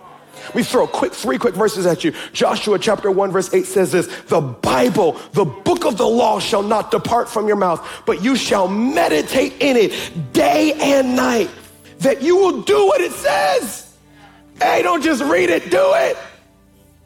We 0.55 0.63
throw 0.63 0.87
quick, 0.87 1.15
three 1.15 1.39
quick 1.39 1.55
verses 1.55 1.87
at 1.87 2.05
you. 2.05 2.13
Joshua 2.35 2.79
chapter 2.79 3.11
1, 3.11 3.33
verse 3.33 3.55
8 3.55 3.65
says 3.65 3.93
this 3.93 4.07
The 4.25 4.43
Bible, 4.43 5.19
the 5.33 5.47
book 5.47 5.87
of 5.87 5.97
the 5.97 6.07
law, 6.07 6.41
shall 6.41 6.63
not 6.63 6.91
depart 6.91 7.31
from 7.31 7.47
your 7.47 7.57
mouth, 7.57 8.03
but 8.05 8.23
you 8.23 8.37
shall 8.37 8.69
meditate 8.69 9.55
in 9.61 9.79
it 9.79 10.33
day 10.35 10.75
and 10.75 11.17
night, 11.17 11.49
that 12.01 12.21
you 12.21 12.37
will 12.37 12.61
do 12.61 12.87
what 12.87 13.01
it 13.01 13.13
says. 13.13 13.88
Hey, 14.61 14.83
don't 14.83 15.03
just 15.03 15.23
read 15.23 15.51
it, 15.51 15.71
do 15.71 15.93
it. 15.95 16.17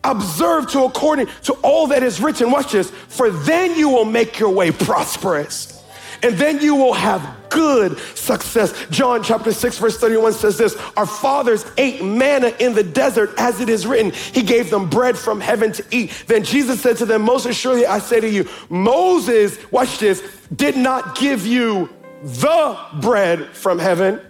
Observe 0.04 0.70
to 0.72 0.84
according 0.84 1.28
to 1.44 1.52
all 1.62 1.88
that 1.88 2.02
is 2.02 2.20
written. 2.20 2.50
Watch 2.50 2.72
this. 2.72 2.90
For 2.90 3.30
then 3.30 3.78
you 3.78 3.88
will 3.88 4.04
make 4.04 4.38
your 4.38 4.50
way 4.50 4.72
prosperous. 4.72 5.82
And 6.24 6.36
then 6.36 6.60
you 6.60 6.76
will 6.76 6.92
have 6.92 7.36
good 7.50 7.98
success. 8.16 8.72
John 8.90 9.22
chapter 9.22 9.52
6, 9.52 9.78
verse 9.78 9.98
31 9.98 10.32
says 10.34 10.56
this 10.56 10.76
Our 10.96 11.06
fathers 11.06 11.64
ate 11.76 12.02
manna 12.02 12.52
in 12.60 12.74
the 12.74 12.82
desert, 12.82 13.34
as 13.38 13.60
it 13.60 13.68
is 13.68 13.86
written. 13.86 14.12
He 14.12 14.42
gave 14.42 14.70
them 14.70 14.88
bread 14.88 15.18
from 15.18 15.40
heaven 15.40 15.72
to 15.72 15.84
eat. 15.90 16.24
Then 16.26 16.44
Jesus 16.44 16.80
said 16.80 16.96
to 16.98 17.06
them, 17.06 17.22
Most 17.22 17.46
assuredly, 17.46 17.86
I 17.86 17.98
say 17.98 18.20
to 18.20 18.28
you, 18.28 18.48
Moses, 18.68 19.58
watch 19.72 19.98
this, 19.98 20.22
did 20.54 20.76
not 20.76 21.18
give 21.18 21.46
you 21.46 21.90
the 22.22 22.78
bread 23.00 23.46
from 23.48 23.78
heaven. 23.78 24.20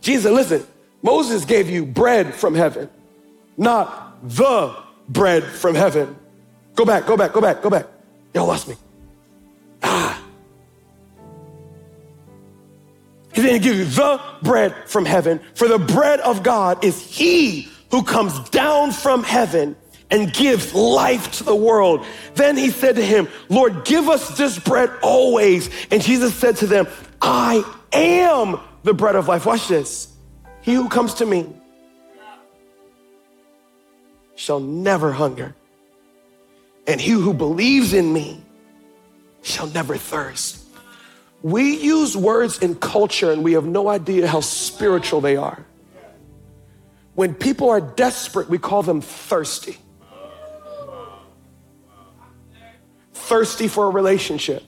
Jesus, 0.00 0.32
listen, 0.32 0.66
Moses 1.04 1.44
gave 1.44 1.68
you 1.68 1.84
bread 1.84 2.34
from 2.34 2.54
heaven, 2.54 2.88
not 3.58 4.16
the 4.26 4.74
bread 5.06 5.44
from 5.44 5.74
heaven. 5.74 6.16
Go 6.74 6.86
back, 6.86 7.06
go 7.06 7.14
back, 7.14 7.34
go 7.34 7.42
back, 7.42 7.60
go 7.60 7.68
back. 7.68 7.86
Y'all 8.32 8.46
lost 8.46 8.66
me. 8.66 8.74
Ah. 9.82 10.18
He 13.34 13.42
didn't 13.42 13.62
give 13.62 13.76
you 13.76 13.84
the 13.84 14.18
bread 14.42 14.74
from 14.86 15.04
heaven, 15.04 15.40
for 15.54 15.68
the 15.68 15.78
bread 15.78 16.20
of 16.20 16.42
God 16.42 16.82
is 16.82 16.98
He 17.04 17.68
who 17.90 18.02
comes 18.02 18.48
down 18.48 18.90
from 18.90 19.24
heaven 19.24 19.76
and 20.10 20.32
gives 20.32 20.72
life 20.72 21.32
to 21.32 21.44
the 21.44 21.54
world. 21.54 22.06
Then 22.34 22.56
he 22.56 22.70
said 22.70 22.96
to 22.96 23.02
him, 23.02 23.28
Lord, 23.48 23.84
give 23.84 24.08
us 24.08 24.38
this 24.38 24.58
bread 24.58 24.90
always. 25.02 25.68
And 25.90 26.02
Jesus 26.02 26.34
said 26.34 26.56
to 26.56 26.66
them, 26.66 26.86
I 27.20 27.64
am 27.92 28.60
the 28.84 28.94
bread 28.94 29.16
of 29.16 29.28
life. 29.28 29.44
Watch 29.44 29.68
this. 29.68 30.13
He 30.64 30.72
who 30.72 30.88
comes 30.88 31.12
to 31.14 31.26
me 31.26 31.46
shall 34.34 34.60
never 34.60 35.12
hunger, 35.12 35.54
and 36.86 36.98
he 36.98 37.10
who 37.10 37.34
believes 37.34 37.92
in 37.92 38.10
me 38.10 38.42
shall 39.42 39.66
never 39.66 39.98
thirst. 39.98 40.64
We 41.42 41.76
use 41.76 42.16
words 42.16 42.60
in 42.60 42.76
culture 42.76 43.30
and 43.30 43.44
we 43.44 43.52
have 43.52 43.66
no 43.66 43.88
idea 43.88 44.26
how 44.26 44.40
spiritual 44.40 45.20
they 45.20 45.36
are. 45.36 45.66
When 47.14 47.34
people 47.34 47.68
are 47.68 47.82
desperate, 47.82 48.48
we 48.48 48.56
call 48.56 48.82
them 48.82 49.02
thirsty. 49.02 49.76
Thirsty 53.12 53.68
for 53.68 53.84
a 53.84 53.90
relationship, 53.90 54.62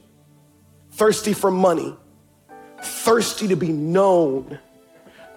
thirsty 0.90 1.32
for 1.32 1.50
money, 1.50 1.96
thirsty 2.82 3.48
to 3.48 3.56
be 3.56 3.68
known 3.68 4.58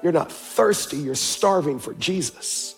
you're 0.01 0.13
not 0.13 0.31
thirsty, 0.31 0.97
you're 0.97 1.15
starving 1.15 1.79
for 1.79 1.93
Jesus. 1.93 2.75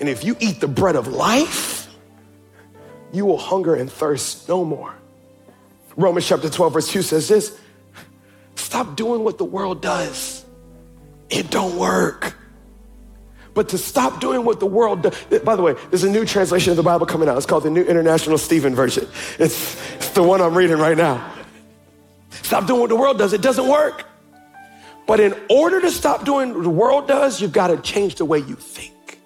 And 0.00 0.08
if 0.08 0.24
you 0.24 0.36
eat 0.40 0.60
the 0.60 0.68
bread 0.68 0.96
of 0.96 1.08
life, 1.08 1.88
you 3.12 3.24
will 3.24 3.38
hunger 3.38 3.74
and 3.74 3.90
thirst 3.90 4.48
no 4.48 4.64
more. 4.64 4.94
Romans 5.96 6.26
chapter 6.26 6.50
12, 6.50 6.72
verse 6.72 6.88
2 6.88 7.02
says 7.02 7.28
this 7.28 7.58
stop 8.56 8.96
doing 8.96 9.22
what 9.22 9.38
the 9.38 9.44
world 9.44 9.80
does, 9.80 10.44
it 11.30 11.50
don't 11.50 11.78
work. 11.78 12.36
But 13.54 13.68
to 13.68 13.78
stop 13.78 14.20
doing 14.20 14.44
what 14.44 14.58
the 14.58 14.66
world 14.66 15.02
does, 15.02 15.40
by 15.40 15.54
the 15.54 15.62
way, 15.62 15.76
there's 15.90 16.02
a 16.02 16.10
new 16.10 16.24
translation 16.24 16.72
of 16.72 16.76
the 16.76 16.82
Bible 16.82 17.06
coming 17.06 17.28
out. 17.28 17.36
It's 17.36 17.46
called 17.46 17.62
the 17.62 17.70
New 17.70 17.84
International 17.84 18.36
Stephen 18.36 18.74
Version. 18.74 19.06
It's, 19.38 19.94
it's 19.94 20.10
the 20.10 20.24
one 20.24 20.40
I'm 20.40 20.58
reading 20.58 20.78
right 20.78 20.96
now. 20.96 21.32
Stop 22.42 22.66
doing 22.66 22.80
what 22.80 22.88
the 22.88 22.96
world 22.96 23.16
does, 23.16 23.32
it 23.32 23.42
doesn't 23.42 23.68
work. 23.68 24.04
But 25.06 25.20
in 25.20 25.34
order 25.50 25.80
to 25.80 25.90
stop 25.90 26.24
doing 26.24 26.54
what 26.54 26.62
the 26.62 26.70
world 26.70 27.06
does, 27.06 27.40
you've 27.40 27.52
got 27.52 27.68
to 27.68 27.76
change 27.78 28.16
the 28.16 28.24
way 28.24 28.38
you 28.38 28.54
think. 28.54 29.20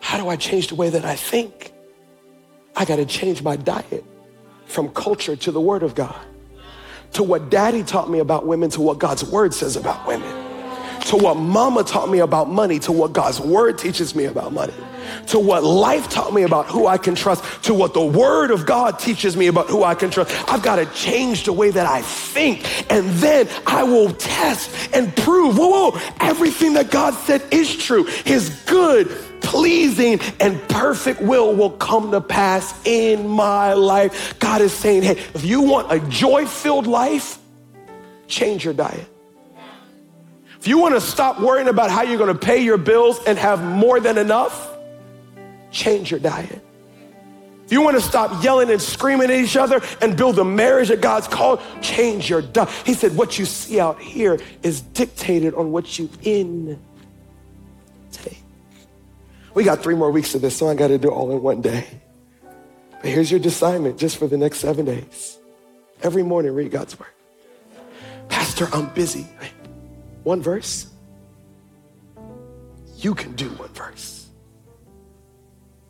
How 0.00 0.18
do 0.18 0.28
I 0.28 0.36
change 0.36 0.68
the 0.68 0.74
way 0.74 0.90
that 0.90 1.04
I 1.04 1.16
think? 1.16 1.72
I 2.76 2.84
got 2.84 2.96
to 2.96 3.06
change 3.06 3.42
my 3.42 3.56
diet 3.56 4.04
from 4.66 4.88
culture 4.90 5.36
to 5.36 5.52
the 5.52 5.60
Word 5.60 5.82
of 5.82 5.94
God, 5.94 6.20
to 7.12 7.22
what 7.22 7.50
daddy 7.50 7.82
taught 7.82 8.10
me 8.10 8.18
about 8.18 8.46
women, 8.46 8.70
to 8.70 8.80
what 8.80 8.98
God's 8.98 9.24
Word 9.24 9.54
says 9.54 9.76
about 9.76 10.06
women 10.06 10.43
to 11.06 11.16
what 11.16 11.36
mama 11.36 11.84
taught 11.84 12.08
me 12.10 12.20
about 12.20 12.48
money, 12.48 12.78
to 12.80 12.92
what 12.92 13.12
God's 13.12 13.40
word 13.40 13.78
teaches 13.78 14.14
me 14.14 14.24
about 14.24 14.52
money, 14.52 14.72
to 15.28 15.38
what 15.38 15.62
life 15.62 16.08
taught 16.08 16.32
me 16.32 16.42
about 16.42 16.66
who 16.66 16.86
I 16.86 16.98
can 16.98 17.14
trust, 17.14 17.44
to 17.64 17.74
what 17.74 17.94
the 17.94 18.04
word 18.04 18.50
of 18.50 18.64
God 18.64 18.98
teaches 18.98 19.36
me 19.36 19.46
about 19.48 19.68
who 19.68 19.84
I 19.84 19.94
can 19.94 20.10
trust. 20.10 20.32
I've 20.50 20.62
got 20.62 20.76
to 20.76 20.86
change 20.86 21.44
the 21.44 21.52
way 21.52 21.70
that 21.70 21.86
I 21.86 22.02
think, 22.02 22.64
and 22.90 23.08
then 23.14 23.48
I 23.66 23.82
will 23.82 24.12
test 24.12 24.94
and 24.94 25.14
prove, 25.16 25.58
whoa, 25.58 25.90
whoa, 25.90 26.00
everything 26.20 26.74
that 26.74 26.90
God 26.90 27.14
said 27.14 27.42
is 27.50 27.76
true. 27.76 28.04
His 28.04 28.48
good, 28.66 29.08
pleasing, 29.42 30.20
and 30.40 30.60
perfect 30.68 31.20
will 31.20 31.54
will 31.54 31.70
come 31.70 32.10
to 32.12 32.20
pass 32.20 32.74
in 32.86 33.28
my 33.28 33.74
life. 33.74 34.38
God 34.38 34.62
is 34.62 34.72
saying, 34.72 35.02
hey, 35.02 35.18
if 35.34 35.44
you 35.44 35.62
want 35.62 35.92
a 35.92 36.00
joy 36.08 36.46
filled 36.46 36.86
life, 36.86 37.38
change 38.26 38.64
your 38.64 38.74
diet. 38.74 39.06
If 40.64 40.68
you 40.68 40.78
want 40.78 40.94
to 40.94 41.00
stop 41.02 41.42
worrying 41.42 41.68
about 41.68 41.90
how 41.90 42.04
you're 42.04 42.16
going 42.16 42.32
to 42.32 42.40
pay 42.40 42.64
your 42.64 42.78
bills 42.78 43.20
and 43.26 43.36
have 43.36 43.62
more 43.62 44.00
than 44.00 44.16
enough, 44.16 44.74
change 45.70 46.10
your 46.10 46.20
diet. 46.20 46.64
If 47.66 47.72
you 47.72 47.82
want 47.82 47.98
to 47.98 48.00
stop 48.00 48.42
yelling 48.42 48.70
and 48.70 48.80
screaming 48.80 49.28
at 49.28 49.36
each 49.36 49.58
other 49.58 49.82
and 50.00 50.16
build 50.16 50.38
a 50.38 50.44
marriage 50.44 50.88
that 50.88 51.02
God's 51.02 51.28
called, 51.28 51.60
change 51.82 52.30
your 52.30 52.40
diet. 52.40 52.70
He 52.86 52.94
said, 52.94 53.14
What 53.14 53.38
you 53.38 53.44
see 53.44 53.78
out 53.78 54.00
here 54.00 54.40
is 54.62 54.80
dictated 54.80 55.52
on 55.52 55.70
what 55.70 55.98
you 55.98 56.08
in 56.22 56.82
take. 58.10 58.42
We 59.52 59.64
got 59.64 59.82
three 59.82 59.96
more 59.96 60.10
weeks 60.10 60.34
of 60.34 60.40
this, 60.40 60.56
so 60.56 60.70
I 60.70 60.74
got 60.74 60.88
to 60.88 60.96
do 60.96 61.08
it 61.08 61.12
all 61.12 61.30
in 61.30 61.42
one 61.42 61.60
day. 61.60 61.86
But 63.02 63.10
here's 63.10 63.30
your 63.30 63.40
assignment 63.40 63.98
just 63.98 64.16
for 64.16 64.28
the 64.28 64.38
next 64.38 64.60
seven 64.60 64.86
days. 64.86 65.36
Every 66.02 66.22
morning, 66.22 66.54
read 66.54 66.70
God's 66.70 66.98
word. 66.98 67.10
Pastor, 68.30 68.66
I'm 68.72 68.86
busy. 68.94 69.26
One 70.24 70.42
verse? 70.42 70.88
You 72.96 73.14
can 73.14 73.34
do 73.34 73.50
one 73.50 73.68
verse. 73.68 74.28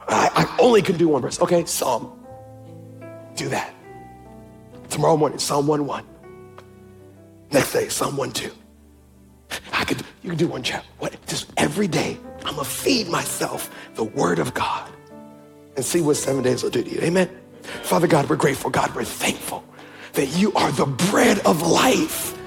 I, 0.01 0.31
I 0.35 0.57
only 0.61 0.83
can 0.83 0.97
do 0.97 1.09
one 1.09 1.23
verse. 1.23 1.41
Okay, 1.41 1.65
Psalm. 1.65 2.21
Do 3.37 3.49
that. 3.49 3.73
Tomorrow 4.91 5.17
morning, 5.17 5.39
Psalm 5.39 5.67
1 5.67 5.87
1. 5.87 6.05
Next 7.53 7.73
day, 7.73 7.89
Psalm 7.89 8.17
1 8.17 8.33
2. 8.33 8.51
I 9.73 9.85
could, 9.85 10.03
you 10.23 10.31
can 10.31 10.39
do 10.39 10.49
one 10.49 10.63
chapter. 10.63 10.89
What? 10.99 11.15
Just 11.27 11.53
every 11.57 11.87
day, 11.87 12.19
I'm 12.45 12.57
gonna 12.57 12.65
feed 12.65 13.09
myself 13.09 13.71
the 13.95 14.05
word 14.05 14.39
of 14.39 14.55
God 14.55 14.91
and 15.77 15.85
see 15.85 16.01
what 16.01 16.17
seven 16.17 16.43
days 16.43 16.63
will 16.63 16.71
do 16.71 16.83
to 16.83 16.91
you. 16.91 17.01
Amen. 17.01 17.31
Father 17.83 18.07
God, 18.07 18.29
we're 18.29 18.37
grateful. 18.37 18.71
God, 18.71 18.95
we're 18.95 19.05
thankful 19.05 19.65
that 20.15 20.27
you 20.27 20.53
are 20.55 20.71
the 20.73 20.87
bread 20.87 21.39
of 21.41 21.63
life. 21.63 22.39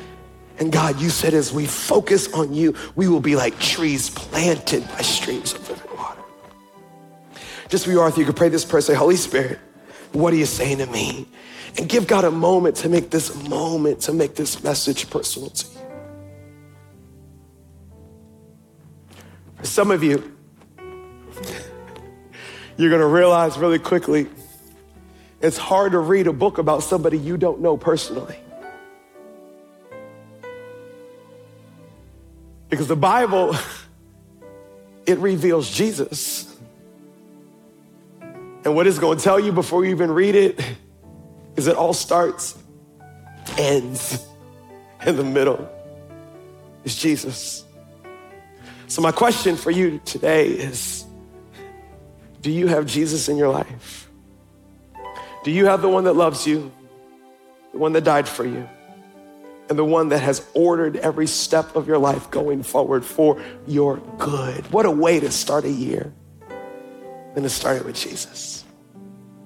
And 0.60 0.72
God, 0.72 1.00
you 1.00 1.10
said 1.10 1.34
as 1.34 1.54
we 1.54 1.66
focus 1.66 2.34
on 2.34 2.54
you, 2.54 2.76
we 2.96 3.08
will 3.08 3.20
be 3.20 3.36
like 3.36 3.60
trees 3.60 4.10
planted 4.10 4.88
by 4.90 5.02
streams 5.02 5.54
of 5.54 5.70
living 5.70 5.96
water. 5.96 6.22
Just 7.70 7.86
where 7.86 7.96
you 7.96 8.02
are, 8.02 8.10
if 8.10 8.18
you 8.18 8.26
could 8.26 8.36
pray 8.36 8.50
this 8.50 8.66
prayer, 8.66 8.82
say, 8.82 8.96
Holy 8.96 9.18
Spirit, 9.18 9.60
what 10.14 10.34
are 10.34 10.38
you 10.38 10.46
saying 10.46 10.80
to 10.80 10.88
me? 10.88 11.28
And 11.78 11.88
give 11.88 12.08
God 12.08 12.26
a 12.26 12.32
moment 12.32 12.78
to 12.78 12.90
make 12.90 13.12
this 13.12 13.36
moment, 13.48 14.02
to 14.02 14.14
make 14.14 14.36
this 14.36 14.64
message 14.64 15.10
personal 15.10 15.52
to 15.52 15.68
you. 15.68 15.74
For 19.58 19.66
some 19.66 19.92
of 19.92 20.04
you, 20.04 20.36
you're 22.78 22.90
going 22.90 23.02
to 23.02 23.08
realize 23.08 23.60
really 23.60 23.80
quickly 23.80 24.28
it's 25.40 25.58
hard 25.58 25.92
to 25.92 26.00
read 26.00 26.26
a 26.26 26.34
book 26.34 26.58
about 26.58 26.82
somebody 26.82 27.20
you 27.20 27.38
don't 27.38 27.62
know 27.62 27.78
personally. 27.78 28.40
Because 32.70 32.88
the 32.88 32.96
Bible, 32.96 33.56
it 35.06 35.18
reveals 35.20 35.70
Jesus. 35.70 36.58
And 38.66 38.76
what 38.76 38.88
it's 38.88 39.00
going 39.00 39.18
to 39.18 39.24
tell 39.24 39.40
you 39.40 39.52
before 39.52 39.86
you 39.86 39.92
even 39.92 40.12
read 40.12 40.36
it 40.36 40.60
is 41.56 41.68
it 41.68 41.76
all 41.76 41.94
starts, 41.94 42.58
ends 43.58 44.26
in 45.06 45.16
the 45.16 45.24
middle 45.24 45.70
is 46.84 46.96
Jesus. 46.96 47.66
So, 48.88 49.02
my 49.02 49.12
question 49.12 49.56
for 49.56 49.72
you 49.72 50.00
today 50.06 50.48
is 50.48 51.06
Do 52.42 52.52
you 52.52 52.68
have 52.68 52.86
Jesus 52.86 53.30
in 53.30 53.38
your 53.38 53.50
life? 53.50 54.10
Do 55.44 55.52
you 55.52 55.66
have 55.66 55.82
the 55.82 55.90
one 55.90 56.06
that 56.06 56.14
loves 56.14 56.46
you, 56.46 56.72
the 57.72 57.78
one 57.78 57.94
that 57.94 58.04
died 58.04 58.28
for 58.28 58.46
you? 58.46 58.68
And 59.70 59.78
the 59.78 59.86
one 59.86 60.10
that 60.10 60.20
has 60.20 60.46
ordered 60.54 60.98
every 60.98 61.28
step 61.28 61.76
of 61.76 61.88
your 61.88 61.98
life 61.98 62.32
going 62.32 62.64
forward 62.64 63.06
for 63.06 63.42
your 63.66 63.98
good. 64.18 64.72
What 64.72 64.86
a 64.86 64.92
way 64.92 65.20
to 65.20 65.32
start 65.32 65.66
a 65.66 65.72
year 65.72 66.14
than 67.34 67.44
to 67.44 67.50
start 67.50 67.78
it 67.78 67.86
with 67.86 67.96
Jesus. 67.96 68.64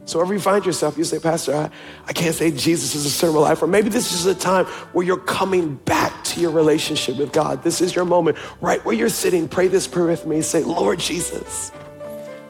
So 0.06 0.18
wherever 0.18 0.34
you 0.34 0.40
find 0.40 0.66
yourself, 0.66 0.98
you 0.98 1.04
say, 1.04 1.20
Pastor, 1.20 1.56
I, 1.56 1.70
I 2.06 2.14
can't 2.14 2.36
say 2.36 2.52
Jesus 2.52 2.96
is 2.96 3.04
the 3.04 3.10
center 3.10 3.36
of 3.36 3.44
life. 3.44 3.62
Or 3.62 3.68
maybe 3.68 3.90
this 3.90 4.12
is 4.14 4.26
a 4.26 4.36
time 4.36 4.66
where 4.94 5.06
you're 5.06 5.18
coming 5.18 5.76
back 5.76 6.24
to 6.26 6.42
your 6.42 6.52
relationship 6.52 7.18
with 7.18 7.32
God. 7.32 7.64
This 7.64 7.82
is 7.82 7.96
your 7.96 8.06
moment. 8.06 8.38
Right 8.62 8.84
where 8.84 8.96
you're 8.96 9.10
sitting, 9.10 9.48
pray 9.48 9.68
this 9.68 9.88
prayer 9.88 10.08
with 10.08 10.26
me. 10.26 10.42
Say, 10.42 10.64
Lord 10.64 11.00
Jesus, 11.00 11.72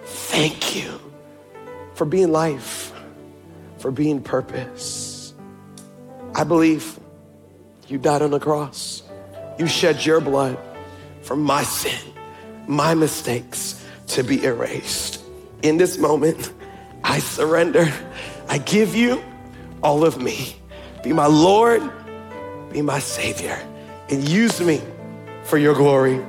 thank 0.04 0.76
you 0.76 1.00
for 1.94 2.06
being 2.06 2.32
life, 2.32 2.94
for 3.78 3.92
being 3.92 4.22
purpose. 4.22 5.34
I 6.34 6.44
believe 6.46 7.00
you 7.92 7.98
died 7.98 8.22
on 8.22 8.32
the 8.32 8.40
cross. 8.40 9.04
You 9.60 9.68
shed 9.68 10.06
your 10.06 10.22
blood 10.22 10.58
for 11.22 11.36
my 11.36 11.64
sin, 11.64 12.00
my 12.66 12.94
mistakes 12.94 13.86
to 14.08 14.24
be 14.24 14.44
erased. 14.44 15.22
In 15.62 15.78
this 15.78 15.98
moment, 15.98 16.54
I 17.04 17.20
surrender. 17.20 17.92
I 18.48 18.60
give 18.60 18.96
you 18.96 19.22
all 19.84 20.06
of 20.06 20.22
me. 20.22 20.56
Be 21.04 21.12
my 21.12 21.26
Lord, 21.26 21.82
be 22.72 22.82
my 22.82 23.00
Savior, 23.00 23.60
and 24.10 24.28
use 24.28 24.62
me 24.62 24.82
for 25.44 25.58
your 25.58 25.76
glory. 25.76 26.24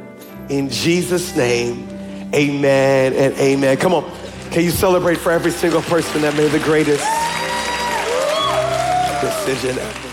In 0.48 0.68
Jesus' 0.68 1.36
name, 1.36 1.88
amen 2.34 3.12
and 3.12 3.34
amen. 3.34 3.76
Come 3.76 3.94
on, 3.94 4.10
can 4.50 4.64
you 4.64 4.70
celebrate 4.70 5.16
for 5.16 5.30
every 5.30 5.52
single 5.52 5.82
person 5.82 6.22
that 6.22 6.36
made 6.36 6.50
the 6.50 6.58
greatest 6.58 7.04
decision 9.22 9.78
ever? 9.78 10.11